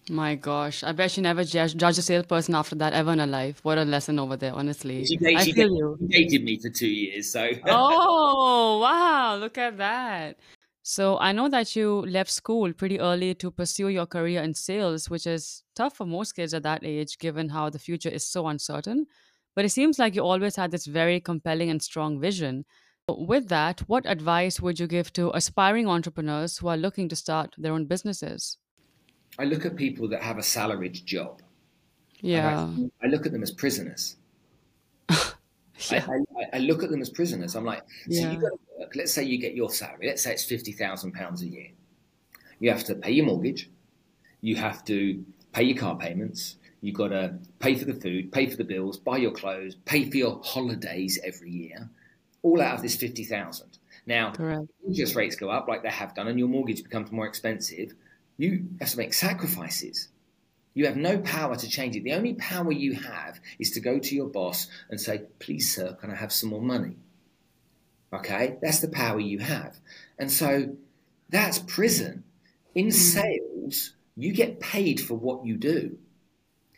My 0.10 0.36
gosh, 0.36 0.84
I 0.84 0.92
bet 0.92 1.18
you 1.18 1.24
never 1.24 1.44
judge, 1.44 1.76
judge 1.76 1.98
a 1.98 2.02
salesperson 2.04 2.54
after 2.54 2.76
that 2.76 2.94
ever 2.94 3.14
in 3.14 3.20
her 3.20 3.26
life. 3.26 3.60
What 3.64 3.80
a 3.80 3.84
lesson 3.86 4.20
over 4.20 4.38
there, 4.38 4.54
honestly. 4.54 5.04
She, 5.04 5.18
dated, 5.18 5.40
I 5.40 5.52
feel 5.52 5.70
you. 5.70 5.98
dated 6.08 6.44
me 6.44 6.60
for 6.60 6.70
two 6.70 6.88
years, 6.88 7.32
so. 7.32 7.50
oh 7.68 8.80
wow! 8.80 9.36
Look 9.38 9.58
at 9.58 9.78
that. 9.78 10.38
So 10.84 11.18
I 11.18 11.32
know 11.32 11.50
that 11.50 11.76
you 11.76 12.02
left 12.02 12.30
school 12.30 12.72
pretty 12.72 13.00
early 13.00 13.34
to 13.36 13.50
pursue 13.50 13.88
your 13.88 14.06
career 14.06 14.44
in 14.44 14.54
sales, 14.54 15.10
which 15.10 15.26
is 15.26 15.64
tough 15.76 15.98
for 15.98 16.06
most 16.06 16.34
kids 16.34 16.54
at 16.54 16.62
that 16.62 16.84
age, 16.84 17.18
given 17.18 17.50
how 17.50 17.72
the 17.72 17.80
future 17.80 18.10
is 18.10 18.24
so 18.24 18.46
uncertain. 18.48 19.08
But 19.56 19.66
it 19.66 19.70
seems 19.70 19.98
like 19.98 20.14
you 20.14 20.22
always 20.22 20.56
had 20.56 20.70
this 20.70 20.86
very 20.86 21.20
compelling 21.20 21.72
and 21.72 21.82
strong 21.82 22.20
vision. 22.20 22.66
With 23.10 23.48
that, 23.50 23.80
what 23.88 24.06
advice 24.06 24.62
would 24.62 24.80
you 24.80 24.86
give 24.86 25.12
to 25.14 25.32
aspiring 25.36 25.88
entrepreneurs 25.88 26.60
who 26.60 26.68
are 26.68 26.78
looking 26.78 27.10
to 27.10 27.16
start 27.16 27.56
their 27.58 27.74
own 27.74 27.86
businesses? 27.86 28.60
I 29.38 29.44
look 29.46 29.66
at 29.66 29.76
people 29.76 30.08
that 30.10 30.22
have 30.22 30.38
a 30.38 30.44
salaried 30.44 31.06
job. 31.06 31.42
Yeah. 32.22 32.70
I, 33.02 33.06
I, 33.06 33.08
look 33.08 33.26
at 33.26 33.32
them 33.32 33.44
as 33.44 33.52
prisoners. 33.52 34.16
yeah. 35.10 35.26
I, 35.92 36.58
I, 36.58 36.60
look 36.60 36.84
at 36.84 36.90
them 36.90 37.02
as 37.02 37.10
prisoners. 37.10 37.56
I'm 37.56 37.66
like, 37.66 37.84
so 38.10 38.22
yeah. 38.22 38.32
you 38.32 38.40
got 38.40 38.50
to 38.50 38.60
work. 38.80 38.96
Let's 38.96 39.14
say 39.14 39.24
you 39.24 39.38
get 39.38 39.54
your 39.54 39.70
salary. 39.70 40.08
Let's 40.08 40.24
say 40.24 40.32
it's 40.32 40.46
fifty 40.46 40.72
thousand 40.72 41.14
pounds 41.14 41.42
a 41.42 41.48
year. 41.48 41.68
You 42.60 42.72
have 42.72 42.84
to 42.86 42.96
pay 42.96 43.12
your 43.12 43.26
mortgage. 43.26 43.70
You 44.42 44.56
have 44.56 44.86
to 44.86 45.24
pay 45.52 45.64
your 45.64 45.78
car 45.78 45.98
payments. 45.98 46.56
You've 46.82 46.96
got 46.96 47.10
to 47.10 47.38
pay 47.60 47.76
for 47.76 47.86
the 47.86 47.94
food, 47.94 48.32
pay 48.32 48.48
for 48.48 48.58
the 48.58 48.64
bills, 48.64 48.98
buy 48.98 49.18
your 49.18 49.32
clothes, 49.32 49.76
pay 49.86 50.10
for 50.10 50.18
your 50.18 50.40
holidays 50.44 51.20
every 51.24 51.50
year, 51.50 51.90
all 52.44 52.62
out 52.62 52.76
of 52.76 52.82
this 52.82 52.96
fifty 52.96 53.24
thousand. 53.24 53.78
Now, 54.06 54.32
Correct. 54.32 54.68
interest 54.88 55.16
rates 55.16 55.36
go 55.36 55.50
up 55.50 55.68
like 55.68 55.84
they 55.84 55.90
have 55.90 56.14
done, 56.16 56.28
and 56.28 56.40
your 56.40 56.48
mortgage 56.48 56.84
becomes 56.84 57.12
more 57.12 57.26
expensive 57.26 57.94
you 58.38 58.68
have 58.80 58.90
to 58.90 58.98
make 58.98 59.14
sacrifices. 59.14 60.10
You 60.74 60.86
have 60.88 60.98
no 60.98 61.20
power 61.20 61.56
to 61.56 61.70
change 61.70 61.96
it. 61.96 62.04
The 62.04 62.14
only 62.14 62.34
power 62.34 62.72
you 62.72 62.94
have 62.96 63.40
is 63.60 63.72
to 63.72 63.80
go 63.80 63.98
to 63.98 64.16
your 64.16 64.28
boss 64.28 64.68
and 64.90 65.00
say, 65.00 65.24
please, 65.40 65.74
sir, 65.74 65.94
can 65.94 66.12
I 66.12 66.16
have 66.16 66.34
some 66.34 66.50
more 66.50 66.62
money? 66.62 66.98
Okay, 68.12 68.58
that's 68.62 68.80
the 68.80 68.90
power 68.90 69.20
you 69.20 69.40
have. 69.40 69.78
And 70.20 70.32
so 70.32 70.76
that's 71.30 71.60
prison. 71.60 72.24
In 72.74 72.88
mm. 72.88 72.94
sales, 72.94 73.94
you 74.18 74.34
get 74.34 74.60
paid 74.60 75.00
for 75.00 75.16
what 75.16 75.46
you 75.46 75.56
do. 75.58 75.98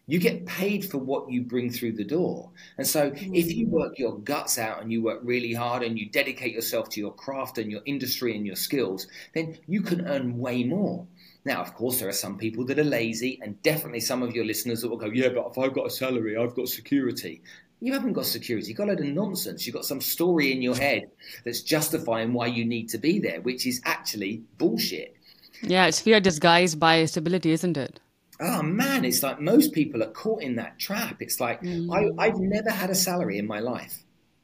You 0.09 0.19
get 0.19 0.45
paid 0.45 0.89
for 0.89 0.99
what 0.99 1.29
you 1.29 1.41
bring 1.41 1.69
through 1.69 1.93
the 1.93 2.05
door. 2.05 2.51
And 2.77 2.87
so 2.87 3.11
if 3.13 3.53
you 3.53 3.67
work 3.67 3.99
your 3.99 4.17
guts 4.19 4.57
out 4.57 4.81
and 4.81 4.89
you 4.89 5.03
work 5.03 5.19
really 5.21 5.53
hard 5.53 5.83
and 5.83 5.99
you 5.99 6.09
dedicate 6.09 6.53
yourself 6.53 6.87
to 6.91 7.01
your 7.01 7.13
craft 7.13 7.57
and 7.57 7.69
your 7.69 7.81
industry 7.85 8.33
and 8.35 8.45
your 8.45 8.55
skills, 8.55 9.07
then 9.33 9.57
you 9.67 9.81
can 9.81 10.07
earn 10.07 10.37
way 10.37 10.63
more. 10.63 11.05
Now, 11.47 11.61
of 11.61 11.73
course, 11.75 12.01
there 12.01 12.09
are 12.09 12.23
some 12.25 12.37
people 12.37 12.65
that 12.65 12.77
are 12.77 12.83
lazy, 12.83 13.39
and 13.41 13.61
definitely 13.63 14.01
some 14.01 14.21
of 14.21 14.35
your 14.35 14.43
listeners 14.43 14.81
that 14.81 14.89
will 14.89 14.97
go, 14.97 15.05
Yeah, 15.05 15.29
but 15.29 15.47
if 15.51 15.57
I've 15.57 15.73
got 15.73 15.87
a 15.87 15.89
salary, 15.89 16.35
I've 16.35 16.53
got 16.53 16.67
security. 16.67 17.41
You 17.79 17.93
haven't 17.93 18.11
got 18.11 18.25
security. 18.25 18.67
You've 18.67 18.77
got 18.77 18.87
a 18.87 18.91
load 18.91 18.99
of 18.99 19.05
nonsense. 19.05 19.65
You've 19.65 19.75
got 19.75 19.85
some 19.85 20.01
story 20.01 20.51
in 20.51 20.61
your 20.61 20.75
head 20.75 21.03
that's 21.45 21.61
justifying 21.61 22.33
why 22.33 22.47
you 22.47 22.65
need 22.65 22.89
to 22.89 22.97
be 22.97 23.19
there, 23.19 23.39
which 23.39 23.65
is 23.65 23.79
actually 23.85 24.43
bullshit. 24.57 25.15
Yeah, 25.61 25.85
it's 25.85 26.01
fear 26.01 26.19
disguised 26.19 26.81
by 26.81 27.05
stability, 27.05 27.51
isn't 27.51 27.77
it? 27.77 28.01
Oh 28.41 28.61
man, 28.61 29.05
it's 29.05 29.23
like 29.23 29.39
most 29.39 29.71
people 29.71 30.03
are 30.03 30.11
caught 30.11 30.41
in 30.41 30.57
that 30.57 30.77
trap. 30.77 31.21
It's 31.21 31.39
like 31.39 31.61
mm. 31.61 31.87
I, 31.95 32.25
I've 32.25 32.39
never 32.39 32.71
had 32.71 32.89
a 32.89 32.95
salary 32.95 33.37
in 33.37 33.47
my 33.47 33.61
life, 33.61 34.03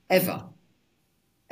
ever 0.10 0.46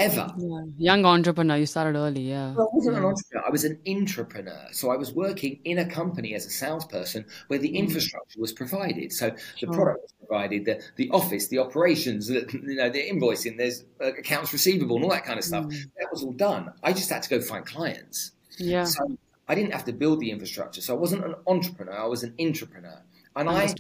ever. 0.02 0.34
Yeah. 0.38 0.64
Young 0.78 1.06
entrepreneur, 1.06 1.58
you 1.58 1.66
started 1.66 1.98
early, 1.98 2.22
yeah. 2.22 2.54
Well, 2.54 2.70
I 2.72 2.76
wasn't 2.76 2.96
yeah. 2.96 3.00
an 3.00 3.06
entrepreneur, 3.06 3.44
I 3.48 3.50
was 3.50 3.64
an 3.64 3.80
intrapreneur. 3.86 4.74
So 4.74 4.92
I 4.92 4.98
was 4.98 5.14
working 5.14 5.60
in 5.64 5.80
a 5.80 5.86
company 5.86 6.34
as 6.34 6.46
a 6.46 6.50
salesperson 6.50 7.26
where 7.48 7.60
the 7.60 7.70
mm. 7.70 7.76
infrastructure 7.76 8.40
was 8.40 8.52
provided. 8.52 9.12
So 9.12 9.32
the 9.60 9.68
product 9.68 10.02
was 10.02 10.14
provided, 10.28 10.66
the, 10.66 10.82
the 10.96 11.10
office, 11.12 11.48
the 11.48 11.60
operations, 11.60 12.28
the, 12.28 12.48
you 12.52 12.76
know, 12.76 12.90
the 12.90 13.10
invoicing, 13.10 13.58
there's 13.58 13.86
uh, 14.02 14.14
accounts 14.14 14.52
receivable 14.54 14.96
and 14.96 15.06
all 15.06 15.12
that 15.12 15.26
kind 15.26 15.40
of 15.40 15.46
stuff. 15.46 15.66
Mm. 15.66 15.92
That 16.00 16.08
was 16.12 16.24
all 16.24 16.34
done. 16.34 16.74
I 16.84 16.94
just 16.94 17.10
had 17.10 17.24
to 17.24 17.30
go 17.30 17.42
find 17.42 17.66
clients. 17.66 18.32
Yeah. 18.58 18.86
So 18.86 19.18
I 19.48 19.56
didn't 19.56 19.72
have 19.72 19.86
to 19.86 19.94
build 19.94 20.20
the 20.20 20.32
infrastructure. 20.32 20.82
So 20.82 20.96
I 20.96 21.00
wasn't 21.00 21.26
an 21.26 21.36
entrepreneur, 21.48 21.94
I 21.94 22.08
was 22.08 22.24
an 22.24 22.34
intrapreneur. 22.40 23.02
And 23.36 23.50
I, 23.50 23.74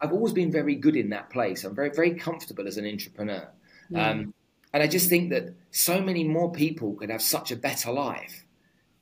I've 0.00 0.12
always 0.12 0.32
been 0.32 0.50
very 0.50 0.74
good 0.74 0.96
in 0.96 1.10
that 1.10 1.28
place. 1.30 1.64
I'm 1.64 1.74
very, 1.74 1.90
very 1.90 2.14
comfortable 2.14 2.66
as 2.66 2.78
an 2.78 2.86
entrepreneur. 2.86 3.48
Um, 3.94 4.34
and 4.74 4.82
I 4.82 4.88
just 4.88 5.08
think 5.08 5.30
that 5.30 5.54
so 5.70 6.00
many 6.00 6.24
more 6.24 6.50
people 6.50 6.94
could 6.94 7.08
have 7.08 7.22
such 7.22 7.52
a 7.52 7.56
better 7.56 7.92
life 7.92 8.44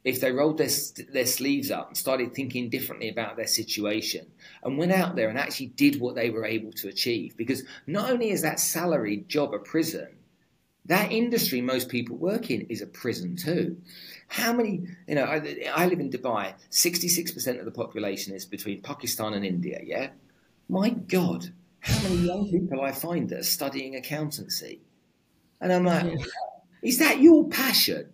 if 0.05 0.21
they 0.21 0.31
rolled 0.31 0.59
their, 0.59 0.69
their 1.11 1.25
sleeves 1.25 1.71
up 1.71 1.89
and 1.89 1.97
started 1.97 2.35
thinking 2.35 2.69
differently 2.69 3.09
about 3.09 3.39
their 3.39 3.47
situation 3.47 4.27
and 4.63 4.77
went 4.77 4.93
out 4.93 5.17
there 5.17 5.31
and 5.31 5.39
actually 5.39 5.69
did 5.69 5.99
what 5.99 6.15
they 6.15 6.29
were 6.29 6.45
able 6.45 6.73
to 6.73 6.89
achieve. 6.89 7.39
Because 7.39 7.63
not 7.87 8.11
only 8.11 8.29
is 8.29 8.43
that 8.43 8.61
salaried 8.61 9.31
job 9.31 9.55
a 9.55 9.59
prison, 9.59 10.09
that 10.85 11.11
industry 11.11 11.63
most 11.63 11.89
people 11.89 12.17
work 12.19 12.51
in 12.51 12.61
is 12.63 12.83
a 12.83 12.87
prison 12.87 13.35
too. 13.35 13.79
How 14.29 14.53
many, 14.53 14.83
you 15.09 15.15
know, 15.15 15.25
I, 15.25 15.71
I 15.75 15.87
live 15.87 16.01
in 16.01 16.11
Dubai, 16.11 16.53
66% 16.71 17.59
of 17.59 17.65
the 17.65 17.71
population 17.71 18.35
is 18.35 18.45
between 18.45 18.83
Pakistan 18.83 19.33
and 19.33 19.43
India, 19.43 19.81
yeah? 19.83 20.11
My 20.69 20.91
God, 20.91 21.51
how 21.81 22.03
many 22.03 22.17
young 22.27 22.51
people 22.51 22.83
I 22.83 22.93
find 22.93 23.31
that 23.31 23.39
are 23.39 23.43
studying 23.43 23.97
accountancy? 23.97 24.83
And 25.63 25.73
I'm 25.73 25.85
like, 25.85 26.19
is 26.83 26.99
that 26.99 27.21
your 27.21 27.49
passion? 27.49 28.13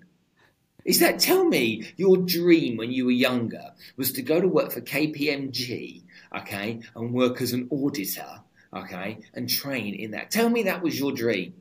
Is 0.84 1.00
that, 1.00 1.18
tell 1.18 1.44
me, 1.44 1.92
your 1.96 2.18
dream 2.18 2.76
when 2.76 2.92
you 2.92 3.06
were 3.06 3.10
younger 3.10 3.72
was 3.96 4.12
to 4.12 4.22
go 4.22 4.40
to 4.40 4.46
work 4.46 4.70
for 4.70 4.80
KPMG, 4.82 6.02
okay, 6.36 6.80
and 6.94 7.12
work 7.12 7.40
as 7.40 7.52
an 7.52 7.68
auditor, 7.70 8.40
okay, 8.72 9.18
and 9.34 9.48
train 9.48 9.94
in 9.94 10.12
that. 10.12 10.30
Tell 10.30 10.48
me 10.48 10.62
that 10.64 10.82
was 10.82 10.98
your 10.98 11.12
dream. 11.12 11.54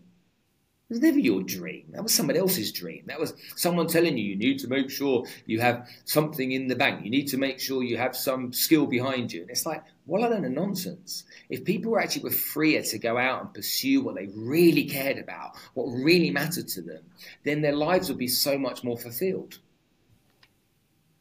It 0.89 0.93
was 0.93 1.02
never 1.02 1.19
your 1.19 1.41
dream. 1.41 1.86
That 1.91 2.04
was 2.04 2.13
someone 2.13 2.38
else's 2.38 2.71
dream. 2.71 3.04
That 3.08 3.19
was 3.19 3.34
someone 3.56 3.88
telling 3.88 4.17
you 4.17 4.23
you 4.23 4.38
need 4.38 4.60
to 4.60 4.69
make 4.69 4.89
sure 4.89 5.26
you 5.45 5.60
have 5.60 5.89
something 6.06 6.52
in 6.52 6.67
the 6.67 6.76
bank. 6.76 7.04
You 7.04 7.12
need 7.12 7.28
to 7.30 7.38
make 7.38 7.60
sure 7.60 7.84
you 7.84 7.97
have 7.97 8.15
some 8.15 8.54
skill 8.54 8.86
behind 8.86 9.34
you. 9.34 9.41
And 9.41 9.50
it's 9.50 9.65
like, 9.65 9.84
what 10.08 10.22
a 10.22 10.30
load 10.30 10.46
of 10.46 10.52
nonsense. 10.52 11.26
If 11.50 11.65
people 11.65 12.00
actually 12.00 12.24
were 12.24 12.32
freer 12.32 12.82
to 12.82 12.98
go 12.98 13.17
out 13.17 13.41
and 13.41 13.54
pursue 13.54 14.02
what 14.02 14.15
they 14.15 14.28
really 14.34 14.86
cared 14.86 15.17
about, 15.17 15.56
what 15.74 15.86
really 15.88 16.32
mattered 16.32 16.70
to 16.70 16.82
them, 16.82 17.04
then 17.43 17.62
their 17.62 17.76
lives 17.76 18.08
would 18.10 18.17
be 18.17 18.28
so 18.28 18.58
much 18.58 18.84
more 18.84 18.98
fulfilled. 18.98 19.60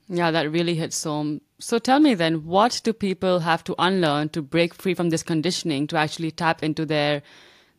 Yeah, 0.08 0.30
that 0.30 0.50
really 0.52 0.76
hits 0.76 1.02
home. 1.02 1.40
So 1.58 1.80
tell 1.80 1.98
me 1.98 2.14
then, 2.14 2.44
what 2.46 2.80
do 2.84 2.92
people 2.92 3.40
have 3.40 3.64
to 3.64 3.74
unlearn 3.78 4.28
to 4.30 4.42
break 4.42 4.72
free 4.72 4.94
from 4.94 5.10
this 5.10 5.24
conditioning 5.24 5.88
to 5.88 5.96
actually 5.96 6.30
tap 6.30 6.62
into 6.62 6.86
their 6.86 7.22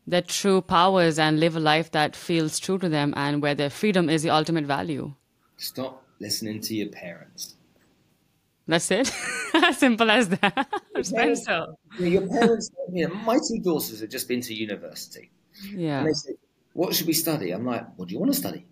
their 0.05 0.21
true 0.21 0.61
powers 0.61 1.19
and 1.19 1.39
live 1.39 1.57
a 1.57 1.59
life 1.59 1.91
that 1.91 2.15
feels 2.15 2.59
true 2.59 2.77
to 2.77 2.87
them 2.87 3.13
and 3.17 3.41
where 3.41 3.53
their 3.55 3.69
freedom 3.69 4.09
is 4.09 4.23
the 4.23 4.29
ultimate 4.29 4.65
value. 4.65 5.13
Stop 5.57 6.05
listening 6.19 6.61
to 6.61 6.75
your 6.75 6.87
parents. 6.87 7.56
That's 8.67 8.91
it. 8.91 9.07
simple 9.73 10.11
as 10.11 10.29
that. 10.29 10.67
Spencer. 11.01 11.67
Your 11.99 12.27
parents, 12.27 12.69
you 12.91 13.07
know, 13.07 13.15
my 13.15 13.37
two 13.37 13.59
daughters 13.59 14.01
have 14.01 14.09
just 14.09 14.27
been 14.27 14.41
to 14.41 14.53
university. 14.53 15.31
Yeah. 15.73 15.99
And 15.99 16.07
they 16.07 16.13
said, 16.13 16.35
what 16.73 16.93
should 16.93 17.07
we 17.07 17.13
study? 17.13 17.51
I'm 17.51 17.65
like, 17.65 17.85
what 17.97 18.07
do 18.07 18.13
you 18.13 18.19
want 18.19 18.33
to 18.33 18.37
study? 18.37 18.65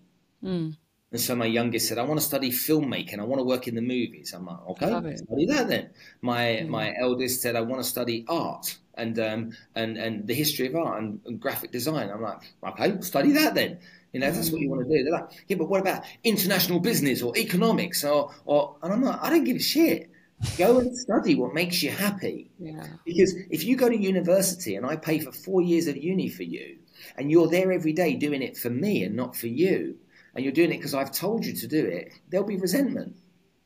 Mm. 0.44 0.76
And 1.12 1.20
so 1.20 1.34
my 1.34 1.46
youngest 1.46 1.88
said, 1.88 1.98
I 1.98 2.02
want 2.02 2.20
to 2.20 2.26
study 2.26 2.50
filmmaking. 2.50 3.18
I 3.20 3.24
want 3.24 3.40
to 3.40 3.44
work 3.44 3.68
in 3.68 3.74
the 3.74 3.80
movies. 3.80 4.34
I'm 4.34 4.46
like, 4.46 4.58
okay, 4.70 5.16
study 5.16 5.46
that 5.46 5.68
then. 5.68 5.90
My 6.20 6.60
mm. 6.62 6.68
my 6.68 6.94
eldest 6.98 7.42
said, 7.42 7.56
I 7.56 7.62
want 7.62 7.82
to 7.82 7.88
study 7.88 8.24
art 8.28 8.76
and 8.94 9.18
um, 9.18 9.52
and 9.74 9.96
and 9.96 10.26
the 10.26 10.34
history 10.34 10.66
of 10.66 10.74
art 10.74 11.00
and, 11.00 11.20
and, 11.26 11.40
graphic 11.40 11.70
design. 11.70 12.10
I'm 12.10 12.22
like, 12.22 12.38
okay, 12.64 13.00
study 13.00 13.32
that 13.32 13.54
then. 13.54 13.78
You 14.12 14.20
know, 14.20 14.28
if 14.28 14.34
that's 14.34 14.50
what 14.50 14.60
you 14.60 14.70
want 14.70 14.86
to 14.86 14.96
do. 14.96 15.04
They're 15.04 15.12
like, 15.12 15.28
yeah, 15.48 15.56
but 15.56 15.68
what 15.68 15.80
about 15.80 16.04
international 16.24 16.80
business 16.80 17.22
or 17.22 17.36
economics 17.36 18.04
or 18.04 18.32
or? 18.44 18.76
And 18.82 18.92
I'm 18.92 19.02
like, 19.02 19.22
I 19.22 19.30
don't 19.30 19.44
give 19.44 19.56
a 19.56 19.60
shit. 19.60 20.10
Go 20.58 20.78
and 20.78 20.96
study 20.96 21.34
what 21.34 21.54
makes 21.54 21.82
you 21.82 21.90
happy. 21.90 22.50
Yeah. 22.58 22.86
Because 23.04 23.34
if 23.50 23.64
you 23.64 23.76
go 23.76 23.88
to 23.88 23.96
university 23.96 24.76
and 24.76 24.84
I 24.84 24.96
pay 24.96 25.18
for 25.18 25.32
four 25.32 25.62
years 25.62 25.86
of 25.86 25.96
uni 25.96 26.28
for 26.28 26.42
you, 26.42 26.78
and 27.16 27.30
you're 27.30 27.48
there 27.48 27.72
every 27.72 27.92
day 27.92 28.14
doing 28.14 28.42
it 28.42 28.56
for 28.56 28.70
me 28.70 29.02
and 29.02 29.16
not 29.16 29.34
for 29.34 29.46
you, 29.46 29.96
and 30.34 30.44
you're 30.44 30.52
doing 30.52 30.72
it 30.72 30.76
because 30.76 30.94
I've 30.94 31.12
told 31.12 31.46
you 31.46 31.54
to 31.54 31.66
do 31.66 31.86
it, 31.86 32.12
there'll 32.28 32.46
be 32.46 32.56
resentment. 32.56 33.16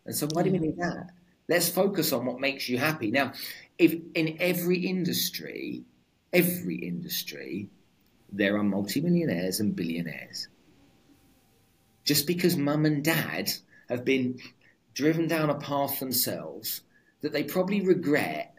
And 0.07 0.14
so 0.14 0.29
why 0.33 0.42
do 0.42 0.53
we 0.53 0.59
need 0.59 0.76
that? 0.79 1.11
Let's 1.48 1.68
focus 1.68 2.12
on 2.12 2.24
what 2.24 2.38
makes 2.38 2.68
you 2.68 2.79
happy. 2.79 3.11
Now, 3.11 3.33
if 3.76 3.94
in 4.14 4.37
every 4.38 4.79
industry, 4.87 5.83
every 6.33 6.76
industry, 6.76 7.68
there 8.33 8.57
are 8.57 8.62
multimillionaires 8.62 9.61
and 9.61 9.75
billionaires. 9.75 10.49
Just 12.05 12.27
because 12.27 12.57
mum 12.57 12.87
and 12.87 13.05
dad 13.05 13.53
have 13.88 14.05
been 14.05 14.38
driven 14.95 15.29
down 15.29 15.51
a 15.51 15.55
path 15.55 16.01
themselves 16.01 16.83
that 17.21 17.33
they 17.33 17.45
probably 17.45 17.81
regret, 17.81 18.55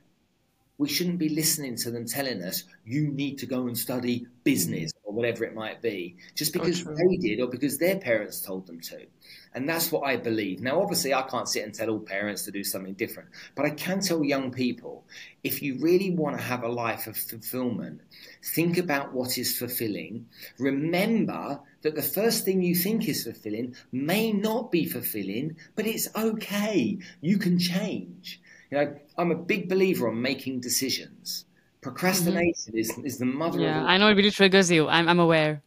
we 0.77 0.89
shouldn't 0.89 1.19
be 1.19 1.29
listening 1.29 1.75
to 1.77 1.91
them 1.91 2.05
telling 2.05 2.41
us, 2.41 2.63
you 2.85 3.07
need 3.07 3.37
to 3.39 3.45
go 3.45 3.67
and 3.67 3.77
study 3.77 4.27
business 4.43 4.90
or 5.11 5.13
whatever 5.13 5.43
it 5.43 5.53
might 5.53 5.81
be, 5.81 6.15
just 6.35 6.53
because 6.53 6.85
they 6.85 7.17
did 7.17 7.41
or 7.41 7.47
because 7.47 7.77
their 7.77 7.97
parents 7.97 8.39
told 8.39 8.65
them 8.65 8.79
to. 8.79 9.05
And 9.53 9.67
that's 9.67 9.91
what 9.91 10.03
I 10.03 10.15
believe. 10.15 10.61
Now, 10.61 10.81
obviously, 10.81 11.13
I 11.13 11.23
can't 11.23 11.49
sit 11.49 11.65
and 11.65 11.73
tell 11.73 11.89
all 11.89 11.99
parents 11.99 12.45
to 12.45 12.51
do 12.51 12.63
something 12.63 12.93
different, 12.93 13.29
but 13.53 13.65
I 13.65 13.71
can 13.71 13.99
tell 13.99 14.23
young 14.23 14.51
people 14.51 15.03
if 15.43 15.61
you 15.61 15.79
really 15.79 16.11
want 16.11 16.37
to 16.37 16.43
have 16.43 16.63
a 16.63 16.69
life 16.69 17.07
of 17.07 17.17
fulfillment, 17.17 17.99
think 18.55 18.77
about 18.77 19.13
what 19.13 19.37
is 19.37 19.57
fulfilling. 19.57 20.27
Remember 20.57 21.59
that 21.81 21.95
the 21.95 22.01
first 22.01 22.45
thing 22.45 22.61
you 22.61 22.75
think 22.75 23.09
is 23.09 23.25
fulfilling 23.25 23.75
may 23.91 24.31
not 24.31 24.71
be 24.71 24.85
fulfilling, 24.85 25.57
but 25.75 25.85
it's 25.85 26.07
okay. 26.15 26.99
You 27.19 27.37
can 27.37 27.59
change. 27.59 28.39
You 28.69 28.77
know, 28.77 28.95
I'm 29.17 29.31
a 29.31 29.35
big 29.35 29.67
believer 29.67 30.07
on 30.07 30.21
making 30.21 30.61
decisions. 30.61 31.45
Procrastination 31.81 32.73
mm-hmm. 32.73 32.77
is, 32.77 32.97
is 33.03 33.17
the 33.17 33.25
mother 33.25 33.59
yeah, 33.59 33.83
I 33.83 33.97
know 33.97 34.07
it 34.07 34.13
really 34.13 34.31
triggers 34.31 34.69
you. 34.69 34.87
I'm, 34.87 35.09
I'm 35.09 35.19
aware. 35.19 35.63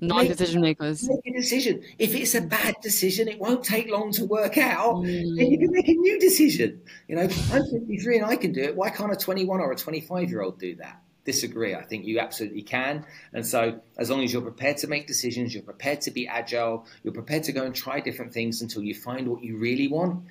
Non 0.00 0.26
decision 0.26 0.60
makers. 0.60 1.08
Make 1.08 1.34
a 1.34 1.38
decision. 1.38 1.82
If 1.98 2.16
it's 2.16 2.34
a 2.34 2.40
bad 2.40 2.74
decision, 2.82 3.28
it 3.28 3.38
won't 3.38 3.64
take 3.64 3.88
long 3.88 4.10
to 4.12 4.24
work 4.24 4.58
out. 4.58 4.96
Mm. 4.96 5.36
Then 5.36 5.50
you 5.52 5.58
can 5.58 5.70
make 5.70 5.88
a 5.88 5.92
new 5.92 6.18
decision. 6.18 6.82
You 7.06 7.14
know, 7.14 7.22
I'm 7.22 7.28
53 7.28 8.16
and 8.16 8.26
I 8.26 8.34
can 8.34 8.52
do 8.52 8.60
it. 8.60 8.74
Why 8.74 8.90
can't 8.90 9.12
a 9.12 9.16
21 9.16 9.60
or 9.60 9.70
a 9.70 9.76
25 9.76 10.30
year 10.30 10.42
old 10.42 10.58
do 10.58 10.74
that? 10.76 11.00
Disagree. 11.24 11.76
I 11.76 11.84
think 11.84 12.04
you 12.04 12.18
absolutely 12.18 12.62
can. 12.62 13.06
And 13.32 13.46
so, 13.46 13.80
as 13.98 14.10
long 14.10 14.24
as 14.24 14.32
you're 14.32 14.42
prepared 14.42 14.78
to 14.78 14.88
make 14.88 15.06
decisions, 15.06 15.54
you're 15.54 15.62
prepared 15.62 16.00
to 16.02 16.10
be 16.10 16.26
agile, 16.26 16.84
you're 17.04 17.14
prepared 17.14 17.44
to 17.44 17.52
go 17.52 17.64
and 17.64 17.72
try 17.72 18.00
different 18.00 18.32
things 18.32 18.62
until 18.62 18.82
you 18.82 18.96
find 18.96 19.28
what 19.28 19.44
you 19.44 19.58
really 19.58 19.86
want, 19.86 20.24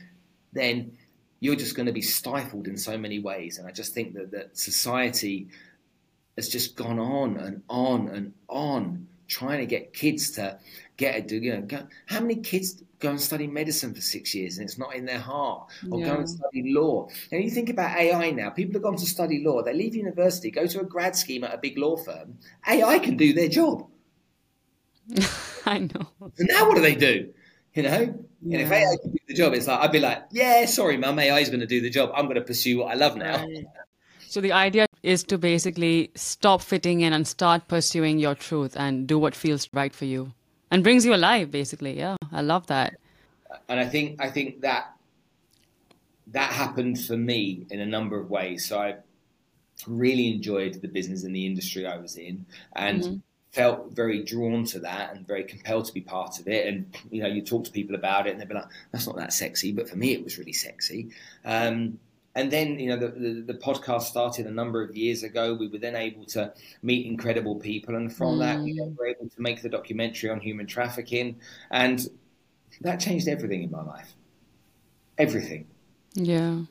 then 0.51 0.97
you're 1.41 1.55
just 1.55 1.75
going 1.75 1.87
to 1.87 1.91
be 1.91 2.03
stifled 2.03 2.67
in 2.67 2.77
so 2.77 2.97
many 2.97 3.19
ways. 3.19 3.57
And 3.57 3.67
I 3.67 3.71
just 3.71 3.93
think 3.93 4.13
that, 4.13 4.31
that 4.31 4.57
society 4.57 5.47
has 6.37 6.47
just 6.47 6.77
gone 6.77 6.99
on 6.99 7.35
and 7.35 7.63
on 7.67 8.07
and 8.07 8.33
on 8.47 9.07
trying 9.27 9.59
to 9.59 9.65
get 9.65 9.91
kids 9.91 10.31
to 10.31 10.59
get 10.97 11.31
a 11.31 11.35
you 11.35 11.53
know 11.53 11.61
go, 11.61 11.87
how 12.05 12.19
many 12.19 12.35
kids 12.35 12.83
go 12.99 13.09
and 13.09 13.19
study 13.19 13.47
medicine 13.47 13.93
for 13.93 14.01
six 14.01 14.35
years 14.35 14.59
and 14.59 14.69
it's 14.69 14.77
not 14.77 14.93
in 14.93 15.05
their 15.05 15.19
heart? 15.19 15.67
Or 15.89 15.99
yeah. 15.99 16.05
go 16.05 16.15
and 16.17 16.29
study 16.29 16.71
law. 16.73 17.09
And 17.31 17.43
you 17.43 17.49
think 17.49 17.69
about 17.69 17.97
ai 17.97 18.29
now. 18.29 18.51
People 18.51 18.73
have 18.73 18.83
gone 18.83 18.97
to 18.97 19.05
study 19.05 19.43
law. 19.43 19.63
They 19.63 19.73
leave 19.73 19.95
university 19.95 20.51
go 20.51 20.67
to 20.67 20.81
a 20.81 20.85
grad 20.85 21.15
scheme 21.15 21.43
at 21.43 21.55
a 21.55 21.57
big 21.57 21.77
law 21.77 21.97
firm. 21.97 22.37
Ai 22.67 22.99
can 22.99 23.17
do 23.17 23.33
their 23.33 23.49
job. 23.49 23.87
I 25.65 25.79
know. 25.79 26.07
And 26.37 26.47
now 26.47 26.67
what 26.67 26.75
do 26.75 26.81
they 26.81 26.95
do 26.95 27.33
you 27.73 27.83
know 27.83 27.89
yeah. 28.41 28.57
and 28.57 28.67
if 28.67 28.71
ai 28.71 28.95
can 29.01 29.11
do 29.11 29.17
the 29.27 29.33
job 29.33 29.53
it's 29.53 29.67
like 29.67 29.79
i'd 29.81 29.91
be 29.91 29.99
like 29.99 30.23
yeah 30.31 30.65
sorry 30.65 30.97
mum 30.97 31.17
ai 31.19 31.39
is 31.39 31.49
going 31.49 31.59
to 31.59 31.67
do 31.67 31.81
the 31.81 31.89
job 31.89 32.11
i'm 32.15 32.25
going 32.25 32.35
to 32.35 32.41
pursue 32.41 32.79
what 32.79 32.91
i 32.91 32.95
love 32.95 33.15
now 33.15 33.37
right. 33.37 33.65
So 34.31 34.39
the 34.39 34.53
idea 34.53 34.85
is 35.03 35.25
to 35.25 35.37
basically 35.37 36.09
stop 36.15 36.61
fitting 36.61 37.01
in 37.01 37.11
and 37.11 37.27
start 37.27 37.67
pursuing 37.67 38.17
your 38.17 38.33
truth 38.33 38.77
and 38.77 39.05
do 39.05 39.19
what 39.19 39.35
feels 39.35 39.67
right 39.73 39.93
for 39.93 40.05
you 40.05 40.31
and 40.71 40.85
brings 40.85 41.05
you 41.05 41.13
alive 41.13 41.51
basically. 41.51 41.97
Yeah, 41.97 42.15
I 42.31 42.39
love 42.39 42.67
that. 42.67 42.95
And 43.67 43.77
I 43.77 43.89
think 43.89 44.21
I 44.21 44.29
think 44.29 44.61
that 44.61 44.93
that 46.27 46.53
happened 46.53 46.97
for 47.01 47.17
me 47.17 47.65
in 47.71 47.81
a 47.81 47.85
number 47.85 48.17
of 48.17 48.29
ways. 48.29 48.65
So 48.65 48.79
I 48.79 48.95
really 49.85 50.29
enjoyed 50.29 50.75
the 50.75 50.87
business 50.87 51.25
and 51.25 51.35
the 51.35 51.45
industry 51.45 51.85
I 51.85 51.97
was 51.97 52.15
in 52.15 52.45
and 52.73 53.03
mm-hmm. 53.03 53.15
Felt 53.51 53.91
very 53.91 54.23
drawn 54.23 54.63
to 54.63 54.79
that 54.79 55.13
and 55.13 55.27
very 55.27 55.43
compelled 55.43 55.85
to 55.85 55.93
be 55.93 56.01
part 56.01 56.39
of 56.39 56.47
it. 56.47 56.67
And 56.67 56.95
you 57.09 57.21
know, 57.21 57.27
you 57.27 57.41
talk 57.41 57.65
to 57.65 57.71
people 57.71 57.95
about 57.95 58.27
it 58.27 58.31
and 58.31 58.39
they'd 58.39 58.47
be 58.47 58.55
like, 58.55 58.69
"That's 58.91 59.07
not 59.07 59.17
that 59.17 59.33
sexy," 59.33 59.71
but 59.71 59.89
for 59.89 59.97
me, 59.97 60.13
it 60.13 60.23
was 60.23 60.37
really 60.37 60.53
sexy. 60.53 61.09
Um, 61.45 61.99
and 62.33 62.49
then 62.49 62.79
you 62.79 62.89
know 62.89 62.95
the, 62.95 63.09
the, 63.09 63.41
the, 63.41 63.53
podcast 63.55 64.03
started 64.03 64.45
a 64.45 64.51
number 64.51 64.81
of 64.81 64.95
years 64.95 65.23
ago. 65.23 65.53
We 65.53 65.67
were 65.67 65.79
then 65.79 65.97
able 65.97 66.23
to 66.27 66.53
meet 66.81 67.05
incredible 67.05 67.55
people, 67.55 67.95
and 67.95 68.11
from 68.11 68.37
mm. 68.37 68.39
that 68.39 68.61
we 68.61 68.79
were 68.97 69.07
able 69.07 69.27
to 69.27 69.41
make 69.41 69.61
the 69.61 69.69
documentary 69.69 70.29
on 70.29 70.39
human 70.39 70.65
trafficking, 70.65 71.35
and 71.71 72.07
that 72.79 73.01
changed 73.01 73.27
everything 73.27 73.63
in 73.63 73.71
my 73.71 73.83
life. 73.83 74.13
Everything. 75.17 75.67
Yeah. 76.13 76.61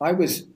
I 0.00 0.12
was, 0.12 0.46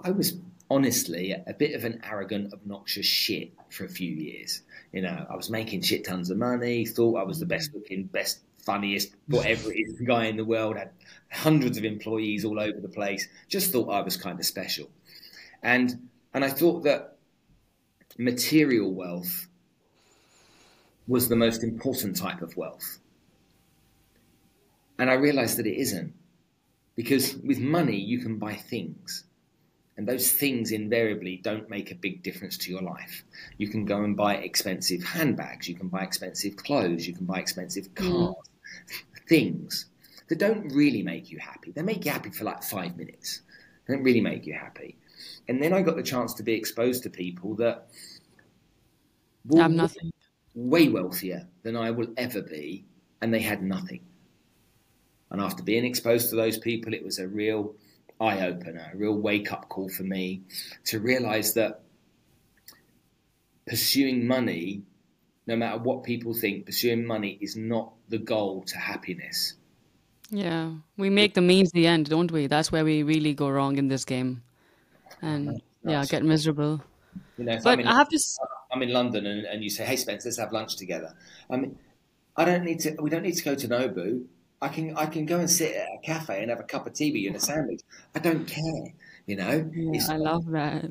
I 0.00 0.10
was 0.10 0.36
honestly 0.70 1.32
a 1.32 1.54
bit 1.54 1.74
of 1.74 1.84
an 1.84 2.00
arrogant, 2.04 2.52
obnoxious 2.52 3.06
shit 3.06 3.52
for 3.70 3.84
a 3.84 3.88
few 3.88 4.10
years. 4.10 4.62
You 4.92 5.02
know, 5.02 5.26
I 5.28 5.36
was 5.36 5.50
making 5.50 5.82
shit 5.82 6.04
tons 6.04 6.30
of 6.30 6.38
money, 6.38 6.84
thought 6.86 7.18
I 7.18 7.24
was 7.24 7.40
the 7.40 7.46
best 7.46 7.74
looking, 7.74 8.04
best 8.04 8.40
funniest, 8.58 9.14
whatever 9.26 9.72
it 9.72 9.78
is, 9.78 10.00
guy 10.06 10.26
in 10.26 10.36
the 10.36 10.44
world, 10.44 10.76
had 10.76 10.90
hundreds 11.30 11.78
of 11.78 11.84
employees 11.84 12.44
all 12.44 12.58
over 12.58 12.80
the 12.80 12.88
place, 12.88 13.28
just 13.48 13.72
thought 13.72 13.90
I 13.90 14.00
was 14.00 14.16
kind 14.16 14.38
of 14.38 14.46
special. 14.46 14.88
And, 15.62 16.08
and 16.34 16.44
I 16.44 16.50
thought 16.50 16.84
that 16.84 17.16
material 18.16 18.92
wealth 18.92 19.46
was 21.06 21.28
the 21.28 21.36
most 21.36 21.62
important 21.62 22.16
type 22.16 22.42
of 22.42 22.56
wealth. 22.56 22.98
And 24.98 25.10
I 25.10 25.14
realized 25.14 25.58
that 25.58 25.66
it 25.66 25.78
isn't. 25.78 26.12
Because 26.96 27.36
with 27.36 27.60
money, 27.60 27.96
you 27.96 28.18
can 28.18 28.38
buy 28.38 28.54
things. 28.54 29.24
And 29.98 30.06
those 30.06 30.30
things 30.30 30.70
invariably 30.70 31.38
don't 31.38 31.68
make 31.68 31.90
a 31.90 31.96
big 31.96 32.22
difference 32.22 32.56
to 32.58 32.70
your 32.70 32.82
life. 32.82 33.24
You 33.58 33.68
can 33.68 33.84
go 33.84 34.04
and 34.04 34.16
buy 34.16 34.36
expensive 34.36 35.02
handbags, 35.02 35.68
you 35.68 35.74
can 35.74 35.88
buy 35.88 36.04
expensive 36.04 36.56
clothes, 36.56 37.06
you 37.06 37.12
can 37.12 37.26
buy 37.26 37.40
expensive 37.40 37.94
cars, 37.94 38.08
mm 38.08 38.34
things 39.28 39.86
that 40.28 40.38
don't 40.38 40.72
really 40.72 41.02
make 41.02 41.30
you 41.30 41.38
happy. 41.38 41.70
They 41.70 41.82
make 41.82 42.06
you 42.06 42.10
happy 42.10 42.30
for 42.30 42.44
like 42.44 42.62
five 42.62 42.96
minutes. 42.96 43.42
They 43.86 43.94
don't 43.94 44.02
really 44.02 44.22
make 44.22 44.46
you 44.46 44.54
happy. 44.54 44.96
And 45.48 45.62
then 45.62 45.74
I 45.74 45.82
got 45.82 45.96
the 45.96 46.02
chance 46.02 46.32
to 46.34 46.42
be 46.42 46.54
exposed 46.54 47.02
to 47.02 47.10
people 47.10 47.54
that 47.56 47.88
were 49.44 49.60
have 49.60 49.70
nothing. 49.70 50.10
way 50.54 50.88
wealthier 50.88 51.46
than 51.62 51.76
I 51.76 51.90
will 51.90 52.08
ever 52.16 52.40
be, 52.40 52.86
and 53.20 53.34
they 53.34 53.40
had 53.40 53.62
nothing. 53.62 54.00
And 55.30 55.42
after 55.42 55.62
being 55.62 55.84
exposed 55.84 56.30
to 56.30 56.36
those 56.36 56.58
people, 56.58 56.94
it 56.94 57.04
was 57.04 57.18
a 57.18 57.28
real 57.28 57.74
eye 58.20 58.46
opener, 58.46 58.90
a 58.92 58.96
real 58.96 59.16
wake 59.16 59.52
up 59.52 59.68
call 59.68 59.88
for 59.88 60.02
me 60.02 60.42
to 60.84 61.00
realize 61.00 61.54
that 61.54 61.82
pursuing 63.66 64.26
money 64.26 64.82
no 65.48 65.56
matter 65.56 65.78
what 65.78 66.04
people 66.04 66.34
think, 66.34 66.66
pursuing 66.66 67.04
money 67.06 67.38
is 67.40 67.56
not 67.56 67.94
the 68.10 68.18
goal 68.18 68.62
to 68.64 68.76
happiness. 68.76 69.54
Yeah, 70.30 70.72
we 70.98 71.08
make 71.08 71.32
the 71.32 71.40
means 71.40 71.72
the 71.72 71.86
end, 71.86 72.10
don't 72.10 72.30
we? 72.30 72.46
That's 72.46 72.70
where 72.70 72.84
we 72.84 73.02
really 73.02 73.32
go 73.32 73.48
wrong 73.48 73.78
in 73.78 73.88
this 73.88 74.04
game, 74.04 74.42
and 75.22 75.62
yeah, 75.82 76.04
get 76.04 76.22
miserable. 76.22 76.82
You 77.38 77.44
know, 77.44 77.58
but 77.64 77.80
in, 77.80 77.86
I 77.86 77.94
have 77.94 78.10
to. 78.10 78.18
I'm 78.70 78.82
in 78.82 78.92
London, 78.92 79.24
and, 79.24 79.46
and 79.46 79.64
you 79.64 79.70
say, 79.70 79.86
"Hey, 79.86 79.96
Spence, 79.96 80.26
let's 80.26 80.36
have 80.36 80.52
lunch 80.52 80.76
together." 80.76 81.14
I 81.50 81.56
mean, 81.56 81.78
I 82.36 82.44
don't 82.44 82.64
need 82.64 82.80
to. 82.80 82.94
We 83.00 83.08
don't 83.08 83.22
need 83.22 83.36
to 83.36 83.44
go 83.44 83.54
to 83.54 83.68
Nobu. 83.68 84.26
I 84.60 84.68
can 84.68 84.96
I 84.96 85.06
can 85.06 85.24
go 85.24 85.38
and 85.38 85.48
sit 85.48 85.74
at 85.74 85.86
a 85.86 85.98
cafe 86.02 86.40
and 86.40 86.50
have 86.50 86.60
a 86.60 86.64
cup 86.64 86.86
of 86.86 86.92
tea 86.92 87.12
with 87.12 87.22
you 87.22 87.28
and 87.28 87.36
a 87.36 87.40
sandwich. 87.40 87.82
I 88.14 88.18
don't 88.18 88.46
care. 88.46 88.92
You 89.28 89.36
know, 89.36 89.70
yeah, 89.74 90.06
I 90.08 90.16
love 90.16 90.46
that. 90.52 90.86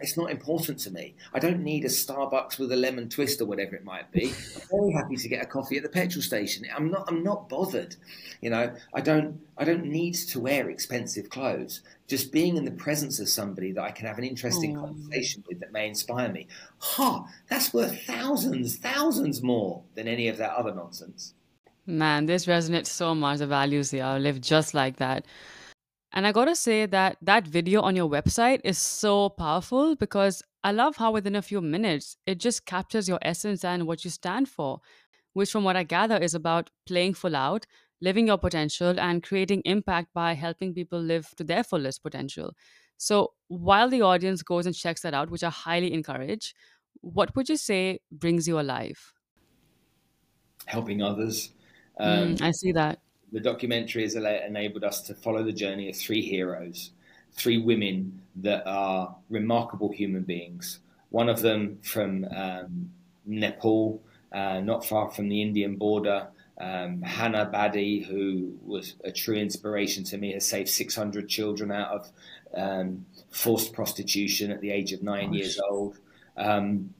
it's 0.00 0.16
not 0.16 0.30
important 0.30 0.78
to 0.78 0.90
me. 0.90 1.14
I 1.34 1.38
don't 1.38 1.62
need 1.62 1.84
a 1.84 1.88
Starbucks 1.88 2.58
with 2.58 2.72
a 2.72 2.76
lemon 2.76 3.10
twist 3.10 3.42
or 3.42 3.44
whatever 3.44 3.76
it 3.76 3.84
might 3.84 4.10
be. 4.10 4.28
I'm 4.28 4.62
very 4.70 4.92
happy 4.92 5.16
to 5.16 5.28
get 5.28 5.42
a 5.42 5.46
coffee 5.46 5.76
at 5.76 5.82
the 5.82 5.90
petrol 5.90 6.22
station. 6.22 6.64
I'm 6.74 6.90
not. 6.90 7.04
I'm 7.08 7.22
not 7.22 7.50
bothered. 7.50 7.96
You 8.40 8.48
know, 8.48 8.74
I 8.94 9.00
don't. 9.02 9.38
I 9.58 9.64
don't 9.64 9.84
need 9.84 10.14
to 10.14 10.40
wear 10.40 10.70
expensive 10.70 11.28
clothes. 11.28 11.82
Just 12.08 12.32
being 12.32 12.56
in 12.56 12.64
the 12.64 12.70
presence 12.70 13.20
of 13.20 13.28
somebody 13.28 13.72
that 13.72 13.82
I 13.82 13.90
can 13.90 14.06
have 14.06 14.16
an 14.16 14.24
interesting 14.24 14.78
oh. 14.78 14.86
conversation 14.86 15.44
with 15.46 15.60
that 15.60 15.70
may 15.70 15.86
inspire 15.86 16.32
me. 16.32 16.46
Ha! 16.78 17.18
Huh, 17.18 17.30
that's 17.50 17.74
worth 17.74 18.02
thousands, 18.04 18.78
thousands 18.78 19.42
more 19.42 19.82
than 19.96 20.08
any 20.08 20.28
of 20.28 20.38
that 20.38 20.54
other 20.54 20.74
nonsense. 20.74 21.34
Man, 21.86 22.26
this 22.26 22.46
resonates 22.46 22.86
so 22.86 23.14
much. 23.14 23.38
The 23.38 23.46
values 23.46 23.90
here. 23.90 24.04
I 24.04 24.18
live 24.18 24.40
just 24.40 24.72
like 24.74 24.96
that. 24.96 25.26
And 26.12 26.26
I 26.26 26.32
gotta 26.32 26.54
say 26.54 26.86
that 26.86 27.16
that 27.22 27.46
video 27.46 27.80
on 27.80 27.96
your 27.96 28.08
website 28.08 28.60
is 28.64 28.78
so 28.78 29.30
powerful 29.30 29.96
because 29.96 30.42
I 30.62 30.70
love 30.72 30.96
how 30.96 31.10
within 31.10 31.34
a 31.34 31.42
few 31.42 31.60
minutes 31.60 32.16
it 32.26 32.38
just 32.38 32.66
captures 32.66 33.08
your 33.08 33.18
essence 33.22 33.64
and 33.64 33.86
what 33.86 34.04
you 34.04 34.10
stand 34.10 34.48
for, 34.48 34.80
which, 35.32 35.50
from 35.50 35.64
what 35.64 35.76
I 35.76 35.82
gather, 35.82 36.18
is 36.18 36.34
about 36.34 36.70
playing 36.86 37.14
full 37.14 37.34
out, 37.34 37.66
living 38.00 38.26
your 38.26 38.38
potential, 38.38 39.00
and 39.00 39.22
creating 39.22 39.62
impact 39.64 40.12
by 40.14 40.34
helping 40.34 40.74
people 40.74 41.00
live 41.00 41.30
to 41.36 41.44
their 41.44 41.64
fullest 41.64 42.02
potential. 42.02 42.54
So, 42.98 43.32
while 43.48 43.88
the 43.88 44.02
audience 44.02 44.42
goes 44.42 44.66
and 44.66 44.74
checks 44.74 45.00
that 45.00 45.14
out, 45.14 45.30
which 45.30 45.42
I 45.42 45.50
highly 45.50 45.92
encourage, 45.92 46.54
what 47.00 47.34
would 47.34 47.48
you 47.48 47.56
say 47.56 48.00
brings 48.12 48.46
you 48.46 48.60
alive? 48.60 49.14
Helping 50.66 51.02
others. 51.02 51.50
Um, 51.98 52.36
mm, 52.36 52.42
I 52.42 52.50
see 52.50 52.72
that 52.72 52.98
the 53.32 53.40
documentary 53.40 54.02
has 54.02 54.14
enabled 54.14 54.84
us 54.84 55.00
to 55.02 55.14
follow 55.14 55.42
the 55.42 55.52
journey 55.52 55.88
of 55.88 55.96
three 55.96 56.22
heroes, 56.22 56.90
three 57.32 57.58
women 57.58 58.20
that 58.36 58.62
are 58.66 59.16
remarkable 59.30 59.90
human 59.90 60.22
beings. 60.22 60.80
One 61.08 61.28
of 61.28 61.40
them 61.40 61.78
from 61.82 62.26
um, 62.26 62.90
Nepal, 63.24 64.02
uh, 64.32 64.60
not 64.60 64.84
far 64.84 65.10
from 65.10 65.28
the 65.28 65.40
Indian 65.40 65.76
border. 65.76 66.28
Um, 66.60 67.00
Hannah 67.02 67.46
Badi, 67.46 68.00
who 68.00 68.58
was 68.64 68.94
a 69.04 69.10
true 69.10 69.36
inspiration 69.36 70.04
to 70.04 70.18
me, 70.18 70.32
has 70.32 70.46
saved 70.46 70.68
600 70.68 71.28
children 71.28 71.72
out 71.72 71.90
of 71.90 72.10
um, 72.54 73.06
forced 73.30 73.72
prostitution 73.72 74.50
at 74.50 74.60
the 74.60 74.70
age 74.70 74.92
of 74.92 75.02
nine 75.02 75.30
Gosh. 75.30 75.38
years 75.38 75.60
old. 75.70 75.98
Um, 76.36 76.94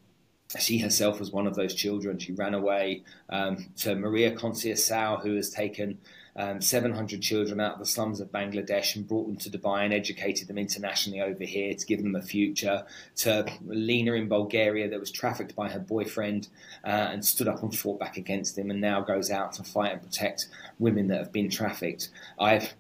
she 0.59 0.79
herself 0.79 1.19
was 1.19 1.31
one 1.31 1.47
of 1.47 1.55
those 1.55 1.75
children. 1.75 2.19
She 2.19 2.33
ran 2.33 2.55
away 2.55 3.03
um, 3.29 3.67
to 3.79 3.95
Maria 3.95 4.35
Conceição, 4.35 5.23
who 5.23 5.37
has 5.37 5.51
taken 5.51 5.99
um, 6.35 6.61
700 6.61 7.21
children 7.21 7.61
out 7.61 7.75
of 7.75 7.79
the 7.79 7.87
slums 7.87 8.21
of 8.21 8.33
Bangladesh 8.33 8.97
and 8.97 9.07
brought 9.07 9.27
them 9.27 9.37
to 9.37 9.51
Dubai 9.51 9.85
and 9.85 9.93
educated 9.93 10.49
them 10.49 10.59
internationally 10.59 11.21
over 11.21 11.45
here 11.45 11.75
to 11.75 11.87
give 11.87 12.03
them 12.03 12.17
a 12.17 12.23
future. 12.23 12.85
To 13.17 13.47
Lena 13.67 14.15
in 14.15 14.29
Bulgaria 14.29 14.89
that 14.89 15.01
was 15.01 15.11
trafficked 15.11 15.55
by 15.55 15.69
her 15.69 15.81
boyfriend 15.81 16.49
uh, 16.85 16.89
and 17.13 17.25
stood 17.25 17.49
up 17.49 17.63
and 17.63 17.77
fought 17.77 18.01
back 18.01 18.17
against 18.17 18.57
him 18.57 18.71
and 18.71 18.81
now 18.81 19.01
goes 19.01 19.31
out 19.31 19.53
to 19.55 19.65
fight 19.65 19.93
and 19.93 20.03
protect 20.03 20.49
women 20.79 21.09
that 21.09 21.19
have 21.19 21.33
been 21.33 21.51
trafficked. 21.51 22.11
I've 22.39 22.75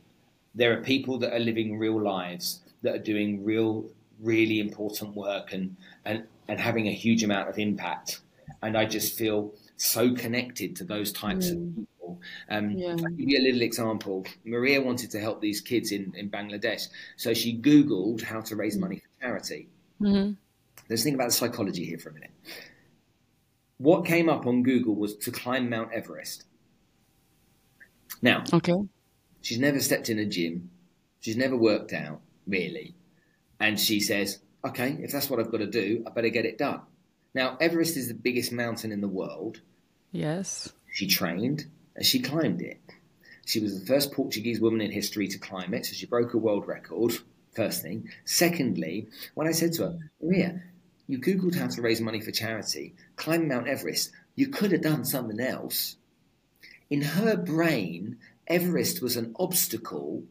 there 0.54 0.78
are 0.78 0.82
people 0.82 1.18
that 1.18 1.34
are 1.34 1.38
living 1.38 1.78
real 1.78 1.98
lives 1.98 2.60
that 2.82 2.94
are 2.94 3.02
doing 3.02 3.42
real, 3.42 3.86
really 4.20 4.60
important 4.60 5.14
work 5.14 5.52
and 5.52 5.76
and 6.04 6.24
and 6.48 6.60
having 6.60 6.88
a 6.88 6.92
huge 6.92 7.22
amount 7.22 7.48
of 7.48 7.58
impact. 7.58 8.20
And 8.62 8.76
I 8.76 8.84
just 8.84 9.16
feel 9.16 9.54
so 9.76 10.14
connected 10.14 10.76
to 10.76 10.84
those 10.84 11.12
types 11.12 11.46
mm. 11.46 11.52
of 11.52 11.76
people. 11.76 12.20
Um, 12.50 12.70
yeah. 12.70 12.90
I'll 12.90 12.96
give 12.96 13.28
you 13.28 13.38
a 13.38 13.44
little 13.44 13.62
example. 13.62 14.26
Maria 14.44 14.80
wanted 14.80 15.10
to 15.12 15.20
help 15.20 15.40
these 15.40 15.60
kids 15.60 15.92
in, 15.92 16.12
in 16.16 16.30
Bangladesh. 16.30 16.88
So 17.16 17.34
she 17.34 17.58
Googled 17.58 18.22
how 18.22 18.40
to 18.42 18.56
raise 18.56 18.76
money 18.76 18.96
for 18.96 19.08
charity. 19.20 19.68
Mm-hmm. 20.00 20.32
Let's 20.88 21.02
think 21.02 21.14
about 21.14 21.28
the 21.28 21.34
psychology 21.34 21.84
here 21.84 21.98
for 21.98 22.10
a 22.10 22.12
minute. 22.12 22.30
What 23.78 24.04
came 24.04 24.28
up 24.28 24.46
on 24.46 24.62
Google 24.62 24.94
was 24.94 25.16
to 25.16 25.30
climb 25.30 25.68
Mount 25.68 25.92
Everest. 25.92 26.44
Now, 28.20 28.44
okay. 28.52 28.74
she's 29.40 29.58
never 29.58 29.80
stepped 29.80 30.08
in 30.08 30.18
a 30.18 30.26
gym. 30.26 30.70
She's 31.20 31.36
never 31.36 31.56
worked 31.56 31.92
out, 31.92 32.20
really. 32.46 32.94
And 33.58 33.78
she 33.80 34.00
says, 34.00 34.38
okay, 34.64 34.98
if 35.00 35.12
that's 35.12 35.28
what 35.28 35.40
I've 35.40 35.50
got 35.50 35.58
to 35.58 35.66
do, 35.66 36.04
I 36.06 36.10
better 36.10 36.28
get 36.28 36.46
it 36.46 36.58
done. 36.58 36.80
Now, 37.34 37.56
Everest 37.60 37.96
is 37.96 38.08
the 38.08 38.14
biggest 38.14 38.52
mountain 38.52 38.92
in 38.92 39.00
the 39.00 39.08
world. 39.08 39.60
Yes. 40.10 40.72
She 40.92 41.06
trained 41.06 41.66
and 41.96 42.04
she 42.04 42.20
climbed 42.20 42.60
it. 42.60 42.80
She 43.46 43.60
was 43.60 43.78
the 43.78 43.86
first 43.86 44.12
Portuguese 44.12 44.60
woman 44.60 44.80
in 44.80 44.90
history 44.90 45.26
to 45.28 45.38
climb 45.38 45.74
it, 45.74 45.86
so 45.86 45.94
she 45.94 46.06
broke 46.06 46.34
a 46.34 46.38
world 46.38 46.68
record, 46.68 47.12
first 47.54 47.82
thing. 47.82 48.08
Secondly, 48.24 49.08
when 49.34 49.48
I 49.48 49.52
said 49.52 49.72
to 49.74 49.82
her, 49.82 49.98
Maria, 50.22 50.62
you 51.08 51.18
Googled 51.18 51.56
how 51.56 51.66
to 51.66 51.82
raise 51.82 52.00
money 52.00 52.20
for 52.20 52.30
charity, 52.30 52.94
climb 53.16 53.48
Mount 53.48 53.66
Everest, 53.66 54.12
you 54.36 54.48
could 54.48 54.72
have 54.72 54.82
done 54.82 55.04
something 55.04 55.40
else. 55.40 55.96
In 56.88 57.02
her 57.02 57.36
brain, 57.36 58.18
Everest 58.46 59.02
was 59.02 59.16
an 59.16 59.34
obstacle 59.38 60.22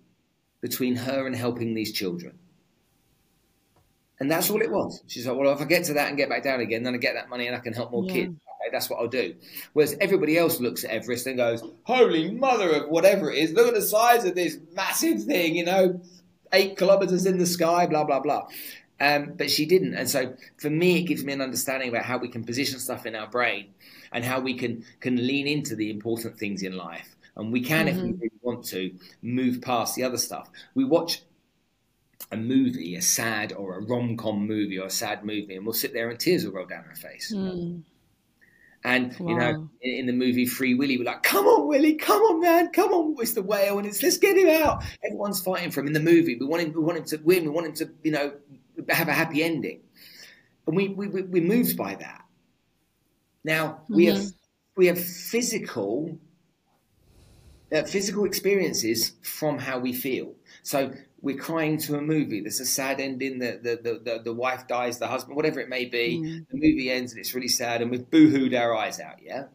between 0.61 0.95
her 0.95 1.25
and 1.25 1.35
helping 1.35 1.73
these 1.73 1.91
children. 1.91 2.37
And 4.21 4.29
that's 4.29 4.51
all 4.51 4.61
it 4.61 4.69
was. 4.69 5.01
She's 5.07 5.25
like, 5.25 5.35
well, 5.35 5.51
if 5.51 5.61
I 5.61 5.65
get 5.65 5.85
to 5.85 5.93
that 5.93 6.09
and 6.09 6.15
get 6.15 6.29
back 6.29 6.43
down 6.43 6.59
again, 6.59 6.83
then 6.83 6.93
I 6.93 6.97
get 6.97 7.15
that 7.15 7.27
money 7.27 7.47
and 7.47 7.55
I 7.55 7.59
can 7.59 7.73
help 7.73 7.89
more 7.89 8.05
yeah. 8.05 8.13
kids. 8.13 8.29
Okay, 8.29 8.69
that's 8.71 8.87
what 8.87 8.99
I'll 8.99 9.07
do. 9.07 9.33
Whereas 9.73 9.97
everybody 9.99 10.37
else 10.37 10.59
looks 10.59 10.83
at 10.83 10.91
Everest 10.91 11.25
and 11.25 11.37
goes, 11.37 11.63
holy 11.85 12.29
mother 12.29 12.69
of 12.69 12.89
whatever 12.89 13.31
it 13.31 13.39
is, 13.39 13.53
look 13.53 13.67
at 13.67 13.73
the 13.73 13.81
size 13.81 14.23
of 14.23 14.35
this 14.35 14.59
massive 14.73 15.23
thing, 15.23 15.55
you 15.55 15.65
know, 15.65 15.99
eight 16.53 16.77
kilometers 16.77 17.25
in 17.25 17.39
the 17.39 17.47
sky, 17.47 17.87
blah, 17.87 18.03
blah, 18.03 18.19
blah. 18.19 18.45
Um, 18.99 19.33
but 19.35 19.49
she 19.49 19.65
didn't. 19.65 19.95
And 19.95 20.07
so 20.07 20.35
for 20.57 20.69
me, 20.69 20.99
it 20.99 21.05
gives 21.05 21.23
me 21.23 21.33
an 21.33 21.41
understanding 21.41 21.89
about 21.89 22.05
how 22.05 22.19
we 22.19 22.27
can 22.27 22.43
position 22.43 22.77
stuff 22.77 23.07
in 23.07 23.15
our 23.15 23.27
brain 23.27 23.73
and 24.11 24.23
how 24.23 24.39
we 24.39 24.53
can, 24.53 24.85
can 24.99 25.15
lean 25.15 25.47
into 25.47 25.75
the 25.75 25.89
important 25.89 26.37
things 26.37 26.61
in 26.61 26.77
life. 26.77 27.15
And 27.35 27.51
we 27.51 27.61
can, 27.61 27.87
mm-hmm. 27.87 27.97
if 27.97 28.03
we 28.03 28.09
mm-hmm. 28.11 28.21
really 28.21 28.39
want 28.43 28.65
to, 28.65 28.93
move 29.23 29.63
past 29.63 29.95
the 29.95 30.03
other 30.03 30.17
stuff. 30.17 30.47
We 30.75 30.83
watch 30.83 31.23
a 32.31 32.37
movie, 32.37 32.95
a 32.95 33.01
sad 33.01 33.53
or 33.53 33.77
a 33.77 33.81
rom 33.81 34.17
com 34.17 34.47
movie 34.47 34.79
or 34.79 34.87
a 34.87 34.91
sad 34.91 35.23
movie, 35.23 35.55
and 35.55 35.65
we'll 35.65 35.73
sit 35.73 35.93
there 35.93 36.09
and 36.09 36.19
tears 36.19 36.45
will 36.45 36.53
roll 36.53 36.65
down 36.65 36.85
our 36.87 36.95
face. 36.95 37.33
Mm. 37.35 37.83
And 38.83 39.15
wow. 39.19 39.29
you 39.29 39.37
know, 39.37 39.69
in, 39.81 39.91
in, 39.91 40.05
the 40.07 40.13
movie 40.13 40.45
Free 40.45 40.73
Willy, 40.73 40.97
we're 40.97 41.03
like, 41.03 41.23
"Come 41.23 41.45
on, 41.45 41.67
Willy! 41.67 41.95
Come 41.95 42.21
on, 42.21 42.39
man! 42.41 42.69
Come 42.71 42.91
on! 42.93 43.15
It's 43.19 43.33
the 43.33 43.43
whale, 43.43 43.77
and 43.77 43.87
it's 43.87 44.01
let's 44.01 44.17
get 44.17 44.37
him 44.37 44.49
out." 44.63 44.83
Everyone's 45.05 45.41
fighting 45.41 45.71
for 45.71 45.81
him 45.81 45.87
in 45.87 45.93
the 45.93 45.99
movie. 45.99 46.35
We 46.39 46.45
want 46.45 46.63
him. 46.63 46.73
We 46.73 46.81
want 46.81 46.97
him 46.97 47.05
to 47.05 47.17
win. 47.17 47.43
We 47.43 47.49
want 47.49 47.67
him 47.67 47.73
to, 47.73 47.89
you 48.03 48.11
know, 48.11 48.33
have 48.89 49.07
a 49.07 49.13
happy 49.13 49.43
ending. 49.43 49.81
And 50.65 50.75
we 50.75 50.89
we 50.89 51.07
we're 51.07 51.43
moved 51.43 51.77
by 51.77 51.95
that. 51.95 52.25
Now 53.43 53.81
we 53.89 54.05
mm-hmm. 54.05 54.17
have 54.17 54.31
we 54.75 54.87
have 54.87 54.99
physical 54.99 56.17
uh, 57.71 57.83
physical 57.83 58.25
experiences 58.25 59.13
from 59.21 59.57
how 59.57 59.79
we 59.79 59.93
feel. 59.93 60.33
So 60.63 60.93
we're 61.21 61.37
crying 61.37 61.77
to 61.77 61.95
a 61.95 62.01
movie. 62.01 62.41
There's 62.41 62.59
a 62.59 62.65
sad 62.65 62.99
ending. 62.99 63.39
The 63.39 63.59
the, 63.61 63.75
the, 63.81 63.99
the, 63.99 64.21
the 64.23 64.33
wife 64.33 64.67
dies, 64.67 64.99
the 64.99 65.07
husband, 65.07 65.35
whatever 65.35 65.59
it 65.59 65.69
may 65.69 65.85
be. 65.85 66.19
Mm. 66.19 66.47
The 66.49 66.57
movie 66.57 66.89
ends 66.89 67.11
and 67.11 67.19
it's 67.19 67.35
really 67.35 67.47
sad, 67.47 67.81
and 67.81 67.91
we've 67.91 68.09
boohooed 68.09 68.59
our 68.59 68.75
eyes 68.75 68.99
out. 68.99 69.21
Yeah, 69.21 69.45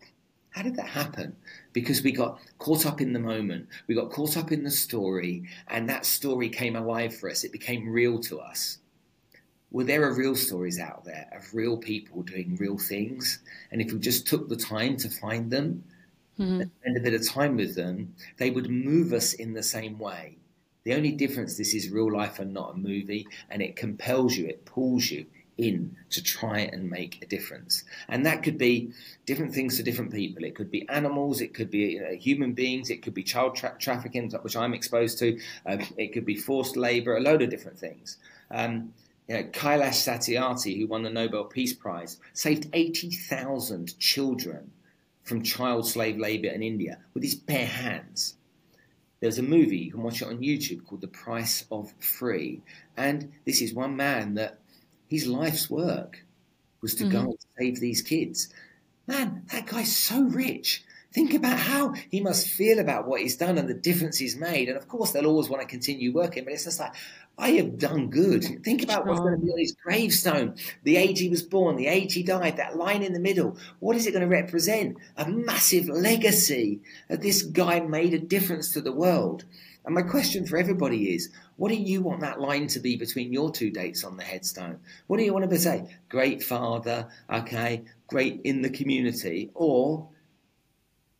how 0.51 0.63
did 0.63 0.77
that 0.77 0.89
happen? 0.89 1.37
Because 1.73 2.03
we 2.03 2.13
got 2.13 2.39
caught 2.59 2.87
up 2.87 3.01
in 3.01 3.13
the 3.13 3.19
moment. 3.19 3.69
We 3.89 3.95
got 3.95 4.11
caught 4.11 4.37
up 4.37 4.53
in 4.53 4.65
the 4.65 4.71
story, 4.71 5.45
and 5.69 5.89
that 5.89 6.07
story 6.07 6.49
came 6.49 6.77
alive 6.77 7.15
for 7.17 7.31
us. 7.31 7.45
It 7.45 7.53
became 7.53 7.89
real 7.89 8.21
to 8.21 8.39
us. 8.39 8.79
Well, 9.73 9.85
there 9.85 10.05
are 10.05 10.15
real 10.15 10.37
stories 10.37 10.79
out 10.79 11.05
there 11.05 11.29
of 11.37 11.53
real 11.53 11.77
people 11.77 12.23
doing 12.23 12.57
real 12.57 12.79
things, 12.79 13.41
and 13.73 13.83
if 13.83 13.93
we 13.93 13.99
just 13.99 14.27
took 14.27 14.49
the 14.49 14.57
time 14.57 14.97
to 14.99 15.11
find 15.11 15.51
them 15.51 15.85
mm-hmm. 16.39 16.61
and 16.61 16.71
spend 16.81 16.97
a 16.97 17.01
bit 17.01 17.15
of 17.15 17.29
time 17.29 17.57
with 17.57 17.75
them, 17.75 18.15
they 18.39 18.51
would 18.51 18.71
move 18.71 19.13
us 19.13 19.33
in 19.33 19.53
the 19.53 19.65
same 19.65 19.99
way 19.99 20.39
the 20.87 20.95
only 20.95 21.11
difference, 21.11 21.57
this 21.57 21.75
is 21.75 21.91
real 21.91 22.13
life 22.13 22.39
and 22.39 22.55
not 22.55 22.75
a 22.75 22.79
movie, 22.79 23.27
and 23.51 23.61
it 23.61 23.75
compels 23.75 24.37
you, 24.37 24.47
it 24.47 24.65
pulls 24.65 25.11
you 25.11 25.27
in 25.59 25.97
to 26.11 26.23
try 26.23 26.61
and 26.61 26.89
make 26.89 27.21
a 27.21 27.27
difference. 27.27 27.83
And 28.09 28.25
that 28.25 28.45
could 28.45 28.57
be 28.57 28.93
different 29.25 29.53
things 29.53 29.77
to 29.77 29.83
different 29.83 30.13
people. 30.13 30.45
It 30.45 30.55
could 30.55 30.71
be 30.71 30.89
animals, 30.89 31.41
it 31.41 31.55
could 31.55 31.73
be 31.73 31.99
uh, 31.99 32.13
human 32.13 32.53
beings, 32.53 32.89
it 32.91 33.03
could 33.03 33.15
be 33.15 33.25
child 33.25 33.57
tra- 33.57 33.75
trafficking, 33.81 34.31
which 34.43 34.57
I'm 34.57 34.75
exposed 34.75 35.19
to, 35.19 35.41
uh, 35.67 35.79
it 35.97 36.13
could 36.13 36.25
be 36.25 36.37
forced 36.37 36.77
labor, 36.77 37.17
a 37.17 37.21
load 37.21 37.43
of 37.43 37.51
different 37.51 37.81
things. 37.81 38.19
Um, 38.53 38.93
you 39.27 39.35
know, 39.35 39.43
Kailash 39.43 40.07
Satyarthi, 40.07 40.79
who 40.79 40.87
won 40.87 41.03
the 41.03 41.11
Nobel 41.11 41.47
Peace 41.47 41.73
Prize, 41.73 42.19
saved 42.33 42.69
80,000 42.73 43.99
children 43.99 44.71
from 45.25 45.43
child 45.43 45.89
slave 45.89 46.17
labor 46.17 46.47
in 46.47 46.63
India 46.63 46.99
with 47.13 47.25
his 47.25 47.35
bare 47.35 47.67
hands. 47.67 48.36
There's 49.21 49.39
a 49.39 49.43
movie, 49.43 49.79
you 49.79 49.93
can 49.93 50.03
watch 50.03 50.21
it 50.23 50.29
on 50.29 50.39
YouTube 50.39 50.85
called 50.87 51.01
The 51.01 51.09
Price 51.09 51.65
of 51.71 51.93
Free. 52.01 52.61
And 52.97 53.33
this 53.45 53.63
is 53.63 53.73
one 53.73 53.97
man 53.97 54.35
that 54.35 54.59
his 55.09 55.27
life's 55.27 55.71
work 55.71 56.25
was 56.83 56.95
to 56.97 57.05
mm-hmm. 57.05 57.13
go 57.13 57.21
and 57.21 57.39
save 57.59 57.81
these 57.81 58.03
kids. 58.03 58.53
Man, 59.07 59.45
that 59.53 59.67
guy's 59.67 59.97
so 59.97 60.23
rich. 60.23 60.85
Think 61.13 61.33
about 61.33 61.59
how 61.59 61.95
he 62.11 62.21
must 62.21 62.49
feel 62.49 62.79
about 62.79 63.07
what 63.07 63.23
he's 63.23 63.37
done 63.37 63.57
and 63.57 63.69
the 63.69 63.75
difference 63.75 64.19
he's 64.19 64.37
made. 64.37 64.69
And 64.69 64.77
of 64.77 64.87
course, 64.87 65.13
they'll 65.13 65.27
always 65.27 65.49
want 65.49 65.63
to 65.63 65.69
continue 65.69 66.13
working, 66.13 66.45
but 66.45 66.53
it's 66.53 66.65
just 66.65 66.79
like, 66.79 66.95
I 67.39 67.51
have 67.51 67.79
done 67.79 68.09
good. 68.09 68.65
Think 68.65 68.83
about 68.83 69.07
what's 69.07 69.21
going 69.21 69.39
to 69.39 69.45
be 69.45 69.53
on 69.53 69.59
his 69.59 69.77
gravestone, 69.85 70.57
the 70.85 70.97
age 70.97 71.19
he 71.19 71.29
was 71.29 71.43
born, 71.43 71.77
the 71.77 71.87
age 71.87 72.15
he 72.15 72.23
died, 72.23 72.57
that 72.57 72.77
line 72.77 73.03
in 73.03 73.13
the 73.13 73.21
middle. 73.21 73.59
What 73.81 73.95
is 73.95 74.07
it 74.07 74.13
going 74.13 74.23
to 74.23 74.29
represent? 74.29 74.97
A 75.19 75.29
massive 75.29 75.89
legacy 75.89 76.81
that 77.09 77.21
this 77.21 77.43
guy 77.43 77.81
made 77.81 78.15
a 78.15 78.19
difference 78.19 78.73
to 78.73 78.81
the 78.81 78.93
world. 78.93 79.45
And 79.85 79.95
my 79.95 80.03
question 80.03 80.47
for 80.47 80.57
everybody 80.57 81.15
is, 81.15 81.31
what 81.57 81.69
do 81.69 81.77
you 81.77 82.01
want 82.01 82.21
that 82.21 82.41
line 82.41 82.69
to 82.69 82.81
be 82.81 82.97
between 82.97 83.33
your 83.33 83.51
two 83.51 83.71
dates 83.71 84.03
on 84.03 84.17
the 84.17 84.25
headstone? 84.25 84.81
What 85.07 85.19
do 85.19 85.23
you 85.23 85.33
want 85.35 85.49
to 85.49 85.59
say? 85.59 85.95
Great 86.09 86.43
father, 86.43 87.07
okay, 87.31 87.85
great 88.07 88.41
in 88.45 88.63
the 88.63 88.71
community, 88.71 89.51
or 89.55 90.09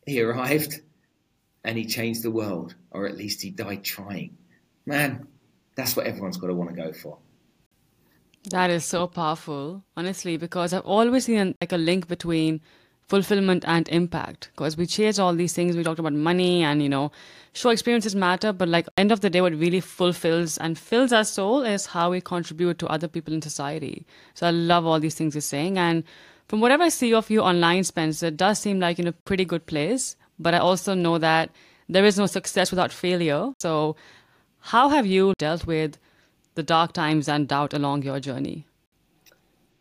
he 0.05 0.21
arrived 0.21 0.81
and 1.63 1.77
he 1.77 1.85
changed 1.85 2.23
the 2.23 2.31
world, 2.31 2.75
or 2.91 3.07
at 3.07 3.17
least 3.17 3.41
he 3.41 3.51
died 3.51 3.83
trying. 3.83 4.35
Man, 4.85 5.27
that's 5.77 5.95
what 5.95 6.05
everyone's 6.05 6.37
got 6.37 6.47
to 6.47 6.53
want 6.53 6.69
to 6.71 6.75
go 6.75 6.91
for. 6.91 7.17
That 8.49 8.69
is 8.69 8.83
so 8.83 9.07
powerful, 9.07 9.83
honestly, 9.95 10.37
because 10.37 10.73
I've 10.73 10.85
always 10.85 11.25
seen 11.25 11.55
like 11.61 11.71
a 11.71 11.77
link 11.77 12.07
between 12.07 12.61
fulfillment 13.07 13.63
and 13.67 13.87
impact. 13.89 14.49
Because 14.53 14.75
we 14.75 14.85
chase 14.85 15.19
all 15.19 15.33
these 15.33 15.53
things, 15.53 15.75
we 15.75 15.83
talked 15.83 15.99
about 15.99 16.13
money 16.13 16.63
and 16.63 16.81
you 16.81 16.89
know, 16.89 17.11
sure 17.53 17.71
experiences 17.71 18.15
matter, 18.15 18.51
but 18.51 18.67
like 18.67 18.87
end 18.97 19.11
of 19.11 19.21
the 19.21 19.29
day, 19.29 19.41
what 19.41 19.53
really 19.53 19.79
fulfills 19.79 20.57
and 20.57 20.77
fills 20.77 21.13
our 21.13 21.23
soul 21.23 21.61
is 21.61 21.85
how 21.85 22.11
we 22.11 22.19
contribute 22.19 22.79
to 22.79 22.87
other 22.87 23.07
people 23.07 23.33
in 23.33 23.41
society. 23.41 24.05
So 24.33 24.47
I 24.47 24.51
love 24.51 24.85
all 24.85 24.99
these 24.99 25.15
things 25.15 25.35
you're 25.35 25.41
saying, 25.41 25.77
and 25.77 26.03
from 26.47 26.61
whatever 26.61 26.83
I 26.83 26.89
see 26.89 27.13
of 27.13 27.29
you 27.29 27.41
online, 27.41 27.83
Spencer, 27.83 28.27
it 28.27 28.37
does 28.37 28.59
seem 28.59 28.79
like 28.79 28.99
in 28.99 29.07
a 29.07 29.11
pretty 29.11 29.45
good 29.45 29.65
place. 29.65 30.15
But 30.39 30.53
I 30.53 30.59
also 30.59 30.93
know 30.93 31.17
that 31.17 31.49
there 31.89 32.05
is 32.05 32.17
no 32.17 32.25
success 32.25 32.71
without 32.71 32.91
failure. 32.91 33.51
So 33.59 33.97
how 34.67 34.89
have 34.89 35.05
you 35.05 35.33
dealt 35.37 35.65
with 35.65 35.97
the 36.55 36.63
dark 36.63 36.91
times 36.91 37.29
and 37.29 37.47
doubt 37.47 37.73
along 37.73 38.03
your 38.03 38.19
journey? 38.19 38.65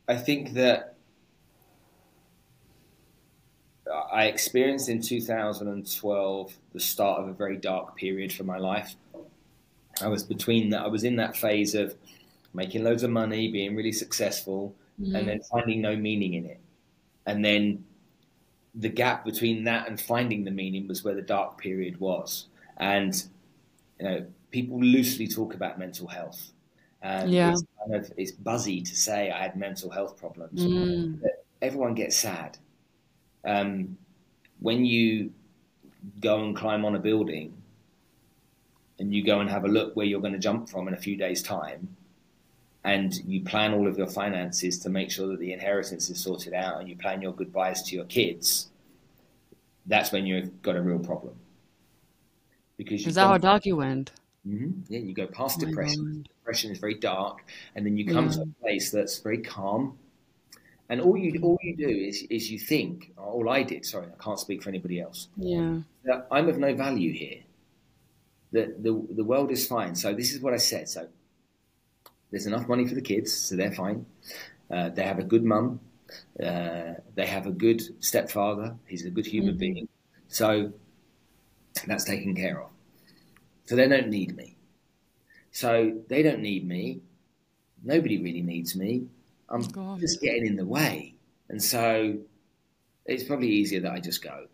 I 0.06 0.16
think 0.16 0.54
that 0.54 0.94
I 4.12 4.26
experienced 4.26 4.88
in 4.88 5.02
2012 5.02 6.58
the 6.72 6.80
start 6.80 7.20
of 7.20 7.28
a 7.28 7.32
very 7.32 7.56
dark 7.56 7.96
period 7.96 8.32
for 8.32 8.44
my 8.44 8.58
life. 8.58 8.94
I 10.00 10.06
was 10.06 10.22
between 10.22 10.70
that, 10.70 10.82
I 10.82 10.86
was 10.86 11.02
in 11.02 11.16
that 11.16 11.36
phase 11.36 11.74
of 11.74 11.96
making 12.54 12.84
loads 12.84 13.02
of 13.02 13.10
money, 13.10 13.50
being 13.50 13.74
really 13.74 13.92
successful, 13.92 14.72
mm-hmm. 15.00 15.16
and 15.16 15.26
then 15.26 15.40
finding 15.50 15.80
no 15.80 15.96
meaning 15.96 16.34
in 16.34 16.46
it. 16.46 16.60
And 17.26 17.44
then 17.44 17.84
the 18.72 18.88
gap 18.88 19.24
between 19.24 19.64
that 19.64 19.88
and 19.88 20.00
finding 20.00 20.44
the 20.44 20.52
meaning 20.52 20.86
was 20.86 21.02
where 21.02 21.14
the 21.14 21.22
dark 21.22 21.58
period 21.58 21.98
was. 21.98 22.46
And, 22.76 23.20
you 23.98 24.06
know, 24.06 24.26
people 24.50 24.78
loosely 24.80 25.26
talk 25.26 25.54
about 25.54 25.78
mental 25.78 26.06
health. 26.06 26.52
And 27.02 27.30
yeah. 27.30 27.50
it's 27.50 27.64
kind 27.78 27.94
of 27.94 28.12
it's 28.16 28.32
buzzy 28.32 28.80
to 28.80 28.96
say 28.96 29.30
I 29.30 29.42
had 29.42 29.56
mental 29.56 29.90
health 29.90 30.16
problems. 30.16 30.60
Mm. 30.60 31.20
Everyone 31.62 31.94
gets 31.94 32.16
sad. 32.16 32.58
Um, 33.44 33.96
when 34.60 34.84
you 34.84 35.32
go 36.20 36.44
and 36.44 36.56
climb 36.56 36.84
on 36.84 36.96
a 36.96 36.98
building 36.98 37.54
and 38.98 39.14
you 39.14 39.24
go 39.24 39.40
and 39.40 39.50
have 39.50 39.64
a 39.64 39.68
look 39.68 39.94
where 39.94 40.06
you're 40.06 40.20
going 40.20 40.32
to 40.32 40.38
jump 40.38 40.68
from 40.68 40.88
in 40.88 40.94
a 40.94 40.96
few 40.96 41.16
days' 41.16 41.42
time, 41.42 41.96
and 42.84 43.16
you 43.26 43.42
plan 43.42 43.74
all 43.74 43.86
of 43.88 43.98
your 43.98 44.06
finances 44.06 44.78
to 44.78 44.88
make 44.88 45.10
sure 45.10 45.26
that 45.26 45.40
the 45.40 45.52
inheritance 45.52 46.08
is 46.08 46.18
sorted 46.18 46.54
out, 46.54 46.80
and 46.80 46.88
you 46.88 46.96
plan 46.96 47.20
your 47.20 47.32
goodbyes 47.32 47.82
to 47.82 47.94
your 47.96 48.04
kids, 48.04 48.70
that's 49.86 50.12
when 50.12 50.24
you've 50.24 50.62
got 50.62 50.76
a 50.76 50.80
real 50.80 50.98
problem. 50.98 51.34
Because 52.76 53.06
is 53.06 53.16
that 53.16 53.26
how 53.26 53.38
dark 53.38 53.66
you 53.66 53.76
went? 53.76 54.12
Mm-hmm. 54.46 54.92
Yeah, 54.92 55.00
you 55.00 55.12
go 55.12 55.26
past 55.26 55.60
oh 55.60 55.66
depression. 55.66 56.26
Depression 56.38 56.70
is 56.70 56.78
very 56.78 56.94
dark, 56.94 57.44
and 57.74 57.84
then 57.84 57.96
you 57.96 58.06
come 58.06 58.26
yeah. 58.26 58.32
to 58.32 58.42
a 58.42 58.62
place 58.62 58.90
that's 58.90 59.18
very 59.18 59.38
calm. 59.38 59.98
And 60.88 61.00
all 61.00 61.16
you 61.16 61.40
all 61.42 61.58
you 61.62 61.76
do 61.76 61.88
is 61.88 62.22
is 62.30 62.50
you 62.50 62.58
think. 62.58 63.12
All 63.16 63.48
I 63.48 63.62
did. 63.64 63.84
Sorry, 63.84 64.06
I 64.06 64.22
can't 64.22 64.38
speak 64.38 64.62
for 64.62 64.68
anybody 64.68 65.00
else. 65.00 65.28
Yeah, 65.36 65.80
I'm 66.30 66.48
of 66.48 66.58
no 66.58 66.74
value 66.74 67.12
here. 67.12 67.40
That 68.52 68.82
the 68.82 69.04
the 69.10 69.24
world 69.24 69.50
is 69.50 69.66
fine. 69.66 69.96
So 69.96 70.14
this 70.14 70.32
is 70.32 70.40
what 70.40 70.54
I 70.54 70.58
said. 70.58 70.88
So 70.88 71.08
there's 72.30 72.46
enough 72.46 72.68
money 72.68 72.86
for 72.86 72.94
the 72.94 73.02
kids, 73.02 73.32
so 73.32 73.56
they're 73.56 73.72
fine. 73.72 74.06
Uh, 74.70 74.90
they 74.90 75.02
have 75.02 75.18
a 75.18 75.24
good 75.24 75.44
mum. 75.44 75.80
Uh, 76.40 76.94
they 77.16 77.26
have 77.26 77.46
a 77.46 77.50
good 77.50 77.82
stepfather. 78.04 78.76
He's 78.86 79.04
a 79.04 79.10
good 79.10 79.26
human 79.26 79.54
mm-hmm. 79.54 79.58
being. 79.58 79.88
So 80.28 80.72
that's 81.86 82.04
taken 82.04 82.34
care 82.36 82.62
of. 82.62 82.70
So 83.66 83.76
they 83.76 83.88
don't 83.88 84.08
need 84.08 84.36
me. 84.36 84.56
So 85.52 86.00
they 86.08 86.22
don't 86.22 86.40
need 86.40 86.66
me. 86.66 87.00
Nobody 87.82 88.22
really 88.22 88.42
needs 88.42 88.74
me. 88.76 89.06
I'm 89.48 89.62
God. 89.62 90.00
just 90.00 90.20
getting 90.20 90.46
in 90.46 90.56
the 90.56 90.64
way. 90.64 91.14
And 91.48 91.62
so 91.62 92.18
it's 93.04 93.24
probably 93.24 93.48
easier 93.48 93.80
that 93.80 93.92
I 93.92 94.00
just 94.00 94.22
go. 94.22 94.46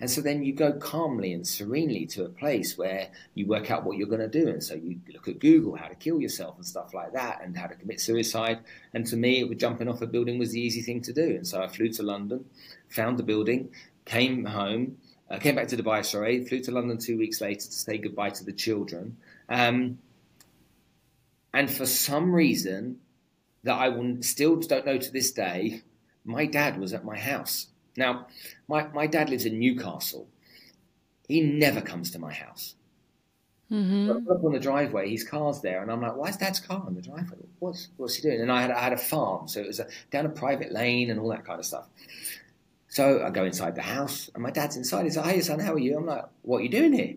And 0.00 0.10
so 0.10 0.20
then 0.20 0.44
you 0.44 0.52
go 0.52 0.72
calmly 0.72 1.32
and 1.32 1.46
serenely 1.46 2.06
to 2.06 2.24
a 2.24 2.28
place 2.28 2.76
where 2.76 3.08
you 3.34 3.46
work 3.46 3.70
out 3.70 3.84
what 3.84 3.96
you're 3.96 4.08
going 4.08 4.20
to 4.20 4.28
do. 4.28 4.48
And 4.48 4.62
so 4.62 4.74
you 4.74 5.00
look 5.12 5.28
at 5.28 5.38
Google, 5.38 5.76
how 5.76 5.88
to 5.88 5.94
kill 5.94 6.20
yourself 6.20 6.56
and 6.56 6.66
stuff 6.66 6.94
like 6.94 7.12
that, 7.12 7.40
and 7.42 7.56
how 7.56 7.66
to 7.66 7.74
commit 7.74 8.00
suicide. 8.00 8.60
And 8.92 9.06
to 9.06 9.16
me, 9.16 9.40
it 9.40 9.48
was 9.48 9.58
jumping 9.58 9.88
off 9.88 10.02
a 10.02 10.06
building 10.06 10.38
was 10.38 10.52
the 10.52 10.60
easy 10.60 10.82
thing 10.82 11.00
to 11.02 11.12
do. 11.12 11.36
And 11.36 11.46
so 11.46 11.62
I 11.62 11.68
flew 11.68 11.88
to 11.90 12.02
London, 12.02 12.44
found 12.88 13.18
the 13.18 13.22
building, 13.22 13.70
came 14.04 14.44
home, 14.44 14.98
I 15.30 15.38
came 15.38 15.54
back 15.54 15.68
to 15.68 15.76
Dubai, 15.76 16.04
sorry, 16.04 16.44
flew 16.44 16.60
to 16.60 16.70
London 16.70 16.98
two 16.98 17.18
weeks 17.18 17.40
later 17.40 17.66
to 17.66 17.72
say 17.72 17.98
goodbye 17.98 18.30
to 18.30 18.44
the 18.44 18.52
children. 18.52 19.16
Um, 19.48 19.98
and 21.52 21.70
for 21.70 21.86
some 21.86 22.34
reason 22.34 23.00
that 23.62 23.74
I 23.74 23.88
will, 23.88 24.22
still 24.22 24.56
don't 24.56 24.84
know 24.84 24.98
to 24.98 25.12
this 25.12 25.32
day, 25.32 25.82
my 26.24 26.46
dad 26.46 26.78
was 26.78 26.92
at 26.92 27.04
my 27.04 27.18
house. 27.18 27.68
Now, 27.96 28.26
my, 28.68 28.86
my 28.88 29.06
dad 29.06 29.30
lives 29.30 29.46
in 29.46 29.58
Newcastle. 29.58 30.28
He 31.28 31.40
never 31.40 31.80
comes 31.80 32.10
to 32.10 32.18
my 32.18 32.32
house. 32.32 32.74
Mm-hmm. 33.72 34.30
up 34.30 34.44
on 34.44 34.52
the 34.52 34.60
driveway, 34.60 35.10
his 35.10 35.24
car's 35.24 35.62
there, 35.62 35.80
and 35.80 35.90
I'm 35.90 36.02
like, 36.02 36.14
"Why 36.14 36.28
is 36.28 36.36
Dad's 36.36 36.60
car 36.60 36.84
on 36.86 36.94
the 36.94 37.00
driveway? 37.00 37.38
What's 37.60 37.88
what's 37.96 38.14
he 38.14 38.22
doing?" 38.22 38.42
And 38.42 38.52
I 38.52 38.60
had 38.60 38.70
I 38.70 38.78
had 38.78 38.92
a 38.92 38.98
farm, 38.98 39.48
so 39.48 39.60
it 39.60 39.66
was 39.66 39.80
a, 39.80 39.88
down 40.10 40.26
a 40.26 40.28
private 40.28 40.70
lane 40.70 41.10
and 41.10 41.18
all 41.18 41.30
that 41.30 41.46
kind 41.46 41.58
of 41.58 41.64
stuff. 41.64 41.88
So 42.94 43.24
I 43.24 43.30
go 43.30 43.44
inside 43.44 43.74
the 43.74 43.82
house, 43.82 44.30
and 44.34 44.40
my 44.44 44.52
dad's 44.52 44.76
inside. 44.76 45.02
He's 45.02 45.16
like, 45.16 45.34
"Hey, 45.34 45.40
son, 45.40 45.58
how 45.58 45.72
are 45.72 45.80
you?" 45.80 45.96
I'm 45.96 46.06
like, 46.06 46.26
"What 46.42 46.58
are 46.58 46.60
you 46.60 46.68
doing 46.68 46.92
here?" 46.92 47.16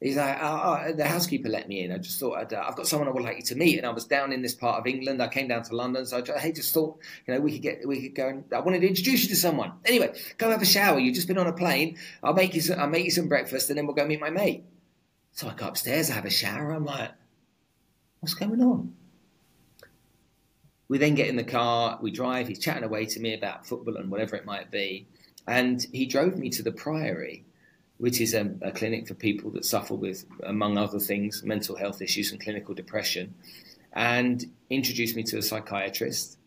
He's 0.00 0.16
like, 0.16 0.38
oh, 0.40 0.84
oh, 0.86 0.92
"The 0.92 1.08
housekeeper 1.08 1.48
let 1.48 1.66
me 1.66 1.82
in. 1.82 1.90
I 1.90 1.98
just 1.98 2.20
thought 2.20 2.36
i 2.36 2.40
have 2.42 2.52
uh, 2.52 2.70
got 2.70 2.86
someone 2.86 3.08
I 3.08 3.10
would 3.10 3.24
like 3.24 3.38
you 3.38 3.42
to 3.42 3.56
meet." 3.56 3.78
And 3.78 3.84
I 3.84 3.90
was 3.90 4.04
down 4.04 4.32
in 4.32 4.40
this 4.40 4.54
part 4.54 4.78
of 4.78 4.86
England. 4.86 5.20
I 5.20 5.26
came 5.26 5.48
down 5.48 5.64
to 5.64 5.74
London, 5.74 6.06
so 6.06 6.18
I 6.18 6.20
just, 6.20 6.38
hey, 6.38 6.52
just 6.52 6.72
thought, 6.72 7.00
you 7.26 7.34
know, 7.34 7.40
we 7.40 7.50
could 7.50 7.62
get, 7.62 7.88
we 7.88 8.00
could 8.00 8.14
go. 8.14 8.28
And 8.28 8.44
I 8.54 8.60
wanted 8.60 8.82
to 8.82 8.86
introduce 8.86 9.24
you 9.24 9.28
to 9.30 9.36
someone. 9.36 9.72
Anyway, 9.84 10.16
go 10.36 10.50
have 10.50 10.62
a 10.62 10.66
shower. 10.66 11.00
You've 11.00 11.16
just 11.16 11.26
been 11.26 11.38
on 11.38 11.48
a 11.48 11.52
plane. 11.52 11.98
I'll 12.22 12.32
make 12.32 12.54
you, 12.54 12.60
some, 12.60 12.78
I'll 12.78 12.86
make 12.86 13.06
you 13.06 13.10
some 13.10 13.26
breakfast, 13.26 13.70
and 13.70 13.76
then 13.76 13.86
we'll 13.86 13.96
go 13.96 14.06
meet 14.06 14.20
my 14.20 14.30
mate. 14.30 14.62
So 15.32 15.48
I 15.48 15.54
go 15.54 15.66
upstairs, 15.66 16.10
I 16.10 16.14
have 16.14 16.26
a 16.26 16.30
shower. 16.30 16.70
I'm 16.70 16.84
like, 16.84 17.10
"What's 18.20 18.34
going 18.34 18.62
on?" 18.62 18.94
We 20.88 20.98
then 20.98 21.14
get 21.14 21.28
in 21.28 21.36
the 21.36 21.44
car, 21.44 21.98
we 22.00 22.10
drive, 22.10 22.48
he's 22.48 22.58
chatting 22.58 22.84
away 22.84 23.04
to 23.06 23.20
me 23.20 23.34
about 23.34 23.66
football 23.66 23.96
and 23.96 24.10
whatever 24.10 24.36
it 24.36 24.46
might 24.46 24.70
be. 24.70 25.06
And 25.46 25.86
he 25.92 26.06
drove 26.06 26.36
me 26.36 26.50
to 26.50 26.62
the 26.62 26.72
Priory, 26.72 27.44
which 27.98 28.20
is 28.20 28.34
a, 28.34 28.54
a 28.62 28.70
clinic 28.70 29.06
for 29.06 29.14
people 29.14 29.50
that 29.52 29.64
suffer 29.64 29.94
with, 29.94 30.24
among 30.42 30.78
other 30.78 30.98
things, 30.98 31.42
mental 31.42 31.76
health 31.76 32.00
issues 32.00 32.32
and 32.32 32.40
clinical 32.40 32.74
depression, 32.74 33.34
and 33.92 34.44
introduced 34.70 35.16
me 35.16 35.22
to 35.24 35.38
a 35.38 35.42
psychiatrist. 35.42 36.38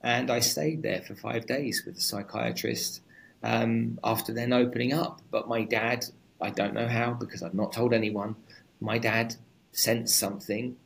And 0.00 0.30
I 0.30 0.40
stayed 0.40 0.82
there 0.82 1.02
for 1.02 1.14
five 1.14 1.46
days 1.46 1.82
with 1.84 1.96
the 1.96 2.00
psychiatrist 2.00 3.00
um, 3.42 3.98
after 4.04 4.32
then 4.32 4.52
opening 4.52 4.92
up. 4.92 5.22
But 5.30 5.48
my 5.48 5.64
dad, 5.64 6.04
I 6.40 6.50
don't 6.50 6.74
know 6.74 6.86
how 6.86 7.12
because 7.14 7.42
I've 7.42 7.54
not 7.54 7.72
told 7.72 7.92
anyone, 7.92 8.36
my 8.80 8.98
dad 8.98 9.34
sensed 9.72 10.16
something 10.16 10.76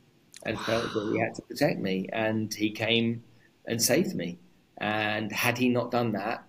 and 0.45 0.59
felt 0.61 0.93
that 0.93 1.11
he 1.13 1.21
had 1.21 1.35
to 1.35 1.43
protect 1.43 1.79
me. 1.79 2.09
And 2.13 2.53
he 2.53 2.71
came 2.71 3.23
and 3.67 3.81
saved 3.81 4.15
me. 4.15 4.39
And 4.79 5.31
had 5.33 5.59
he 5.59 5.69
not 5.69 5.91
done 5.91 6.13
that, 6.13 6.45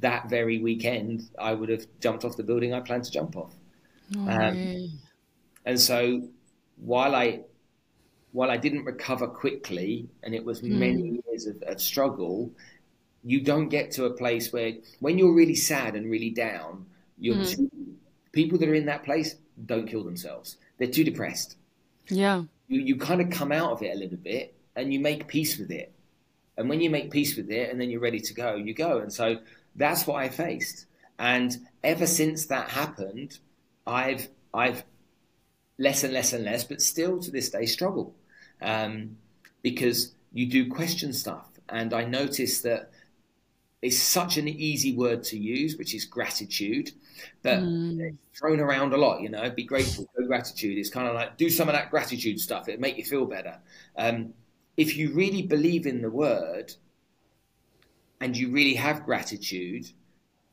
that 0.00 0.28
very 0.28 0.58
weekend, 0.58 1.28
I 1.38 1.54
would 1.54 1.68
have 1.68 1.86
jumped 2.00 2.24
off 2.24 2.36
the 2.36 2.42
building 2.42 2.74
I 2.74 2.80
planned 2.80 3.04
to 3.04 3.10
jump 3.10 3.36
off. 3.36 3.54
Oh, 4.16 4.28
um, 4.28 4.98
and 5.64 5.80
so 5.80 6.22
while 6.76 7.14
I 7.14 7.40
while 8.32 8.50
I 8.50 8.56
didn't 8.56 8.84
recover 8.84 9.26
quickly, 9.26 10.08
and 10.22 10.34
it 10.34 10.44
was 10.44 10.60
mm. 10.60 10.70
many 10.70 11.20
years 11.26 11.46
of, 11.46 11.62
of, 11.62 11.80
struggle, 11.80 12.50
you 13.24 13.40
don't 13.40 13.68
get 13.68 13.90
to 13.92 14.04
a 14.04 14.10
place 14.10 14.52
where 14.52 14.74
when 15.00 15.18
you're 15.18 15.34
really 15.34 15.54
sad 15.54 15.96
and 15.96 16.10
really 16.10 16.30
down, 16.30 16.86
you're 17.18 17.36
mm. 17.36 17.56
too, 17.56 17.70
people 18.32 18.58
that 18.58 18.68
are 18.68 18.74
in 18.74 18.86
that 18.86 19.02
place 19.04 19.36
don't 19.64 19.86
kill 19.86 20.04
themselves. 20.04 20.58
They're 20.78 20.88
too 20.88 21.04
depressed. 21.04 21.56
Yeah 22.08 22.44
you, 22.68 22.80
you 22.80 22.96
kind 22.96 23.20
of 23.20 23.30
come 23.30 23.52
out 23.52 23.72
of 23.72 23.82
it 23.82 23.94
a 23.94 23.98
little 23.98 24.18
bit 24.18 24.54
and 24.76 24.92
you 24.92 25.00
make 25.00 25.26
peace 25.26 25.58
with 25.58 25.70
it. 25.70 25.92
And 26.56 26.68
when 26.68 26.80
you 26.80 26.90
make 26.90 27.10
peace 27.10 27.36
with 27.36 27.50
it 27.50 27.70
and 27.70 27.80
then 27.80 27.90
you're 27.90 28.00
ready 28.00 28.20
to 28.20 28.34
go, 28.34 28.54
you 28.56 28.74
go. 28.74 28.98
And 28.98 29.12
so 29.12 29.38
that's 29.74 30.06
what 30.06 30.16
I 30.16 30.28
faced. 30.28 30.86
And 31.18 31.56
ever 31.82 32.06
since 32.06 32.46
that 32.46 32.68
happened, 32.68 33.38
I've 33.86 34.28
I've 34.54 34.84
less 35.78 36.04
and 36.04 36.12
less 36.12 36.32
and 36.32 36.44
less, 36.44 36.64
but 36.64 36.82
still 36.82 37.20
to 37.20 37.30
this 37.30 37.50
day 37.50 37.66
struggle 37.66 38.14
um, 38.60 39.16
because 39.62 40.12
you 40.32 40.46
do 40.46 40.68
question 40.70 41.12
stuff, 41.12 41.48
and 41.68 41.92
I 41.92 42.04
notice 42.04 42.60
that 42.62 42.90
it's 43.80 43.98
such 43.98 44.38
an 44.38 44.48
easy 44.48 44.94
word 44.96 45.22
to 45.24 45.38
use, 45.38 45.76
which 45.76 45.94
is 45.94 46.04
gratitude, 46.04 46.90
but 47.42 47.60
mm. 47.60 48.16
thrown 48.36 48.60
around 48.60 48.92
a 48.92 48.96
lot. 48.96 49.20
You 49.20 49.28
know, 49.28 49.48
be 49.50 49.64
grateful, 49.64 50.08
show 50.16 50.26
gratitude. 50.26 50.78
It's 50.78 50.90
kind 50.90 51.06
of 51.06 51.14
like 51.14 51.36
do 51.36 51.48
some 51.48 51.68
of 51.68 51.74
that 51.74 51.90
gratitude 51.90 52.40
stuff. 52.40 52.68
It 52.68 52.80
make 52.80 52.98
you 52.98 53.04
feel 53.04 53.24
better. 53.24 53.58
Um, 53.96 54.34
if 54.76 54.96
you 54.96 55.12
really 55.12 55.42
believe 55.42 55.86
in 55.86 56.02
the 56.02 56.10
word, 56.10 56.74
and 58.20 58.36
you 58.36 58.50
really 58.50 58.74
have 58.74 59.04
gratitude, 59.04 59.88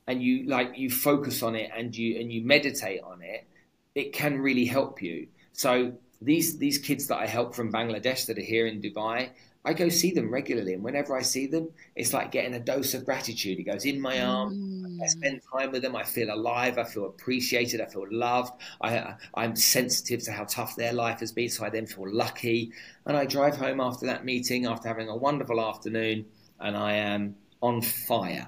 and 0.07 0.21
you 0.21 0.47
like 0.47 0.77
you 0.77 0.89
focus 0.89 1.41
on 1.41 1.55
it 1.55 1.71
and 1.75 1.95
you 1.95 2.19
and 2.19 2.31
you 2.31 2.43
meditate 2.43 3.01
on 3.01 3.21
it, 3.23 3.47
it 3.95 4.13
can 4.13 4.39
really 4.39 4.65
help 4.65 5.01
you. 5.01 5.27
So 5.53 5.93
these 6.21 6.57
these 6.57 6.77
kids 6.77 7.07
that 7.07 7.17
I 7.17 7.25
help 7.25 7.55
from 7.55 7.71
Bangladesh 7.71 8.27
that 8.27 8.37
are 8.37 8.41
here 8.41 8.67
in 8.67 8.81
Dubai, 8.81 9.29
I 9.65 9.73
go 9.73 9.89
see 9.89 10.11
them 10.11 10.31
regularly, 10.31 10.73
and 10.73 10.83
whenever 10.83 11.17
I 11.17 11.23
see 11.23 11.47
them, 11.47 11.69
it's 11.95 12.13
like 12.13 12.31
getting 12.31 12.53
a 12.53 12.59
dose 12.59 12.93
of 12.93 13.03
gratitude. 13.03 13.59
It 13.59 13.63
goes 13.63 13.83
in 13.85 13.99
my 13.99 14.21
arm. 14.21 14.53
Mm. 14.53 15.03
I 15.03 15.07
spend 15.07 15.41
time 15.51 15.71
with 15.71 15.81
them. 15.81 15.95
I 15.95 16.03
feel 16.03 16.31
alive. 16.31 16.77
I 16.77 16.83
feel 16.83 17.05
appreciated. 17.05 17.81
I 17.81 17.85
feel 17.85 18.05
loved. 18.11 18.53
I, 18.79 19.15
I'm 19.33 19.55
sensitive 19.55 20.23
to 20.25 20.31
how 20.31 20.43
tough 20.43 20.75
their 20.75 20.93
life 20.93 21.19
has 21.21 21.31
been, 21.31 21.49
so 21.49 21.65
I 21.65 21.71
then 21.71 21.87
feel 21.87 22.07
lucky. 22.07 22.71
And 23.07 23.17
I 23.17 23.25
drive 23.25 23.57
home 23.57 23.81
after 23.81 24.05
that 24.05 24.23
meeting, 24.23 24.67
after 24.67 24.87
having 24.87 25.09
a 25.09 25.15
wonderful 25.15 25.59
afternoon, 25.59 26.25
and 26.59 26.77
I 26.77 26.93
am 26.93 27.35
on 27.61 27.81
fire, 27.81 28.47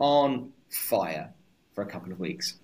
on 0.00 0.52
fire 0.68 1.32
for 1.74 1.82
a 1.82 1.86
couple 1.86 2.10
of 2.10 2.18
weeks. 2.18 2.56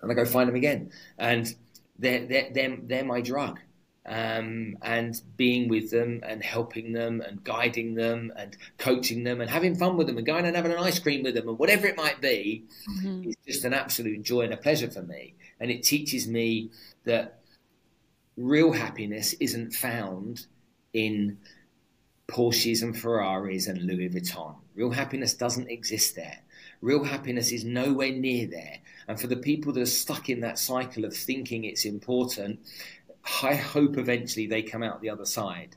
And 0.00 0.10
I 0.10 0.14
go 0.14 0.24
find 0.24 0.48
them 0.48 0.56
again, 0.56 0.90
and 1.18 1.54
they're 1.98 2.26
they're 2.26 2.48
they're, 2.52 2.78
they're 2.82 3.04
my 3.04 3.20
drug 3.20 3.60
um, 4.06 4.78
and 4.82 5.20
being 5.36 5.68
with 5.68 5.90
them 5.90 6.20
and 6.24 6.42
helping 6.42 6.92
them 6.92 7.20
and 7.20 7.42
guiding 7.42 7.94
them 7.94 8.32
and 8.36 8.56
coaching 8.78 9.24
them 9.24 9.40
and 9.40 9.50
having 9.50 9.74
fun 9.74 9.96
with 9.96 10.06
them 10.06 10.16
and 10.16 10.26
going 10.26 10.44
and 10.44 10.54
having 10.54 10.72
an 10.72 10.78
ice 10.78 10.98
cream 10.98 11.24
with 11.24 11.34
them 11.34 11.48
and 11.48 11.58
whatever 11.58 11.86
it 11.86 11.96
might 11.96 12.20
be 12.20 12.64
mm-hmm. 12.88 13.28
is 13.28 13.36
just 13.46 13.64
an 13.64 13.74
absolute 13.74 14.22
joy 14.22 14.42
and 14.42 14.52
a 14.52 14.56
pleasure 14.56 14.90
for 14.90 15.02
me. 15.02 15.34
And 15.58 15.70
it 15.70 15.82
teaches 15.82 16.28
me 16.28 16.70
that 17.04 17.40
real 18.36 18.72
happiness 18.72 19.32
isn't 19.34 19.72
found 19.72 20.46
in 20.92 21.38
Porsches 22.28 22.82
and 22.82 22.96
Ferraris 22.96 23.66
and 23.66 23.82
Louis 23.82 24.08
Vuitton. 24.08 24.54
Real 24.74 24.90
happiness 24.90 25.34
doesn't 25.34 25.68
exist 25.68 26.14
there. 26.14 26.38
Real 26.80 27.04
happiness 27.04 27.50
is 27.52 27.64
nowhere 27.64 28.12
near 28.12 28.46
there. 28.46 28.78
And 29.08 29.20
for 29.20 29.26
the 29.26 29.36
people 29.36 29.72
that 29.72 29.80
are 29.80 29.86
stuck 29.86 30.28
in 30.28 30.40
that 30.40 30.58
cycle 30.58 31.04
of 31.04 31.16
thinking 31.16 31.64
it's 31.64 31.84
important, 31.84 32.60
I 33.42 33.54
hope 33.54 33.98
eventually 33.98 34.46
they 34.46 34.62
come 34.62 34.82
out 34.82 35.00
the 35.00 35.10
other 35.10 35.26
side. 35.26 35.76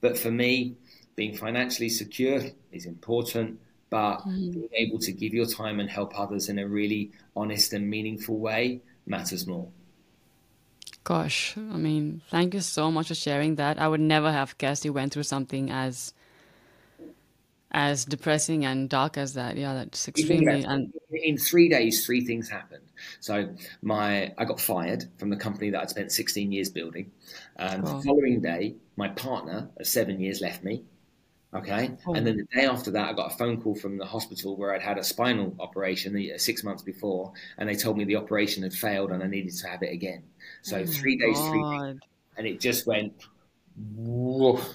But 0.00 0.16
for 0.16 0.30
me, 0.30 0.76
being 1.16 1.36
financially 1.36 1.88
secure 1.88 2.40
is 2.72 2.86
important, 2.86 3.60
but 3.90 4.18
mm. 4.18 4.52
being 4.52 4.68
able 4.74 4.98
to 5.00 5.12
give 5.12 5.34
your 5.34 5.46
time 5.46 5.80
and 5.80 5.90
help 5.90 6.18
others 6.18 6.48
in 6.48 6.58
a 6.58 6.66
really 6.66 7.10
honest 7.34 7.72
and 7.72 7.88
meaningful 7.90 8.38
way 8.38 8.80
matters 9.06 9.46
more. 9.46 9.68
Gosh, 11.04 11.56
I 11.56 11.76
mean, 11.76 12.22
thank 12.30 12.54
you 12.54 12.60
so 12.60 12.90
much 12.90 13.08
for 13.08 13.14
sharing 13.14 13.56
that. 13.56 13.80
I 13.80 13.88
would 13.88 14.00
never 14.00 14.30
have 14.30 14.56
guessed 14.58 14.84
you 14.84 14.92
went 14.92 15.12
through 15.12 15.22
something 15.22 15.70
as 15.70 16.12
as 17.70 18.04
depressing 18.04 18.64
and 18.64 18.88
dark 18.88 19.18
as 19.18 19.34
that. 19.34 19.56
Yeah, 19.56 19.74
that's 19.74 20.08
extremely. 20.08 20.64
And 20.64 20.92
in 21.10 21.36
three 21.38 21.68
days, 21.68 22.04
three 22.04 22.24
things 22.24 22.48
happened. 22.48 22.87
So 23.20 23.54
my 23.82 24.32
I 24.38 24.44
got 24.44 24.60
fired 24.60 25.04
from 25.18 25.30
the 25.30 25.36
company 25.36 25.70
that 25.70 25.80
I'd 25.80 25.90
spent 25.90 26.12
16 26.12 26.52
years 26.52 26.70
building. 26.70 27.10
Um, 27.58 27.82
The 27.82 28.02
following 28.02 28.40
day, 28.40 28.74
my 28.96 29.08
partner 29.08 29.68
of 29.76 29.86
seven 29.86 30.20
years 30.20 30.40
left 30.40 30.64
me. 30.64 30.84
Okay, 31.54 31.96
oh. 32.06 32.12
and 32.12 32.26
then 32.26 32.36
the 32.36 32.44
day 32.54 32.66
after 32.66 32.90
that, 32.90 33.08
I 33.08 33.12
got 33.14 33.32
a 33.32 33.36
phone 33.36 33.62
call 33.62 33.74
from 33.74 33.96
the 33.96 34.04
hospital 34.04 34.54
where 34.54 34.74
I'd 34.74 34.82
had 34.82 34.98
a 34.98 35.04
spinal 35.04 35.56
operation 35.58 36.14
six 36.36 36.62
months 36.62 36.82
before, 36.82 37.32
and 37.56 37.66
they 37.66 37.74
told 37.74 37.96
me 37.96 38.04
the 38.04 38.16
operation 38.16 38.62
had 38.62 38.74
failed 38.74 39.12
and 39.12 39.22
I 39.22 39.28
needed 39.28 39.54
to 39.54 39.68
have 39.68 39.82
it 39.82 39.90
again. 39.90 40.24
So 40.60 40.78
oh 40.78 40.86
three 40.86 41.16
days, 41.16 41.38
God. 41.38 41.50
three 41.50 41.62
days, 41.62 42.00
and 42.36 42.46
it 42.46 42.60
just 42.60 42.86
went. 42.86 43.14
Woof, 43.94 44.74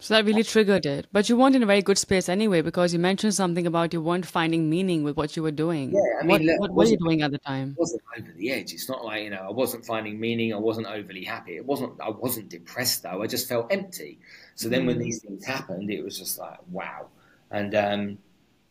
so 0.00 0.14
that 0.14 0.24
really 0.24 0.42
triggered 0.42 0.86
it. 0.86 1.06
But 1.12 1.28
you 1.28 1.36
weren't 1.36 1.54
in 1.54 1.62
a 1.62 1.66
very 1.66 1.82
good 1.82 1.98
space 1.98 2.28
anyway 2.28 2.62
because 2.62 2.92
you 2.92 2.98
mentioned 2.98 3.34
something 3.34 3.66
about 3.66 3.92
you 3.92 4.00
weren't 4.00 4.26
finding 4.26 4.68
meaning 4.68 5.04
with 5.04 5.16
what 5.16 5.36
you 5.36 5.42
were 5.42 5.50
doing. 5.50 5.92
Yeah, 5.92 6.00
I 6.20 6.22
mean, 6.22 6.30
what, 6.30 6.40
look, 6.42 6.60
what 6.60 6.74
were 6.74 6.84
you 6.86 6.96
doing 6.96 7.22
at 7.22 7.30
the 7.30 7.38
time? 7.38 7.76
I 7.78 7.80
wasn't 7.80 8.02
over 8.18 8.32
the 8.32 8.50
edge. 8.50 8.72
It's 8.72 8.88
not 8.88 9.04
like, 9.04 9.22
you 9.24 9.30
know, 9.30 9.44
I 9.46 9.50
wasn't 9.50 9.84
finding 9.84 10.18
meaning. 10.18 10.54
I 10.54 10.56
wasn't 10.56 10.86
overly 10.86 11.22
happy. 11.22 11.56
It 11.56 11.66
wasn't, 11.66 12.00
I 12.00 12.10
wasn't 12.10 12.48
depressed 12.48 13.02
though. 13.02 13.22
I 13.22 13.26
just 13.26 13.48
felt 13.48 13.70
empty. 13.70 14.18
So 14.54 14.68
then 14.68 14.82
mm. 14.82 14.86
when 14.86 14.98
these 14.98 15.20
things 15.20 15.44
happened, 15.44 15.90
it 15.90 16.02
was 16.02 16.18
just 16.18 16.38
like, 16.38 16.58
wow. 16.70 17.08
And, 17.50 17.74
um, 17.74 18.18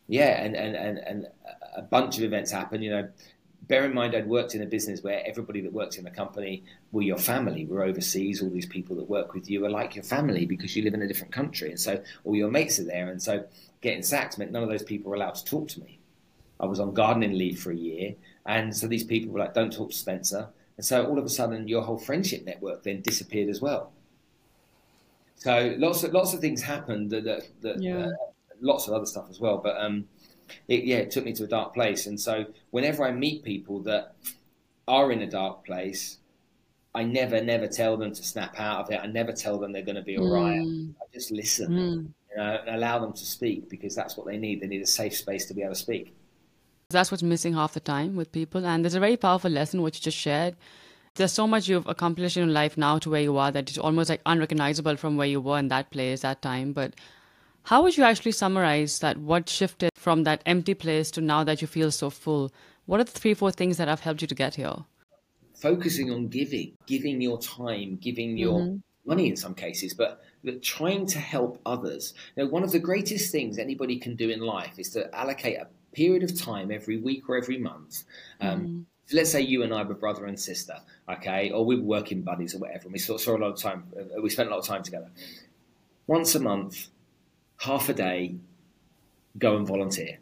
yeah, 0.08 0.42
and, 0.42 0.56
and, 0.56 0.74
and, 0.74 0.98
and 0.98 1.26
a 1.76 1.82
bunch 1.82 2.18
of 2.18 2.24
events 2.24 2.50
happened, 2.50 2.82
you 2.82 2.90
know, 2.90 3.08
bear 3.70 3.84
in 3.84 3.94
mind, 3.94 4.16
I'd 4.16 4.28
worked 4.28 4.56
in 4.56 4.62
a 4.62 4.66
business 4.66 5.04
where 5.04 5.22
everybody 5.24 5.60
that 5.60 5.72
worked 5.72 5.96
in 5.96 6.02
the 6.02 6.10
company 6.10 6.64
were 6.90 7.02
your 7.02 7.16
family. 7.16 7.66
We're 7.66 7.84
overseas. 7.84 8.42
All 8.42 8.50
these 8.50 8.66
people 8.66 8.96
that 8.96 9.08
work 9.08 9.32
with 9.32 9.48
you 9.48 9.64
are 9.64 9.70
like 9.70 9.94
your 9.94 10.02
family 10.02 10.44
because 10.44 10.74
you 10.74 10.82
live 10.82 10.92
in 10.92 11.02
a 11.02 11.06
different 11.06 11.32
country, 11.32 11.70
and 11.70 11.78
so 11.78 12.02
all 12.24 12.34
your 12.34 12.50
mates 12.50 12.80
are 12.80 12.84
there. 12.84 13.10
And 13.10 13.22
so 13.22 13.44
getting 13.80 14.02
sacked 14.02 14.38
meant 14.38 14.50
none 14.50 14.64
of 14.64 14.68
those 14.68 14.82
people 14.82 15.08
were 15.08 15.16
allowed 15.16 15.36
to 15.36 15.44
talk 15.44 15.68
to 15.68 15.80
me. 15.80 16.00
I 16.58 16.66
was 16.66 16.80
on 16.80 16.92
gardening 16.92 17.38
leave 17.38 17.62
for 17.62 17.70
a 17.70 17.76
year, 17.76 18.16
and 18.44 18.76
so 18.76 18.88
these 18.88 19.04
people 19.04 19.32
were 19.32 19.38
like, 19.38 19.54
"Don't 19.54 19.72
talk 19.72 19.90
to 19.90 19.96
Spencer." 19.96 20.48
And 20.76 20.84
so 20.84 21.06
all 21.06 21.18
of 21.18 21.24
a 21.24 21.28
sudden, 21.28 21.68
your 21.68 21.82
whole 21.82 21.98
friendship 21.98 22.44
network 22.44 22.82
then 22.82 23.02
disappeared 23.02 23.48
as 23.48 23.60
well. 23.60 23.92
So 25.36 25.76
lots 25.78 26.02
of 26.02 26.12
lots 26.12 26.34
of 26.34 26.40
things 26.40 26.60
happened. 26.60 27.10
That, 27.10 27.22
that, 27.22 27.42
that 27.60 27.80
yeah. 27.80 28.06
uh, 28.06 28.10
lots 28.60 28.88
of 28.88 28.94
other 28.94 29.06
stuff 29.06 29.26
as 29.30 29.38
well, 29.38 29.58
but. 29.58 29.80
Um, 29.80 30.08
it, 30.68 30.84
yeah, 30.84 30.96
it 30.96 31.10
took 31.10 31.24
me 31.24 31.32
to 31.34 31.44
a 31.44 31.48
dark 31.48 31.74
place. 31.74 32.06
And 32.06 32.18
so 32.18 32.46
whenever 32.70 33.04
I 33.04 33.12
meet 33.12 33.44
people 33.44 33.80
that 33.80 34.14
are 34.88 35.12
in 35.12 35.22
a 35.22 35.30
dark 35.30 35.64
place, 35.64 36.18
I 36.94 37.04
never, 37.04 37.40
never 37.40 37.68
tell 37.68 37.96
them 37.96 38.12
to 38.12 38.22
snap 38.22 38.58
out 38.58 38.80
of 38.80 38.90
it. 38.90 39.00
I 39.00 39.06
never 39.06 39.32
tell 39.32 39.58
them 39.58 39.72
they're 39.72 39.82
going 39.82 39.96
to 39.96 40.02
be 40.02 40.18
all 40.18 40.28
mm. 40.28 40.34
right. 40.44 40.94
I 41.00 41.04
just 41.14 41.30
listen 41.30 41.68
mm. 41.70 42.12
you 42.30 42.36
know, 42.36 42.58
and 42.66 42.76
allow 42.76 42.98
them 42.98 43.12
to 43.12 43.24
speak 43.24 43.68
because 43.68 43.94
that's 43.94 44.16
what 44.16 44.26
they 44.26 44.36
need. 44.36 44.60
They 44.60 44.66
need 44.66 44.82
a 44.82 44.86
safe 44.86 45.16
space 45.16 45.46
to 45.46 45.54
be 45.54 45.62
able 45.62 45.74
to 45.74 45.78
speak. 45.78 46.14
That's 46.90 47.12
what's 47.12 47.22
missing 47.22 47.54
half 47.54 47.74
the 47.74 47.80
time 47.80 48.16
with 48.16 48.32
people. 48.32 48.66
And 48.66 48.84
there's 48.84 48.96
a 48.96 49.00
very 49.00 49.16
powerful 49.16 49.50
lesson 49.50 49.82
which 49.82 49.98
you 49.98 50.02
just 50.02 50.18
shared. 50.18 50.56
There's 51.14 51.32
so 51.32 51.46
much 51.46 51.68
you've 51.68 51.86
accomplished 51.86 52.36
in 52.36 52.52
life 52.52 52.76
now 52.76 52.98
to 52.98 53.10
where 53.10 53.20
you 53.20 53.36
are 53.36 53.52
that 53.52 53.68
it's 53.68 53.78
almost 53.78 54.10
like 54.10 54.20
unrecognizable 54.26 54.96
from 54.96 55.16
where 55.16 55.26
you 55.26 55.40
were 55.40 55.58
in 55.58 55.68
that 55.68 55.90
place, 55.90 56.22
that 56.22 56.42
time. 56.42 56.72
But 56.72 56.94
how 57.64 57.82
would 57.82 57.96
you 57.96 58.04
actually 58.04 58.32
summarize 58.32 58.98
that? 59.00 59.18
What 59.18 59.48
shifted 59.48 59.90
from 59.94 60.24
that 60.24 60.42
empty 60.46 60.74
place 60.74 61.10
to 61.12 61.20
now 61.20 61.44
that 61.44 61.60
you 61.60 61.68
feel 61.68 61.90
so 61.90 62.10
full? 62.10 62.52
What 62.86 63.00
are 63.00 63.04
the 63.04 63.10
three, 63.10 63.34
four 63.34 63.52
things 63.52 63.76
that 63.76 63.88
have 63.88 64.00
helped 64.00 64.22
you 64.22 64.28
to 64.28 64.34
get 64.34 64.54
here? 64.54 64.74
Focusing 65.54 66.10
on 66.10 66.28
giving, 66.28 66.72
giving 66.86 67.20
your 67.20 67.38
time, 67.38 67.98
giving 68.00 68.36
your 68.36 68.60
mm-hmm. 68.60 68.76
money 69.04 69.28
in 69.28 69.36
some 69.36 69.54
cases, 69.54 69.92
but, 69.92 70.22
but 70.42 70.62
trying 70.62 71.06
to 71.06 71.18
help 71.18 71.60
others. 71.66 72.14
Now, 72.36 72.46
one 72.46 72.64
of 72.64 72.72
the 72.72 72.78
greatest 72.78 73.30
things 73.30 73.58
anybody 73.58 73.98
can 73.98 74.16
do 74.16 74.30
in 74.30 74.40
life 74.40 74.78
is 74.78 74.88
to 74.90 75.14
allocate 75.14 75.58
a 75.58 75.68
period 75.94 76.22
of 76.22 76.40
time 76.40 76.70
every 76.70 76.96
week 76.96 77.28
or 77.28 77.36
every 77.36 77.58
month. 77.58 78.04
Um, 78.40 78.60
mm-hmm. 78.60 78.80
so 79.06 79.16
let's 79.16 79.30
say 79.30 79.42
you 79.42 79.62
and 79.62 79.74
I 79.74 79.82
were 79.82 79.94
brother 79.94 80.24
and 80.24 80.40
sister, 80.40 80.76
okay, 81.08 81.50
or 81.50 81.64
we 81.64 81.76
were 81.76 81.82
working 81.82 82.22
buddies 82.22 82.54
or 82.54 82.58
whatever, 82.58 82.84
and 82.84 82.92
we 82.92 82.98
saw, 82.98 83.18
saw 83.18 83.36
a 83.36 83.38
lot 83.38 83.52
of 83.52 83.58
time, 83.58 83.84
uh, 83.96 84.20
we 84.22 84.30
spent 84.30 84.48
a 84.48 84.52
lot 84.52 84.60
of 84.60 84.66
time 84.66 84.82
together. 84.82 85.10
Once 86.06 86.34
a 86.34 86.40
month, 86.40 86.88
half 87.60 87.88
a 87.88 87.94
day, 87.94 88.36
go 89.38 89.56
and 89.56 89.66
volunteer. 89.66 90.18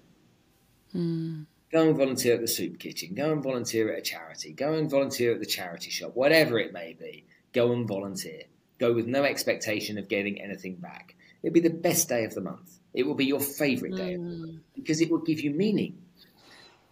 Mm. 0.95 1.47
Go 1.71 1.89
and 1.89 1.97
volunteer 1.97 2.35
at 2.35 2.41
the 2.41 2.49
soup 2.49 2.79
kitchen. 2.79 3.15
Go 3.15 3.31
and 3.33 3.43
volunteer 3.43 3.93
at 3.93 3.99
a 3.99 4.03
charity. 4.03 4.53
Go 4.53 4.75
and 4.75 4.91
volunteer 4.91 5.33
at 5.33 5.41
the 5.41 5.47
charity 5.47 5.91
shop, 5.91 6.13
whatever 6.15 6.59
it 6.59 6.73
may 6.73 6.95
be. 6.99 7.25
Go 7.53 7.73
and 7.73 7.87
volunteer. 7.87 8.43
Go 8.79 8.93
with 8.93 9.07
no 9.07 9.25
expectation 9.25 9.99
of 9.99 10.09
getting 10.09 10.41
anything 10.41 10.77
back. 10.77 11.15
It'll 11.43 11.55
be 11.55 11.61
the 11.61 11.71
best 11.71 12.09
day 12.09 12.25
of 12.25 12.35
the 12.35 12.41
month. 12.41 12.79
It 12.95 13.07
will 13.07 13.15
be 13.15 13.27
your 13.27 13.41
favorite 13.41 13.95
day 13.95 14.17
mm. 14.17 14.59
because 14.75 15.01
it 15.01 15.11
will 15.11 15.19
give 15.19 15.41
you 15.41 15.51
meaning. 15.51 15.99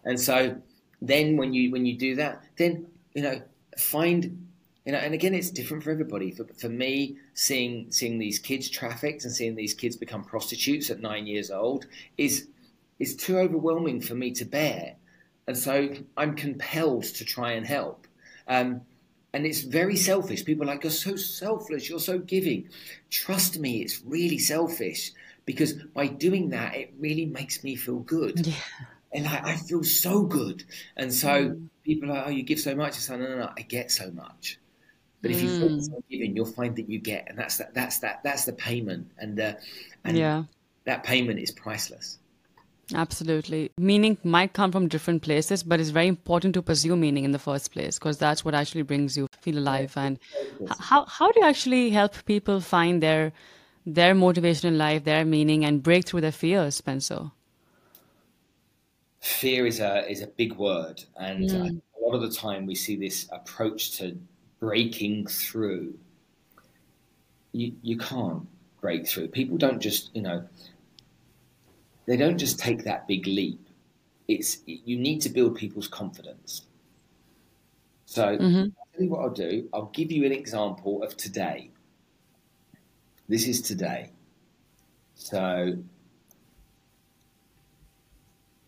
And 0.05 0.19
so 0.19 0.61
then 1.01 1.35
when 1.35 1.53
you 1.53 1.71
when 1.71 1.85
you 1.85 1.97
do 1.97 2.15
that, 2.15 2.43
then 2.55 2.87
you 3.13 3.23
know 3.23 3.41
find 3.77 4.46
you 4.87 4.93
know, 4.93 4.99
and 4.99 5.13
again, 5.13 5.35
it's 5.35 5.49
different 5.49 5.83
for 5.83 5.91
everybody. 5.91 6.31
For, 6.31 6.45
for 6.57 6.69
me, 6.69 7.17
seeing 7.33 7.91
seeing 7.91 8.19
these 8.19 8.39
kids 8.39 8.69
trafficked 8.69 9.25
and 9.25 9.33
seeing 9.33 9.53
these 9.53 9.73
kids 9.73 9.97
become 9.97 10.23
prostitutes 10.23 10.89
at 10.89 11.01
nine 11.01 11.27
years 11.27 11.51
old 11.51 11.85
is 12.17 12.47
is 12.97 13.17
too 13.17 13.37
overwhelming 13.37 13.99
for 13.99 14.15
me 14.15 14.31
to 14.31 14.45
bear, 14.45 14.95
and 15.45 15.57
so 15.57 15.89
I'm 16.15 16.37
compelled 16.37 17.03
to 17.03 17.25
try 17.25 17.51
and 17.51 17.67
help. 17.67 18.07
Um, 18.47 18.79
and 19.33 19.45
it's 19.45 19.59
very 19.59 19.97
selfish. 19.97 20.45
People 20.45 20.63
are 20.63 20.73
like, 20.73 20.85
you're 20.85 20.91
so 20.91 21.17
selfless, 21.17 21.89
you're 21.89 21.99
so 21.99 22.17
giving. 22.17 22.69
Trust 23.09 23.59
me, 23.59 23.81
it's 23.81 24.01
really 24.05 24.39
selfish 24.39 25.11
because 25.45 25.73
by 25.73 26.07
doing 26.07 26.51
that, 26.51 26.75
it 26.77 26.93
really 26.97 27.25
makes 27.25 27.61
me 27.61 27.75
feel 27.75 27.99
good. 27.99 28.47
Yeah. 28.47 28.53
and 29.11 29.25
like 29.25 29.43
I 29.43 29.57
feel 29.57 29.83
so 29.83 30.23
good. 30.23 30.63
And 30.95 31.13
so 31.13 31.27
mm. 31.27 31.67
people 31.83 32.09
are 32.09 32.13
like, 32.13 32.27
oh, 32.27 32.29
you 32.29 32.43
give 32.43 32.61
so 32.61 32.73
much. 32.73 32.93
I 32.93 32.99
say, 32.99 33.17
no, 33.17 33.27
no, 33.27 33.37
no, 33.39 33.49
I 33.57 33.63
get 33.63 33.91
so 33.91 34.09
much. 34.11 34.57
But 35.21 35.31
if 35.31 35.41
you 35.41 35.49
mm. 35.49 35.61
focus 35.61 35.89
on 35.93 36.03
giving, 36.09 36.35
you'll 36.35 36.45
find 36.45 36.75
that 36.75 36.89
you 36.89 36.99
get, 36.99 37.25
and 37.27 37.37
that's 37.37 37.57
that. 37.57 37.73
That's 37.73 37.99
that. 37.99 38.21
That's 38.23 38.45
the 38.45 38.53
payment, 38.53 39.09
and 39.17 39.39
uh, 39.39 39.53
and 40.03 40.17
yeah. 40.17 40.43
that 40.85 41.03
payment 41.03 41.39
is 41.39 41.51
priceless. 41.51 42.19
Absolutely. 42.93 43.71
Meaning 43.77 44.17
might 44.23 44.53
come 44.53 44.71
from 44.71 44.87
different 44.87 45.21
places, 45.21 45.61
but 45.61 45.79
it's 45.79 45.89
very 45.89 46.07
important 46.07 46.53
to 46.53 46.61
pursue 46.61 46.95
meaning 46.95 47.25
in 47.25 47.31
the 47.31 47.39
first 47.39 47.71
place 47.71 47.99
because 47.99 48.17
that's 48.17 48.45
what 48.45 48.53
actually 48.53 48.83
brings 48.83 49.17
you 49.17 49.27
feel 49.41 49.57
alive. 49.57 49.93
And 49.97 50.19
how 50.79 51.05
how 51.05 51.31
do 51.31 51.41
you 51.41 51.45
actually 51.45 51.89
help 51.89 52.13
people 52.25 52.61
find 52.61 53.03
their 53.03 53.33
their 53.85 54.15
motivation 54.15 54.69
in 54.69 54.77
life, 54.77 55.03
their 55.03 55.25
meaning, 55.25 55.65
and 55.65 55.83
break 55.83 56.07
through 56.07 56.21
their 56.21 56.31
fears, 56.31 56.75
Spencer? 56.75 57.31
Fear 59.19 59.65
is 59.65 59.79
a 59.81 60.09
is 60.09 60.21
a 60.21 60.27
big 60.27 60.53
word, 60.53 61.03
and 61.17 61.49
mm. 61.49 61.81
a 61.99 62.05
lot 62.05 62.15
of 62.15 62.21
the 62.21 62.31
time 62.31 62.65
we 62.65 62.75
see 62.75 62.95
this 62.95 63.27
approach 63.33 63.97
to 63.97 64.17
breaking 64.59 65.27
through. 65.27 65.97
You 67.51 67.73
you 67.81 67.97
can't 67.97 68.47
break 68.81 69.07
through. 69.07 69.29
People 69.29 69.57
don't 69.57 69.79
just 69.79 70.15
you 70.15 70.21
know 70.21 70.47
they 72.05 72.17
don't 72.17 72.37
just 72.37 72.59
take 72.59 72.83
that 72.85 73.07
big 73.07 73.27
leap. 73.27 73.59
It's 74.27 74.59
you 74.65 74.97
need 74.97 75.21
to 75.21 75.29
build 75.29 75.55
people's 75.55 75.87
confidence. 75.87 76.63
So 78.05 78.37
mm-hmm. 78.37 78.57
I'll 78.57 78.87
tell 78.93 79.03
you 79.03 79.09
what 79.09 79.21
I'll 79.21 79.29
do. 79.29 79.69
I'll 79.73 79.91
give 79.93 80.11
you 80.11 80.25
an 80.25 80.31
example 80.31 81.03
of 81.03 81.17
today. 81.17 81.71
This 83.27 83.47
is 83.47 83.61
today. 83.61 84.11
So 85.15 85.77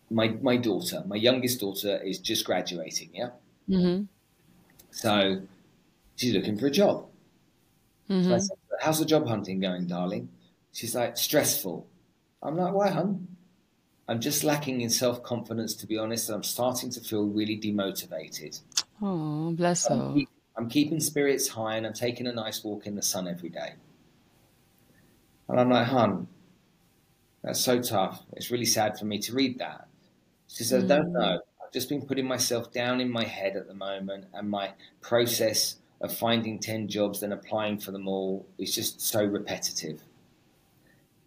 my 0.09 0.29
my 0.41 0.57
daughter, 0.57 1.03
my 1.07 1.15
youngest 1.15 1.59
daughter, 1.59 1.97
is 2.03 2.19
just 2.19 2.45
graduating. 2.45 3.09
Yeah. 3.13 3.29
Mm-hmm. 3.69 4.03
So 4.91 5.41
she's 6.19 6.33
looking 6.33 6.57
for 6.57 6.67
a 6.67 6.71
job. 6.71 7.07
Mm-hmm. 8.09 8.29
So 8.29 8.35
I 8.35 8.37
said, 8.39 8.57
How's 8.81 8.99
the 8.99 9.05
job 9.05 9.27
hunting 9.27 9.59
going, 9.59 9.87
darling? 9.87 10.29
She's 10.71 10.95
like, 10.95 11.17
stressful. 11.17 11.87
I'm 12.41 12.55
like, 12.55 12.73
why, 12.73 12.89
hun? 12.89 13.27
I'm 14.07 14.19
just 14.19 14.43
lacking 14.43 14.81
in 14.81 14.89
self 14.89 15.21
confidence, 15.23 15.73
to 15.75 15.87
be 15.87 15.97
honest, 15.97 16.29
and 16.29 16.37
I'm 16.37 16.43
starting 16.43 16.89
to 16.91 17.01
feel 17.01 17.25
really 17.25 17.57
demotivated. 17.57 18.59
Oh, 19.01 19.51
bless 19.51 19.87
her. 19.87 19.95
I'm, 19.95 20.13
keep, 20.15 20.29
I'm 20.57 20.69
keeping 20.69 20.99
spirits 20.99 21.47
high 21.47 21.75
and 21.75 21.85
I'm 21.85 21.93
taking 21.93 22.27
a 22.27 22.33
nice 22.33 22.63
walk 22.63 22.87
in 22.87 22.95
the 22.95 23.01
sun 23.01 23.27
every 23.27 23.49
day. 23.49 23.73
And 25.47 25.59
I'm 25.59 25.69
like, 25.69 25.87
hun, 25.87 26.27
that's 27.43 27.59
so 27.59 27.81
tough. 27.81 28.23
It's 28.33 28.51
really 28.51 28.65
sad 28.65 28.97
for 28.97 29.05
me 29.05 29.19
to 29.19 29.33
read 29.33 29.59
that. 29.59 29.87
She 30.47 30.63
says, 30.63 30.83
mm. 30.83 30.85
I 30.85 30.97
don't 30.97 31.13
mm. 31.13 31.19
know. 31.19 31.41
I've 31.63 31.71
just 31.71 31.89
been 31.89 32.01
putting 32.01 32.25
myself 32.25 32.71
down 32.71 33.01
in 33.01 33.11
my 33.11 33.25
head 33.25 33.55
at 33.55 33.67
the 33.67 33.73
moment, 33.73 34.25
and 34.33 34.49
my 34.49 34.71
process 35.01 35.75
of 36.01 36.15
finding 36.15 36.59
10 36.59 36.87
jobs, 36.87 37.19
then 37.19 37.31
applying 37.31 37.77
for 37.77 37.91
them 37.91 38.07
all 38.07 38.47
is 38.57 38.73
just 38.73 39.01
so 39.01 39.23
repetitive. 39.23 40.01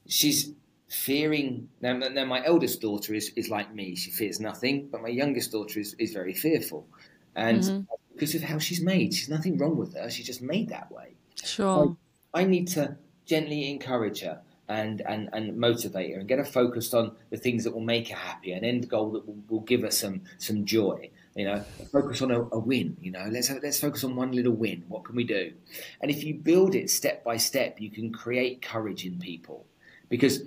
She's 0.07 0.53
fearing 0.89 1.69
now, 1.81 1.95
now 1.95 2.25
my 2.25 2.45
eldest 2.45 2.81
daughter 2.81 3.15
is, 3.15 3.31
is 3.37 3.49
like 3.49 3.75
me. 3.75 3.95
She 3.97 4.11
fears 4.11 4.41
nothing 4.41 4.89
but 4.91 5.03
my 5.03 5.09
youngest 5.09 5.53
daughter 5.53 5.81
is, 5.81 5.95
is 5.99 6.13
very 6.13 6.35
fearful. 6.35 6.87
And 7.35 7.63
mm-hmm. 7.63 7.81
because 8.13 8.35
of 8.35 8.43
how 8.43 8.59
she's 8.59 8.83
made 8.83 9.15
she's 9.15 9.29
nothing 9.29 9.57
wrong 9.59 9.77
with 9.77 9.95
her. 9.95 10.11
She's 10.11 10.27
just 10.27 10.43
made 10.43 10.69
that 10.69 10.91
way. 10.91 11.15
Sure. 11.43 11.97
I, 12.35 12.43
I 12.43 12.45
need 12.45 12.69
to 12.69 12.97
gently 13.25 13.71
encourage 13.71 14.21
her 14.21 14.41
and, 14.69 15.03
and, 15.03 15.29
and 15.33 15.57
motivate 15.57 16.13
her 16.13 16.21
and 16.21 16.29
get 16.29 16.39
her 16.39 16.45
focused 16.45 16.95
on 16.95 17.15
the 17.31 17.37
things 17.37 17.65
that 17.65 17.73
will 17.73 17.81
make 17.81 18.09
her 18.09 18.17
happy 18.17 18.53
an 18.53 18.65
end 18.65 18.89
goal 18.89 19.11
that 19.13 19.27
will, 19.27 19.39
will 19.49 19.61
give 19.61 19.83
her 19.83 19.91
some 19.91 20.23
some 20.39 20.65
joy 20.65 21.11
you 21.35 21.47
know 21.47 21.61
focus 21.91 22.21
on 22.21 22.31
a, 22.31 22.41
a, 22.41 22.59
win 22.59 22.97
you 23.01 23.11
know 23.11 23.27
let's 23.31 23.51
let's 23.63 23.81
focus 23.81 24.05
on 24.05 24.15
one 24.15 24.33
little 24.33 24.53
win 24.53 24.85
what 24.89 25.05
can 25.05 25.17
we 25.17 25.25
do 25.25 25.53
and 26.01 26.11
if 26.11 26.23
you 26.23 26.35
build 26.35 26.75
it 26.75 26.91
step 26.91 27.25
by 27.25 27.37
step 27.37 27.81
you 27.81 27.91
can 27.91 28.13
create 28.13 28.61
courage 28.61 29.07
in 29.07 29.19
people 29.19 29.65
because 30.13 30.43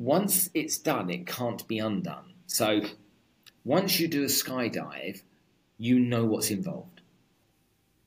once 0.00 0.48
it's 0.54 0.78
done, 0.78 1.10
it 1.10 1.26
can't 1.26 1.68
be 1.68 1.78
undone. 1.78 2.32
So 2.46 2.80
once 3.64 4.00
you 4.00 4.08
do 4.08 4.22
a 4.22 4.28
skydive, 4.28 5.22
you 5.76 5.98
know 5.98 6.24
what's 6.24 6.50
involved. 6.50 7.02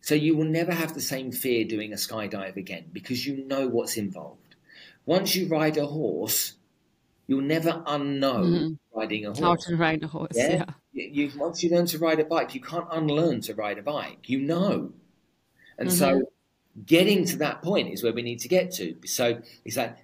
So 0.02 0.16
you 0.16 0.36
will 0.36 0.46
never 0.46 0.74
have 0.74 0.96
the 0.96 1.02
same 1.02 1.32
fear 1.32 1.66
doing 1.66 1.94
a 1.94 1.98
skydive 1.98 2.58
again 2.58 2.86
because 2.92 3.28
you 3.28 3.46
know 3.46 3.68
what's 3.68 3.96
involved. 3.96 4.56
Once 5.06 5.36
you 5.36 5.48
ride 5.48 5.78
a 5.78 5.86
horse, 5.86 6.56
you'll 7.28 7.42
never 7.42 7.84
unknow 7.86 8.44
mm-hmm. 8.44 9.00
riding 9.00 9.26
a 9.26 9.30
horse. 9.30 9.40
How 9.40 9.56
to 9.56 9.78
ride 9.78 10.02
a 10.02 10.08
horse, 10.08 10.32
yeah. 10.34 10.52
yeah. 10.52 10.66
You, 10.94 11.32
once 11.36 11.64
you 11.64 11.72
learn 11.72 11.88
to 11.88 11.98
ride 11.98 12.20
a 12.20 12.26
bike, 12.26 12.54
you 12.54 12.62
can't 12.62 12.88
unlearn 12.92 13.42
to 13.42 13.56
ride 13.56 13.80
a 13.80 13.82
bike. 13.82 14.30
You 14.30 14.40
know. 14.40 14.92
And 15.78 15.90
mm-hmm. 15.90 15.98
so 15.98 16.24
getting 16.86 17.26
to 17.26 17.38
that 17.38 17.62
point 17.62 17.92
is 17.92 18.04
where 18.04 18.14
we 18.14 18.22
need 18.22 18.40
to 18.42 18.48
get 18.48 18.72
to. 18.74 18.96
So 19.06 19.42
it's 19.66 19.78
like, 19.78 19.98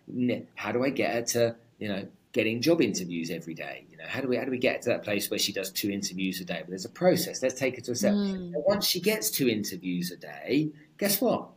how 0.56 0.72
do 0.72 0.84
I 0.84 0.90
get 0.90 1.14
her 1.14 1.22
to 1.22 1.56
you 1.80 1.88
know, 1.88 2.08
getting 2.34 2.62
job 2.62 2.82
interviews 2.82 3.32
every 3.32 3.54
day. 3.54 3.86
You 3.90 3.98
know, 3.98 4.04
how 4.08 4.22
do 4.22 4.28
we 4.28 4.38
how 4.38 4.44
do 4.44 4.52
we 4.52 4.60
get 4.60 4.82
to 4.84 4.90
that 4.90 5.04
place 5.04 5.32
where 5.32 5.40
she 5.40 5.52
does 5.52 5.72
two 5.72 5.90
interviews 5.90 6.40
a 6.40 6.46
day? 6.46 6.60
But 6.60 6.70
there's 6.70 6.86
a 6.86 6.90
process. 6.90 7.42
Let's 7.42 7.60
take 7.60 7.76
her 7.76 7.82
to 7.82 7.92
a 7.94 7.96
step. 7.96 8.14
Mm. 8.14 8.52
once 8.68 8.86
she 8.86 9.00
gets 9.00 9.32
two 9.32 9.48
interviews 9.48 10.12
a 10.12 10.18
day, 10.18 10.72
guess 10.98 11.20
what? 11.20 11.50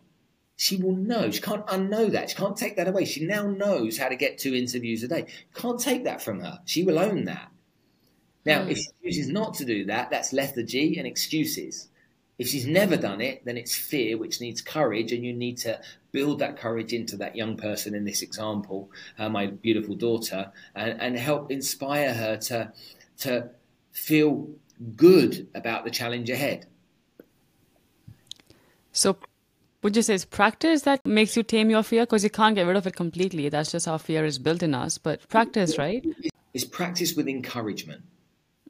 She 0.57 0.76
will 0.76 0.95
know. 0.95 1.30
She 1.30 1.41
can't 1.41 1.66
unknow 1.66 2.12
that. 2.12 2.30
She 2.30 2.37
can't 2.37 2.57
take 2.57 2.76
that 2.76 2.87
away. 2.87 3.05
She 3.05 3.26
now 3.26 3.43
knows 3.43 3.99
how 3.99 4.09
to 4.09 4.16
get 4.16 4.39
two 4.39 4.55
interviews 4.55 5.03
a 5.03 5.09
day. 5.09 5.26
Can't 5.55 5.80
take 5.80 6.05
that 6.05 6.22
from 6.22 6.41
her. 6.41 6.61
She 6.66 6.85
will 6.85 6.99
own 6.99 7.24
that. 7.24 7.51
Now, 8.45 8.64
mm. 8.64 8.70
if 8.70 8.78
she 8.78 8.88
chooses 9.05 9.28
not 9.28 9.55
to 9.55 9.64
do 9.64 9.84
that, 9.86 10.11
that's 10.11 10.32
lethargy 10.32 10.99
and 10.99 11.07
excuses. 11.07 11.88
If 12.38 12.49
she's 12.49 12.66
never 12.66 12.97
done 12.97 13.20
it, 13.20 13.45
then 13.45 13.57
it's 13.57 13.76
fear, 13.76 14.18
which 14.18 14.40
needs 14.40 14.61
courage, 14.61 15.12
and 15.12 15.24
you 15.24 15.32
need 15.32 15.59
to 15.59 15.80
build 16.11 16.40
that 16.40 16.57
courage 16.57 16.93
into 16.93 17.16
that 17.18 17.36
young 17.36 17.57
person 17.57 17.95
in 17.95 18.05
this 18.05 18.22
example, 18.22 18.90
uh, 19.18 19.28
my 19.28 19.47
beautiful 19.47 19.95
daughter, 19.95 20.51
and, 20.74 21.01
and 21.01 21.16
help 21.16 21.51
inspire 21.51 22.12
her 22.14 22.36
to 22.36 22.72
to 23.18 23.51
feel 23.93 24.49
good 24.97 25.47
about 25.55 25.84
the 25.84 25.90
challenge 25.90 26.30
ahead. 26.30 26.66
So, 28.93 29.16
would 29.82 29.97
you 29.97 30.03
say 30.03 30.14
it's 30.14 30.24
practice 30.24 30.82
that 30.82 31.05
makes 31.07 31.36
you 31.36 31.43
tame 31.43 31.70
your 31.70 31.82
fear? 31.82 32.03
Because 32.03 32.24
you 32.24 32.30
can't 32.30 32.55
get 32.55 32.66
rid 32.66 32.76
of 32.76 32.86
it 32.86 32.97
completely. 32.97 33.49
That's 33.49 33.72
just 33.72 33.86
how 33.86 33.99
fear 33.99 34.24
is 34.24 34.38
built 34.38 34.62
in 34.62 34.74
us. 34.74 34.99
But 34.99 35.28
practice, 35.28 35.78
right? 35.78 36.05
It's 36.55 36.64
practice 36.64 37.14
with 37.14 37.28
encouragement. 37.28 38.03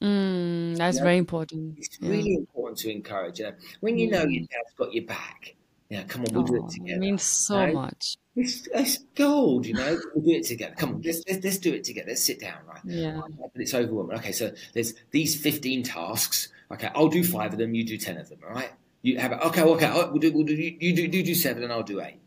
Mm, 0.03 0.77
that's 0.77 0.99
very 0.99 1.17
important. 1.17 1.79
It's 1.79 1.97
yeah. 2.01 2.11
really 2.11 2.35
important 2.35 2.79
to 2.79 2.91
encourage 2.91 3.39
her. 3.39 3.57
When 3.81 3.99
you 3.99 4.11
know 4.11 4.25
your 4.25 4.41
dad's 4.43 4.75
got 4.77 4.93
your 4.93 5.05
back, 5.05 5.55
yeah, 5.89 6.03
come 6.05 6.23
on, 6.23 6.29
we'll 6.33 6.43
oh, 6.43 6.47
do 6.47 6.67
it 6.67 6.71
together. 6.71 6.95
It 6.95 6.99
means 6.99 7.23
so 7.23 7.73
much. 7.73 8.17
It's, 8.35 8.67
it's, 8.75 8.99
gold, 9.15 9.67
you 9.67 9.75
know. 9.75 10.01
We'll 10.15 10.25
do 10.25 10.31
it 10.33 10.47
together. 10.47 10.75
Come 10.77 10.95
on, 10.95 11.03
let's, 11.03 11.23
let's, 11.29 11.45
let's 11.45 11.59
do 11.59 11.73
it 11.75 11.85
together. 11.85 12.09
Let's 12.09 12.25
sit 12.25 12.41
down, 12.41 12.59
right? 12.67 12.81
Yeah. 12.85 13.21
But 13.39 13.61
it's 13.61 13.75
overwhelming. 13.75 14.17
Okay, 14.17 14.33
so 14.33 14.53
there's 14.73 14.95
these 15.11 15.39
15 15.41 15.83
tasks. 15.83 16.49
Okay, 16.73 16.89
I'll 16.95 17.09
do 17.09 17.23
five 17.23 17.53
of 17.53 17.59
them. 17.59 17.75
You 17.75 17.85
do 17.85 17.99
10 17.99 18.17
of 18.17 18.29
them, 18.29 18.39
all 18.47 18.55
right? 18.55 18.73
You 19.03 19.19
have 19.19 19.33
it. 19.33 19.41
Okay, 19.41 19.63
okay. 19.63 19.93
We'll 19.93 20.19
do, 20.19 20.33
we'll 20.33 20.47
do, 20.47 20.55
you, 20.55 20.77
you 20.81 20.97
do, 20.97 21.03
you 21.19 21.23
do 21.23 21.35
seven 21.35 21.63
and 21.63 21.73
I'll 21.73 21.83
do 21.83 22.01
eight 22.01 22.23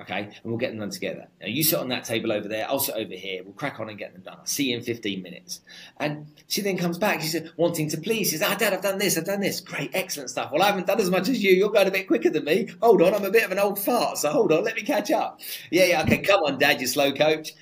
okay? 0.00 0.24
And 0.24 0.40
we'll 0.44 0.56
get 0.56 0.70
them 0.70 0.80
done 0.80 0.90
together. 0.90 1.28
Now, 1.40 1.48
you 1.48 1.62
sit 1.62 1.78
on 1.78 1.88
that 1.88 2.04
table 2.04 2.32
over 2.32 2.48
there, 2.48 2.66
I'll 2.68 2.78
sit 2.78 2.94
over 2.94 3.14
here, 3.14 3.42
we'll 3.44 3.54
crack 3.54 3.80
on 3.80 3.88
and 3.88 3.98
get 3.98 4.12
them 4.12 4.22
done. 4.22 4.36
I'll 4.38 4.46
see 4.46 4.70
you 4.70 4.76
in 4.76 4.82
15 4.82 5.22
minutes. 5.22 5.60
And 5.98 6.26
she 6.48 6.60
then 6.62 6.76
comes 6.76 6.98
back, 6.98 7.20
she 7.20 7.28
said, 7.28 7.52
wanting 7.56 7.88
to 7.90 7.98
please. 7.98 8.30
She 8.30 8.36
says, 8.36 8.48
Ah, 8.48 8.54
Dad, 8.54 8.72
I've 8.72 8.82
done 8.82 8.98
this, 8.98 9.16
I've 9.16 9.24
done 9.24 9.40
this. 9.40 9.60
Great, 9.60 9.90
excellent 9.94 10.30
stuff. 10.30 10.50
Well, 10.52 10.62
I 10.62 10.66
haven't 10.66 10.86
done 10.86 11.00
as 11.00 11.10
much 11.10 11.28
as 11.28 11.42
you. 11.42 11.52
You're 11.52 11.70
going 11.70 11.88
a 11.88 11.92
bit 11.92 12.06
quicker 12.06 12.30
than 12.30 12.44
me. 12.44 12.68
Hold 12.82 13.02
on, 13.02 13.14
I'm 13.14 13.24
a 13.24 13.30
bit 13.30 13.44
of 13.44 13.52
an 13.52 13.58
old 13.58 13.78
fart, 13.78 14.18
so 14.18 14.30
hold 14.30 14.52
on, 14.52 14.64
let 14.64 14.76
me 14.76 14.82
catch 14.82 15.10
up. 15.10 15.40
Yeah, 15.70 15.84
yeah, 15.84 16.02
okay, 16.02 16.18
come 16.18 16.42
on, 16.44 16.58
Dad, 16.58 16.80
you 16.80 16.86
slow 16.86 17.12
coach. 17.12 17.52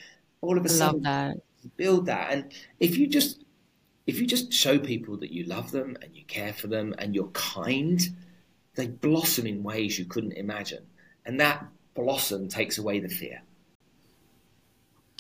All 0.41 0.57
of 0.57 0.65
a 0.65 0.69
sudden, 0.69 1.03
that. 1.03 1.37
build 1.77 2.07
that. 2.07 2.33
And 2.33 2.53
if 2.79 2.97
you 2.97 3.07
just 3.07 3.45
if 4.09 4.19
you 4.19 4.27
just 4.27 4.53
show 4.53 4.79
people 4.79 5.19
that 5.19 5.31
you 5.31 5.45
love 5.45 5.71
them 5.71 5.97
and 6.01 6.17
you 6.17 6.25
care 6.25 6.55
for 6.55 6.67
them 6.67 6.95
and 6.99 7.15
you're 7.15 7.29
kind, 7.29 8.01
they 8.75 8.87
blossom 8.87 9.47
in 9.47 9.63
ways 9.63 9.99
you 9.99 10.07
couldn't 10.07 10.33
imagine. 10.33 10.87
And 11.27 11.39
that 11.41 11.67
blossom 11.99 12.49
takes 12.49 12.79
away 12.79 13.01
the 13.01 13.09
fear. 13.09 13.43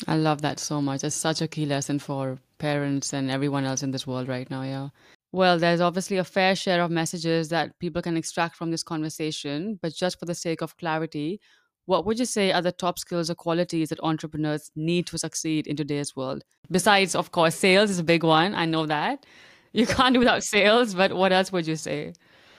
I 0.07 0.17
love 0.17 0.43
that 0.43 0.61
so 0.61 0.81
much. 0.81 1.03
It's 1.03 1.17
such 1.17 1.43
a 1.43 1.49
key 1.49 1.67
lesson 1.67 1.99
for 1.99 2.39
parents 2.59 3.13
and 3.13 3.31
everyone 3.31 3.65
else 3.65 3.83
in 3.83 3.91
this 3.91 4.07
world 4.07 4.29
right 4.29 4.49
now. 4.49 4.63
Yeah. 4.63 4.89
Well, 5.33 5.59
there's 5.59 5.81
obviously 5.81 6.19
a 6.19 6.25
fair 6.25 6.55
share 6.55 6.81
of 6.83 6.91
messages 6.91 7.49
that 7.49 7.79
people 7.81 8.01
can 8.01 8.17
extract 8.17 8.57
from 8.57 8.71
this 8.71 8.83
conversation, 8.83 9.79
but 9.83 9.93
just 9.95 10.19
for 10.19 10.25
the 10.25 10.35
sake 10.35 10.63
of 10.63 10.77
clarity, 10.77 11.41
what 11.87 12.07
would 12.07 12.19
you 12.19 12.25
say 12.25 12.53
are 12.53 12.63
the 12.63 12.73
top 12.73 12.99
skills 12.99 13.29
or 13.29 13.35
qualities 13.35 13.89
that 13.89 14.01
entrepreneurs 14.03 14.71
need 14.77 15.07
to 15.09 15.19
succeed 15.19 15.67
in 15.67 15.77
today's 15.77 16.15
world? 16.15 16.45
Besides, 16.71 17.15
of 17.15 17.33
course, 17.33 17.57
sales 17.57 17.91
is 17.91 17.99
a 17.99 18.05
big 18.05 18.23
one. 18.23 18.55
I 18.55 18.67
know 18.67 18.87
that. 18.87 19.27
You 19.73 19.87
can't 19.97 20.15
do 20.15 20.21
without 20.21 20.45
sales, 20.45 20.95
but 20.95 21.13
what 21.13 21.33
else 21.33 21.51
would 21.51 21.67
you 21.67 21.77
say? 21.77 22.13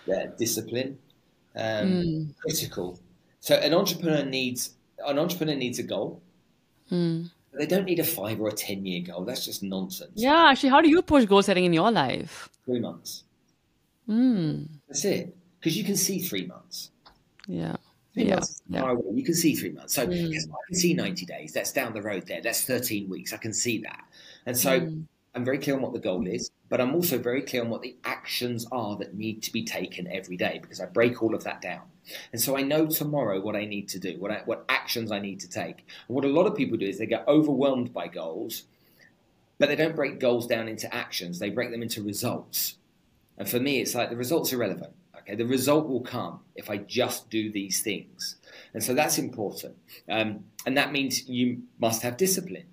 Yeah, 0.06 0.28
discipline, 0.38 0.98
um, 1.56 1.88
mm. 1.88 2.36
critical 2.42 3.00
so 3.40 3.56
an 3.56 3.74
entrepreneur 3.74 4.24
needs 4.26 4.72
an 5.06 5.18
entrepreneur 5.20 5.56
needs 5.56 5.80
a 5.80 5.84
goal. 5.84 6.22
Mm. 6.92 7.30
They 7.58 7.66
don't 7.66 7.86
need 7.86 8.00
a 8.00 8.04
five 8.04 8.40
or 8.40 8.50
a 8.50 8.52
10 8.54 8.86
year 8.86 9.02
goal. 9.02 9.24
That's 9.26 9.44
just 9.46 9.64
nonsense. 9.64 10.12
Yeah, 10.16 10.50
actually, 10.50 10.70
how 10.70 10.82
do 10.82 10.90
you 10.90 11.00
approach 11.00 11.28
goal 11.28 11.42
setting 11.42 11.66
in 11.66 11.74
your 11.74 11.90
life? 11.92 12.50
Three 12.66 12.80
months. 12.80 13.24
Mm. 14.08 14.68
That's 14.88 15.06
it. 15.06 15.36
Because 15.60 15.78
you 15.78 15.84
can 15.84 15.96
see 15.96 16.20
three 16.20 16.46
months. 16.46 16.92
Yeah. 17.48 17.76
Three 18.14 18.26
Yeah, 18.26 18.36
months 18.36 18.62
yeah. 18.70 18.82
far 18.82 18.92
away. 18.92 19.04
You 19.16 19.24
can 19.24 19.34
see 19.36 19.56
three 19.56 19.72
months. 19.72 19.94
So 19.94 20.08
Mm. 20.08 20.32
yes, 20.32 20.46
I 20.50 20.56
can 20.68 20.76
see 20.76 20.94
90 20.94 21.26
days. 21.26 21.54
That's 21.54 21.72
down 21.72 21.94
the 21.94 22.02
road 22.02 22.26
there. 22.28 22.42
That's 22.42 22.64
13 22.64 23.10
weeks. 23.10 23.34
I 23.34 23.38
can 23.38 23.54
see 23.54 23.80
that. 23.80 24.04
And 24.46 24.58
so 24.58 24.80
Mm. 24.82 25.04
I'm 25.36 25.46
very 25.46 25.60
clear 25.60 25.76
on 25.76 25.82
what 25.82 25.94
the 25.94 26.00
goal 26.00 26.26
is, 26.28 26.50
but 26.70 26.82
I'm 26.82 26.96
also 26.96 27.18
very 27.18 27.42
clear 27.44 27.62
on 27.62 27.70
what 27.70 27.82
the 27.82 27.96
actions 28.04 28.66
are 28.72 28.96
that 28.98 29.14
need 29.14 29.44
to 29.44 29.54
be 29.54 29.64
taken 29.64 30.08
every 30.08 30.38
day 30.38 30.60
because 30.62 30.80
I 30.80 30.86
break 30.86 31.22
all 31.22 31.36
of 31.36 31.44
that 31.44 31.62
down. 31.62 31.84
And 32.32 32.42
so 32.42 32.58
I 32.58 32.64
know 32.64 32.88
tomorrow 32.88 33.40
what 33.40 33.56
I 33.56 33.66
need 33.66 33.88
to 33.90 34.00
do, 34.00 34.18
what 34.20 34.32
I, 34.32 34.42
what 34.46 34.66
actions 34.70 35.12
I 35.12 35.20
need 35.20 35.40
to 35.42 35.50
take. 35.50 35.86
And 36.08 36.16
what 36.16 36.26
a 36.26 36.30
lot 36.30 36.48
of 36.48 36.56
people 36.56 36.78
do 36.78 36.88
is 36.88 36.98
they 36.98 37.06
get 37.06 37.28
overwhelmed 37.28 37.94
by 37.94 38.08
goals, 38.08 38.64
but 39.60 39.70
they 39.70 39.76
don't 39.76 39.96
break 39.96 40.20
goals 40.20 40.48
down 40.48 40.68
into 40.68 40.94
actions. 40.94 41.38
They 41.38 41.50
break 41.50 41.70
them 41.70 41.84
into 41.84 42.02
results. 42.02 42.78
And 43.38 43.48
for 43.48 43.60
me, 43.60 43.82
it's 43.82 43.94
like 43.94 44.10
the 44.10 44.18
results 44.18 44.52
are 44.52 44.56
irrelevant. 44.56 44.94
Okay, 45.20 45.36
the 45.36 45.46
result 45.46 45.88
will 45.88 46.02
come 46.02 46.40
if 46.56 46.70
I 46.70 46.78
just 46.78 47.30
do 47.30 47.52
these 47.52 47.82
things, 47.82 48.38
and 48.74 48.84
so 48.84 48.94
that's 48.94 49.18
important. 49.20 49.76
Um, 50.10 50.46
and 50.66 50.76
that 50.78 50.92
means 50.92 51.28
you 51.28 51.64
must 51.80 52.02
have 52.02 52.18
discipline. 52.18 52.66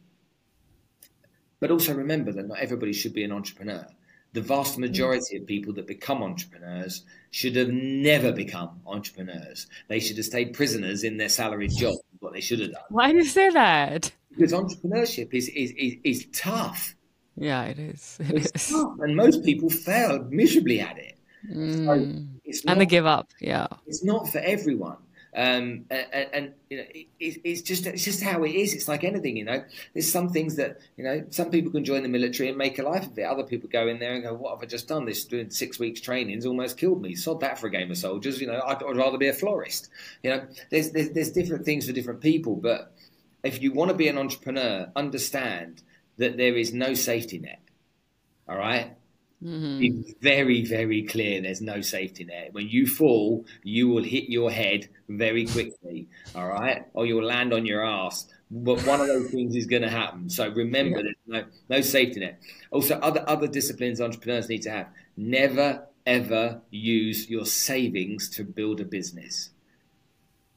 But 1.61 1.71
also 1.71 1.95
remember 1.95 2.33
that 2.33 2.49
not 2.49 2.59
everybody 2.59 2.93
should 2.93 3.15
be 3.15 3.25
an 3.25 3.33
entrepreneur. 3.33 3.87
The 4.33 4.41
vast 4.43 4.79
majority 4.79 5.37
of 5.39 5.47
people 5.47 5.73
that 5.75 5.87
become 5.87 6.23
entrepreneurs 6.23 7.03
should 7.31 7.57
have 7.57 7.69
never 7.71 8.33
become 8.33 8.81
entrepreneurs. 8.87 9.67
They 9.89 9.99
should 10.01 10.19
have 10.19 10.27
stayed 10.27 10.53
prisoners 10.53 11.05
in 11.05 11.17
their 11.17 11.31
salaried 11.31 11.71
job. 11.71 11.95
What 12.19 12.35
they 12.35 12.41
should 12.41 12.61
have 12.61 12.73
done, 12.73 12.83
Why 12.91 13.11
do 13.13 13.19
you 13.19 13.25
say 13.25 13.51
that? 13.51 14.11
because 14.31 14.53
entrepreneurship 14.53 15.33
is 15.33 15.49
is 15.49 15.71
is, 15.73 15.95
is 16.05 16.27
tough. 16.33 16.95
Yeah, 17.37 17.65
it 17.65 17.79
is. 17.79 18.19
It 18.21 18.35
It's 18.37 18.53
is. 18.55 18.71
tough, 18.73 18.95
and 19.01 19.17
most 19.17 19.43
people 19.45 19.71
fail 19.71 20.25
miserably 20.31 20.81
at 20.81 20.99
it. 20.99 21.19
Mm. 21.51 22.29
It's 22.45 22.65
And 22.67 22.81
they 22.81 22.87
give 22.87 23.07
up. 23.07 23.31
Yeah. 23.41 23.67
it's 23.87 24.03
not 24.05 24.29
for 24.29 24.39
everyone. 24.39 24.97
Um, 25.37 25.84
and, 25.91 26.28
and 26.32 26.55
you 26.70 26.78
know, 26.78 26.84
it, 26.95 27.09
it's 27.20 27.61
just 27.61 27.87
it's 27.87 28.05
just 28.05 28.22
how 28.22 28.43
it 28.45 28.53
is. 28.53 28.72
It's 28.72 28.89
like 28.89 29.05
anything, 29.05 29.37
you 29.37 29.45
know. 29.45 29.62
There's 29.93 30.11
some 30.11 30.30
things 30.30 30.57
that 30.57 30.78
you 30.97 31.05
know. 31.05 31.26
Some 31.28 31.51
people 31.51 31.70
can 31.70 31.84
join 31.84 32.03
the 32.03 32.09
military 32.09 32.49
and 32.49 32.57
make 32.57 32.78
a 32.78 32.82
life 32.82 33.07
of 33.07 33.18
it. 33.18 33.22
Other 33.22 33.43
people 33.43 33.68
go 33.70 33.87
in 33.87 33.99
there 33.99 34.14
and 34.14 34.22
go, 34.22 34.32
"What 34.32 34.55
have 34.55 34.62
I 34.62 34.66
just 34.66 34.89
done? 34.89 35.05
This 35.05 35.26
doing 35.26 35.51
six 35.51 35.78
weeks 35.78 36.01
training's 36.01 36.47
almost 36.47 36.78
killed 36.78 37.03
me. 37.03 37.14
Sod 37.14 37.41
that 37.41 37.59
for 37.59 37.66
a 37.66 37.70
game 37.70 37.91
of 37.91 37.99
soldiers. 37.99 38.41
You 38.41 38.47
know, 38.47 38.62
I'd, 38.66 38.82
I'd 38.82 38.97
rather 38.97 39.18
be 39.18 39.28
a 39.28 39.34
florist. 39.34 39.91
You 40.22 40.30
know, 40.30 40.47
there's, 40.70 40.93
there's 40.93 41.11
there's 41.11 41.30
different 41.32 41.66
things 41.66 41.87
for 41.87 41.93
different 41.93 42.22
people. 42.22 42.57
But 42.57 42.95
if 43.45 43.62
you 43.62 43.72
want 43.72 43.91
to 43.91 43.97
be 43.97 44.09
an 44.09 44.16
entrepreneur, 44.16 44.91
understand 44.97 45.82
that 46.16 46.39
there 46.39 46.57
is 46.57 46.72
no 46.72 46.95
safety 46.95 47.39
net. 47.39 47.61
All 48.49 48.57
right, 48.57 48.97
Mhm. 49.43 49.78
be 49.78 50.14
very, 50.20 50.64
very 50.64 51.03
clear 51.03 51.41
there's 51.43 51.61
no 51.61 51.80
safety 51.82 52.24
net. 52.24 52.55
When 52.55 52.68
you 52.68 52.87
fall, 52.87 53.45
you 53.62 53.89
will 53.89 54.03
hit 54.03 54.30
your 54.30 54.51
head 54.51 54.89
very 55.09 55.47
quickly, 55.47 56.09
all 56.34 56.49
right? 56.49 56.87
Or 56.95 57.05
you'll 57.07 57.24
land 57.24 57.53
on 57.53 57.66
your 57.66 57.84
ass. 57.84 58.26
But 58.51 58.80
one 58.87 59.01
of 59.01 59.09
those 59.09 59.30
things 59.30 59.55
is 59.55 59.66
going 59.66 59.82
to 59.82 59.91
happen. 59.91 60.30
So 60.30 60.49
remember, 60.51 61.03
there's 61.03 61.16
no, 61.26 61.45
no 61.68 61.80
safety 61.82 62.20
net. 62.20 62.41
Also, 62.70 62.97
other, 63.01 63.24
other 63.28 63.47
disciplines 63.47 64.01
entrepreneurs 64.01 64.49
need 64.49 64.62
to 64.62 64.70
have 64.70 64.89
never, 65.16 65.87
ever 66.07 66.62
use 66.70 67.28
your 67.28 67.45
savings 67.45 68.30
to 68.30 68.45
build 68.45 68.80
a 68.80 68.84
business, 68.84 69.51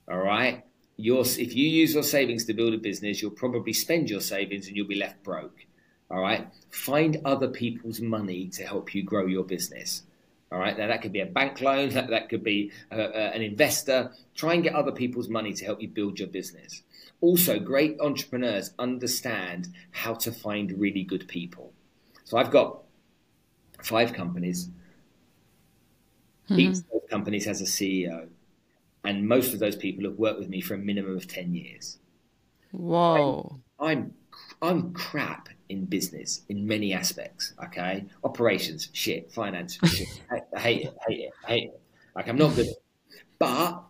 all 0.07 0.19
right? 0.19 0.63
Your, 0.97 1.21
if 1.21 1.55
you 1.55 1.67
use 1.67 1.93
your 1.93 2.03
savings 2.03 2.45
to 2.45 2.53
build 2.53 2.73
a 2.73 2.77
business, 2.77 3.21
you'll 3.21 3.31
probably 3.31 3.73
spend 3.73 4.09
your 4.09 4.21
savings 4.21 4.67
and 4.67 4.75
you'll 4.75 4.87
be 4.87 4.95
left 4.95 5.23
broke. 5.23 5.65
All 6.11 6.19
right. 6.19 6.47
Find 6.71 7.21
other 7.25 7.47
people's 7.47 8.01
money 8.01 8.47
to 8.49 8.63
help 8.63 8.95
you 8.95 9.03
grow 9.03 9.25
your 9.25 9.43
business. 9.43 10.03
All 10.51 10.57
right. 10.57 10.77
Now, 10.77 10.87
that 10.87 11.01
could 11.01 11.11
be 11.11 11.19
a 11.19 11.25
bank 11.25 11.61
loan, 11.61 11.89
that, 11.89 12.09
that 12.09 12.29
could 12.29 12.43
be 12.43 12.71
uh, 12.91 12.95
uh, 12.95 13.31
an 13.33 13.41
investor. 13.41 14.11
Try 14.33 14.55
and 14.55 14.63
get 14.63 14.73
other 14.73 14.91
people's 14.91 15.29
money 15.29 15.53
to 15.53 15.65
help 15.65 15.81
you 15.81 15.87
build 15.87 16.17
your 16.17 16.27
business. 16.27 16.81
Also, 17.21 17.59
great 17.59 17.99
entrepreneurs 17.99 18.71
understand 18.79 19.67
how 19.91 20.13
to 20.15 20.31
find 20.31 20.79
really 20.79 21.03
good 21.03 21.27
people. 21.27 21.73
So, 22.23 22.37
I've 22.37 22.49
got 22.49 22.79
five 23.83 24.13
companies. 24.13 24.69
Each 26.51 26.77
of 26.77 26.89
those 26.91 27.01
companies 27.11 27.45
has 27.45 27.61
a 27.61 27.65
CEO, 27.65 28.27
and 29.03 29.27
most 29.27 29.53
of 29.53 29.59
those 29.59 29.75
people 29.75 30.05
have 30.05 30.17
worked 30.17 30.39
with 30.39 30.49
me 30.49 30.61
for 30.61 30.73
a 30.73 30.79
minimum 30.79 31.15
of 31.15 31.27
10 31.27 31.53
years. 31.53 31.99
Whoa. 32.71 33.59
I'm 33.79 33.87
I'm 33.89 34.13
crap 34.93 35.49
in 35.69 35.85
business 35.85 36.41
in 36.49 36.67
many 36.67 36.93
aspects. 36.93 37.53
Okay, 37.65 38.05
operations, 38.23 38.89
shit, 38.93 39.31
finance, 39.31 39.77
shit. 39.85 40.07
I, 40.31 40.41
I 40.55 40.59
hate 40.59 40.81
it, 40.85 40.97
hate 41.07 41.19
it, 41.21 41.31
hate 41.47 41.63
it. 41.65 41.81
Like 42.15 42.27
I'm 42.27 42.37
not 42.37 42.55
good 42.55 42.67
at 42.67 42.71
it. 42.73 42.83
But 43.37 43.81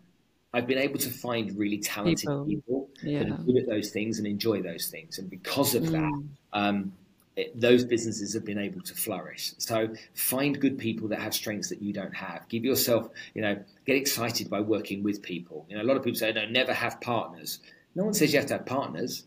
I've 0.54 0.68
been 0.68 0.78
able 0.80 1.00
to 1.00 1.10
find 1.10 1.58
really 1.58 1.78
talented 1.80 2.28
People. 2.28 2.46
people, 2.46 2.90
that 3.04 3.32
are 3.32 3.44
good 3.44 3.58
at 3.58 3.68
those 3.68 3.90
things 3.92 4.18
and 4.20 4.28
enjoy 4.28 4.62
those 4.62 4.88
things. 4.88 5.18
And 5.20 5.30
because 5.30 5.76
of 5.76 5.92
that, 5.92 6.02
Mm. 6.02 6.28
um, 6.54 6.94
it, 7.36 7.60
those 7.60 7.86
businesses 7.86 8.34
have 8.34 8.44
been 8.46 8.58
able 8.58 8.82
to 8.82 8.94
flourish. 8.96 9.54
So 9.60 9.94
find 10.14 10.60
good 10.60 10.78
people 10.78 11.08
that 11.10 11.20
have 11.20 11.34
strengths 11.34 11.70
that 11.70 11.82
you 11.82 11.94
don't 11.94 12.14
have. 12.16 12.48
Give 12.50 12.66
yourself, 12.66 13.10
you 13.34 13.42
know, 13.42 13.58
get 13.86 13.96
excited 13.96 14.50
by 14.50 14.60
working 14.60 15.04
with 15.04 15.22
people. 15.22 15.66
You 15.70 15.78
know, 15.78 15.84
a 15.84 15.86
lot 15.86 15.98
of 15.98 16.04
people 16.04 16.20
say, 16.20 16.32
no, 16.34 16.46
never 16.46 16.74
have 16.74 17.00
partners. 17.00 17.60
No 17.96 18.04
one 18.04 18.14
says 18.14 18.34
you 18.34 18.40
have 18.40 18.48
to 18.50 18.56
have 18.56 18.66
partners. 18.66 19.26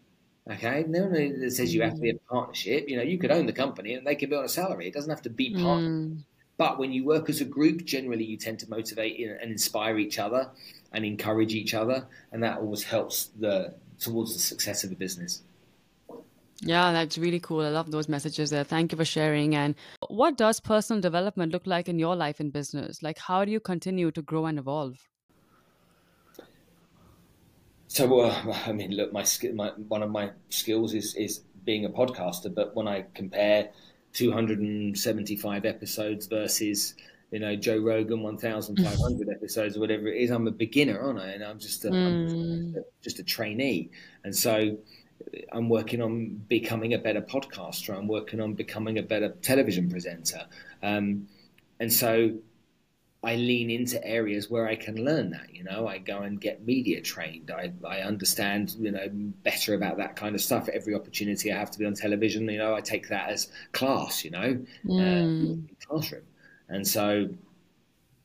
Okay, 0.50 0.84
no 0.88 1.04
one 1.04 1.40
that 1.40 1.52
says 1.52 1.72
you 1.72 1.82
have 1.82 1.94
to 1.94 2.00
be 2.00 2.10
a 2.10 2.14
partnership. 2.28 2.88
You 2.88 2.96
know, 2.96 3.02
you 3.02 3.16
could 3.16 3.30
own 3.30 3.46
the 3.46 3.52
company 3.52 3.94
and 3.94 4.04
they 4.06 4.16
can 4.16 4.28
be 4.28 4.36
on 4.36 4.44
a 4.44 4.48
salary. 4.48 4.88
It 4.88 4.94
doesn't 4.94 5.10
have 5.10 5.22
to 5.22 5.30
be 5.30 5.54
partners. 5.54 5.88
Mm. 5.88 6.24
But 6.58 6.78
when 6.78 6.92
you 6.92 7.04
work 7.04 7.30
as 7.30 7.40
a 7.40 7.44
group, 7.44 7.84
generally 7.84 8.24
you 8.24 8.36
tend 8.36 8.58
to 8.60 8.68
motivate 8.68 9.18
and 9.20 9.50
inspire 9.50 9.98
each 9.98 10.18
other 10.18 10.50
and 10.92 11.04
encourage 11.04 11.54
each 11.54 11.74
other, 11.74 12.06
and 12.32 12.42
that 12.42 12.58
always 12.58 12.82
helps 12.82 13.30
the 13.38 13.74
towards 13.98 14.34
the 14.34 14.40
success 14.40 14.84
of 14.84 14.90
the 14.90 14.96
business. 14.96 15.42
Yeah, 16.60 16.92
that's 16.92 17.18
really 17.18 17.40
cool. 17.40 17.62
I 17.62 17.70
love 17.70 17.90
those 17.90 18.08
messages 18.08 18.50
there. 18.50 18.62
Thank 18.62 18.92
you 18.92 18.98
for 18.98 19.04
sharing. 19.04 19.56
And 19.56 19.74
what 20.08 20.36
does 20.36 20.60
personal 20.60 21.00
development 21.00 21.52
look 21.52 21.66
like 21.66 21.88
in 21.88 21.98
your 21.98 22.14
life 22.14 22.40
in 22.40 22.50
business? 22.50 23.02
Like, 23.02 23.18
how 23.18 23.44
do 23.44 23.50
you 23.50 23.58
continue 23.58 24.12
to 24.12 24.22
grow 24.22 24.46
and 24.46 24.58
evolve? 24.58 25.08
So, 27.92 28.20
uh, 28.20 28.54
I 28.66 28.72
mean, 28.72 28.92
look, 28.92 29.12
my, 29.12 29.24
my 29.54 29.68
one 29.88 30.02
of 30.02 30.10
my 30.10 30.30
skills 30.48 30.94
is 30.94 31.14
is 31.14 31.40
being 31.64 31.84
a 31.84 31.90
podcaster. 31.90 32.52
But 32.54 32.74
when 32.74 32.88
I 32.88 33.04
compare 33.14 33.70
275 34.14 35.64
episodes 35.64 36.26
versus 36.26 36.94
you 37.30 37.38
know 37.40 37.54
Joe 37.56 37.78
Rogan 37.78 38.22
1,500 38.22 39.28
episodes 39.28 39.76
or 39.76 39.80
whatever 39.80 40.08
it 40.08 40.16
is, 40.22 40.30
I'm 40.30 40.46
a 40.46 40.50
beginner, 40.50 40.98
aren't 41.00 41.20
I? 41.20 41.28
And 41.28 41.44
I'm 41.44 41.58
just 41.58 41.84
a, 41.84 41.98
I'm 42.06 42.18
Mm. 42.22 42.82
just 43.02 43.18
a 43.18 43.24
trainee, 43.24 43.90
and 44.24 44.34
so 44.34 44.78
I'm 45.52 45.68
working 45.68 46.00
on 46.02 46.36
becoming 46.48 46.94
a 46.94 46.98
better 46.98 47.20
podcaster. 47.22 47.96
I'm 47.96 48.08
working 48.08 48.40
on 48.40 48.54
becoming 48.54 48.98
a 48.98 49.02
better 49.02 49.30
television 49.42 49.88
presenter, 49.90 50.46
um, 50.82 51.28
and 51.80 51.92
so 51.92 52.38
I 53.24 53.36
lean 53.36 53.70
into 53.70 54.04
areas 54.04 54.50
where 54.50 54.66
I 54.66 54.74
can 54.76 54.96
learn 55.04 55.30
that. 55.30 55.54
You 55.54 55.62
know, 55.64 55.86
I 55.86 55.98
go 55.98 56.22
and 56.22 56.40
get 56.40 56.66
media 56.66 57.00
trained. 57.00 57.50
I, 57.52 57.72
I 57.86 58.00
understand, 58.00 58.74
you 58.80 58.90
know, 58.90 59.06
better 59.44 59.74
about 59.74 59.96
that 59.98 60.16
kind 60.16 60.34
of 60.34 60.40
stuff. 60.40 60.68
Every 60.68 60.94
opportunity 60.94 61.52
I 61.52 61.58
have 61.58 61.70
to 61.72 61.78
be 61.78 61.86
on 61.86 61.94
television, 61.94 62.48
you 62.48 62.58
know, 62.58 62.74
I 62.74 62.80
take 62.80 63.08
that 63.08 63.30
as 63.30 63.48
class. 63.72 64.24
You 64.24 64.30
know, 64.32 64.66
Mm. 64.84 64.98
uh, 65.00 65.74
classroom, 65.86 66.24
and 66.68 66.86
so 66.86 67.28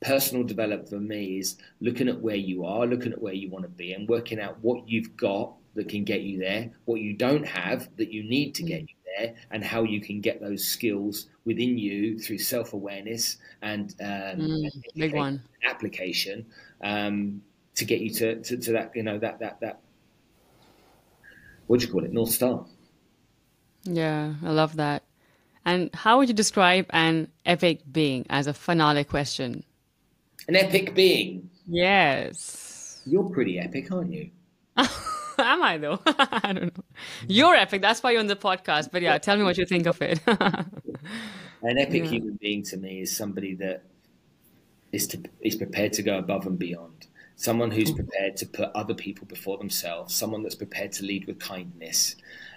personal 0.02 0.44
development 0.44 0.90
for 0.90 1.00
me 1.00 1.40
is 1.40 1.58
looking 1.82 2.08
at 2.08 2.20
where 2.22 2.36
you 2.36 2.66
are, 2.66 2.86
looking 2.88 3.12
at 3.12 3.22
where 3.22 3.34
you 3.34 3.50
want 3.50 3.64
to 3.66 3.70
be, 3.70 3.94
and 3.94 4.08
working 4.10 4.40
out 4.40 4.58
what 4.64 4.88
you've 4.90 5.16
got 5.18 5.54
that 5.76 5.90
can 5.90 6.04
get 6.04 6.22
you 6.22 6.40
there, 6.40 6.72
what 6.86 7.02
you 7.02 7.14
don't 7.14 7.46
have 7.46 7.90
that 7.98 8.12
you 8.12 8.24
need 8.24 8.56
to 8.56 8.64
get 8.64 8.82
you 8.82 8.96
there, 9.18 9.34
and 9.52 9.64
how 9.64 9.84
you 9.84 10.00
can 10.02 10.22
get 10.22 10.40
those 10.42 10.64
skills 10.64 11.28
within 11.46 11.78
you 11.78 12.20
through 12.20 12.38
self 12.40 12.74
awareness 12.74 13.38
and, 13.62 13.96
um, 14.02 14.08
Mm. 14.08 14.64
and 14.64 14.84
Big 14.96 15.14
one. 15.14 15.42
application 15.68 16.46
um, 16.82 17.42
to 17.76 17.86
get 17.86 18.00
you 18.02 18.10
to, 18.12 18.42
to, 18.42 18.58
to 18.58 18.72
that, 18.74 18.92
you 18.96 19.04
know, 19.04 19.18
that, 19.20 19.40
that, 19.40 19.60
that, 19.62 19.80
what 21.68 21.80
do 21.80 21.86
you 21.86 21.92
call 21.92 22.04
it, 22.04 22.14
North 22.14 22.32
Star. 22.32 22.66
Yeah, 23.84 24.34
I 24.44 24.50
love 24.52 24.76
that. 24.78 25.04
And 25.66 25.94
how 25.94 26.18
would 26.18 26.30
you 26.30 26.34
describe 26.34 26.86
an 26.92 27.28
epic 27.46 27.82
being 27.92 28.26
as 28.30 28.48
a 28.48 28.54
finale 28.54 29.04
question? 29.04 29.64
An 30.48 30.56
epic 30.56 30.96
being. 30.96 31.50
Yes. 31.68 33.02
You're 33.06 33.30
pretty 33.30 33.60
epic, 33.60 33.92
aren't 33.92 34.14
you? 34.14 34.30
Am 35.48 35.64
I 35.64 35.78
though? 35.78 36.00
I 36.06 36.52
don't 36.54 36.76
know. 36.78 36.84
You're 37.28 37.56
epic. 37.56 37.82
That's 37.82 38.02
why 38.04 38.12
you're 38.12 38.20
on 38.20 38.28
the 38.28 38.36
podcast. 38.36 38.92
But 38.92 39.02
yeah, 39.02 39.18
tell 39.18 39.38
me 39.38 39.44
what 39.44 39.58
you 39.58 39.66
think 39.66 39.86
of 39.88 40.02
it. 40.02 40.20
An 40.28 41.78
epic 41.78 42.04
Yeah. 42.04 42.10
human 42.10 42.36
being 42.42 42.64
to 42.64 42.78
me 42.78 43.02
is 43.02 43.16
somebody 43.16 43.56
that 43.56 43.84
is 44.92 45.08
to, 45.08 45.18
is 45.42 45.56
prepared 45.56 45.94
to 45.94 46.04
go 46.04 46.18
above 46.18 46.46
and 46.46 46.58
beyond. 46.60 47.08
Someone 47.36 47.72
who's 47.72 47.92
prepared 47.92 48.36
to 48.38 48.46
put 48.46 48.70
other 48.76 48.94
people 48.96 49.26
before 49.28 49.58
themselves. 49.58 50.14
Someone 50.14 50.44
that's 50.44 50.56
prepared 50.56 50.92
to 50.94 51.06
lead 51.06 51.26
with 51.28 51.40
kindness, 51.40 52.16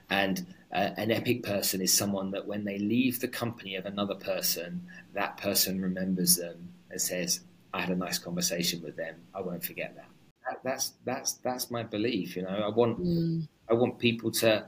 And 0.09 0.47
uh, 0.72 0.91
an 0.97 1.11
epic 1.11 1.43
person 1.43 1.80
is 1.80 1.93
someone 1.93 2.30
that 2.32 2.47
when 2.47 2.64
they 2.64 2.78
leave 2.78 3.20
the 3.20 3.28
company 3.28 3.76
of 3.76 3.86
another 3.86 4.14
person, 4.16 4.86
that 5.14 5.36
person 5.36 5.80
remembers 5.80 6.36
them 6.36 6.59
and 6.91 7.01
says, 7.01 7.41
"I 7.74 7.80
had 7.82 7.91
a 7.91 7.97
nice 8.07 8.18
conversation 8.18 8.82
with 8.82 8.97
them. 8.97 9.16
I 9.34 9.41
won't 9.43 9.64
forget 9.64 9.95
that." 9.97 10.10
That 10.51 10.63
that's 10.65 10.93
that's 11.05 11.33
that's 11.35 11.71
my 11.71 11.83
belief. 11.83 12.37
You 12.37 12.43
know, 12.43 12.49
I 12.49 12.69
want 12.69 13.01
mm. 13.01 13.47
I 13.69 13.75
want 13.75 13.99
people 13.99 14.31
to 14.33 14.67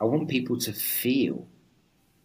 I 0.00 0.04
want 0.04 0.28
people 0.28 0.58
to 0.58 0.72
feel. 0.72 1.46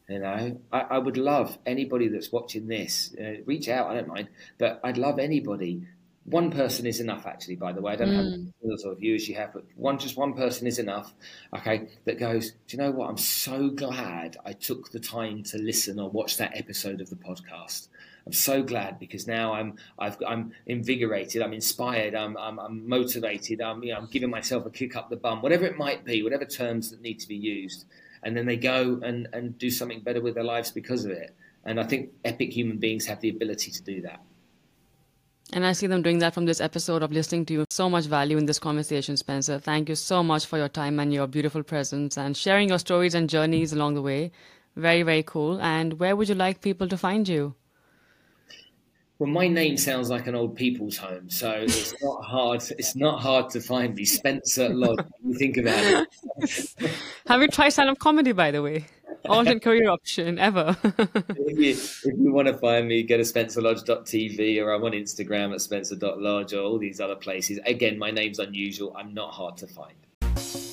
You 0.08 0.20
know, 0.20 0.60
I, 0.72 0.80
I 0.80 0.98
would 0.98 1.18
love 1.18 1.60
anybody 1.68 2.08
that's 2.08 2.32
watching 2.32 2.68
this 2.68 3.14
uh, 3.20 3.44
reach 3.46 3.70
out. 3.70 3.92
I 3.92 3.96
don't 3.96 4.08
mind, 4.08 4.30
but 4.58 4.80
I'd 4.84 4.98
love 4.98 5.20
anybody 5.20 5.84
one 6.26 6.52
person 6.52 6.86
is 6.86 7.00
enough 7.00 7.26
actually 7.26 7.56
by 7.56 7.72
the 7.72 7.82
way 7.82 7.94
i 7.94 7.96
don't 7.96 8.10
mm. 8.10 8.52
have 8.64 8.72
as 8.74 8.82
sort 8.82 8.94
of 8.94 9.00
viewers 9.00 9.28
you 9.28 9.36
have 9.36 9.52
but 9.52 9.64
one 9.76 9.98
just 9.98 10.18
one 10.18 10.34
person 10.34 10.68
is 10.68 10.78
enough 10.78 11.14
okay 11.56 11.88
that 12.06 12.20
goes 12.20 12.52
do 12.68 12.78
you 12.78 12.78
know 12.78 12.92
what 12.92 13.10
i'm 13.10 13.18
so 13.18 13.70
glad 13.70 14.38
i 14.46 14.54
took 14.54 14.92
the 14.92 15.00
time 15.00 15.42
to 15.42 15.58
listen 15.58 16.00
or 16.00 16.10
watch 16.10 16.38
that 16.38 16.52
episode 16.56 17.02
of 17.02 17.10
the 17.10 17.16
podcast 17.16 17.88
i'm 18.30 18.34
so 18.34 18.62
glad 18.62 19.00
because 19.00 19.26
now 19.26 19.54
i'm 19.54 19.76
i 19.98 20.16
am 20.28 20.52
invigorated 20.68 21.42
i'm 21.42 21.52
inspired 21.52 22.14
I'm, 22.14 22.38
I'm, 22.38 22.60
I'm 22.60 22.88
motivated 22.88 23.60
I'm, 23.60 23.82
you 23.84 23.92
know, 23.92 23.98
I'm 23.98 24.06
giving 24.06 24.30
myself 24.30 24.68
a 24.68 24.70
kick 24.70 24.96
up 24.96 25.10
the 25.10 25.16
bum 25.16 25.42
whatever 25.42 25.66
it 25.66 25.80
might 25.80 26.06
be 26.06 26.22
whatever 26.22 26.46
terms 26.46 26.92
that 26.92 27.02
need 27.02 27.20
to 27.22 27.28
be 27.28 27.36
used 27.36 27.86
and 28.22 28.38
then 28.38 28.46
they 28.46 28.56
go 28.56 29.00
and, 29.04 29.28
and 29.34 29.58
do 29.58 29.72
something 29.72 30.02
better 30.02 30.22
with 30.22 30.36
their 30.36 30.44
lives 30.44 30.70
because 30.70 31.06
of 31.06 31.12
it 31.12 31.36
and 31.66 31.80
i 31.80 31.84
think 31.84 32.12
epic 32.24 32.54
human 32.54 32.78
beings 32.78 33.04
have 33.08 33.20
the 33.22 33.30
ability 33.30 33.72
to 33.72 33.82
do 33.82 34.00
that 34.02 34.22
and 35.52 35.66
I 35.66 35.72
see 35.72 35.88
them 35.88 36.04
doing 36.04 36.20
that 36.20 36.36
from 36.36 36.46
this 36.46 36.62
episode 36.62 37.02
of 37.02 37.12
listening 37.12 37.44
to 37.48 37.54
you. 37.54 37.66
So 37.72 37.90
much 37.90 38.06
value 38.06 38.38
in 38.38 38.46
this 38.46 38.60
conversation, 38.60 39.18
Spencer. 39.18 39.58
Thank 39.58 39.90
you 39.90 39.96
so 39.96 40.22
much 40.22 40.46
for 40.46 40.60
your 40.60 40.70
time 40.70 41.00
and 41.00 41.12
your 41.12 41.26
beautiful 41.26 41.64
presence 41.64 42.20
and 42.20 42.38
sharing 42.38 42.70
your 42.70 42.78
stories 42.78 43.16
and 43.16 43.28
journeys 43.28 43.74
along 43.74 43.96
the 43.96 44.04
way. 44.04 44.32
Very, 44.76 45.02
very 45.02 45.24
cool. 45.24 45.60
And 45.60 46.00
where 46.00 46.16
would 46.16 46.30
you 46.30 46.36
like 46.36 46.62
people 46.62 46.88
to 46.88 46.98
find 47.00 47.28
you? 47.28 47.56
Well, 49.20 49.30
my 49.30 49.50
name 49.50 49.76
sounds 49.76 50.10
like 50.10 50.28
an 50.28 50.36
old 50.36 50.56
people's 50.56 50.96
home, 50.96 51.30
so 51.30 51.52
it's 51.52 51.94
not 52.02 52.24
hard. 52.24 52.64
It's 52.78 52.96
not 52.96 53.20
hard 53.20 53.50
to 53.50 53.60
find 53.60 53.94
me, 53.94 54.06
Spencer 54.06 54.70
Lodge. 54.70 55.06
you 55.26 55.34
think 55.38 55.58
about 55.58 56.08
it. 56.40 56.92
Have 57.28 57.42
you 57.42 57.50
tried 57.50 57.70
stand-up 57.70 58.00
comedy, 58.00 58.32
by 58.32 58.52
the 58.52 58.62
way? 58.62 58.86
alternate 59.26 59.62
career 59.62 59.90
option 59.90 60.40
ever. 60.40 60.78
if, 60.84 61.60
you, 61.60 61.72
if 61.72 62.06
you 62.06 62.32
want 62.32 62.48
to 62.48 62.58
find 62.58 62.88
me, 62.88 63.04
go 63.04 63.18
to 63.18 63.24
spencerlodge.tv 63.24 64.64
or 64.64 64.74
I'm 64.74 64.84
on 64.84 64.92
Instagram 64.92 65.54
at 65.54 65.62
spencer.lodge 65.62 66.54
or 66.54 66.62
all 66.62 66.78
these 66.78 67.00
other 67.00 67.16
places. 67.16 67.60
Again, 67.66 67.98
my 67.98 68.12
name's 68.12 68.40
unusual. 68.40 68.96
I'm 68.98 69.14
not 69.14 69.34
hard 69.34 69.58
to 69.58 69.68
find. 69.68 69.96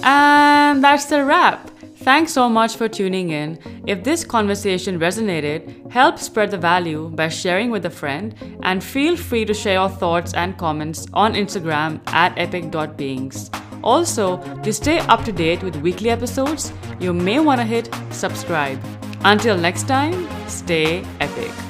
And 0.02 0.82
that's 0.82 1.06
the 1.06 1.24
wrap. 1.24 1.70
Thanks 1.96 2.32
so 2.32 2.48
much 2.48 2.76
for 2.76 2.88
tuning 2.88 3.30
in. 3.30 3.58
If 3.86 4.04
this 4.04 4.24
conversation 4.24 5.00
resonated, 5.00 5.90
help 5.90 6.18
spread 6.18 6.52
the 6.52 6.58
value 6.58 7.08
by 7.08 7.28
sharing 7.28 7.70
with 7.70 7.84
a 7.86 7.90
friend 7.90 8.34
and 8.62 8.84
feel 8.84 9.16
free 9.16 9.44
to 9.44 9.52
share 9.52 9.74
your 9.74 9.88
thoughts 9.88 10.32
and 10.34 10.56
comments 10.56 11.06
on 11.12 11.34
Instagram 11.34 12.00
at 12.06 12.38
epic.beings. 12.38 13.50
Also, 13.82 14.36
to 14.62 14.72
stay 14.72 14.98
up 14.98 15.24
to 15.24 15.32
date 15.32 15.62
with 15.62 15.76
weekly 15.76 16.10
episodes, 16.10 16.72
you 17.00 17.12
may 17.12 17.40
want 17.40 17.60
to 17.60 17.66
hit 17.66 17.92
subscribe. 18.10 18.80
Until 19.24 19.56
next 19.56 19.88
time, 19.88 20.28
stay 20.48 21.04
epic. 21.20 21.65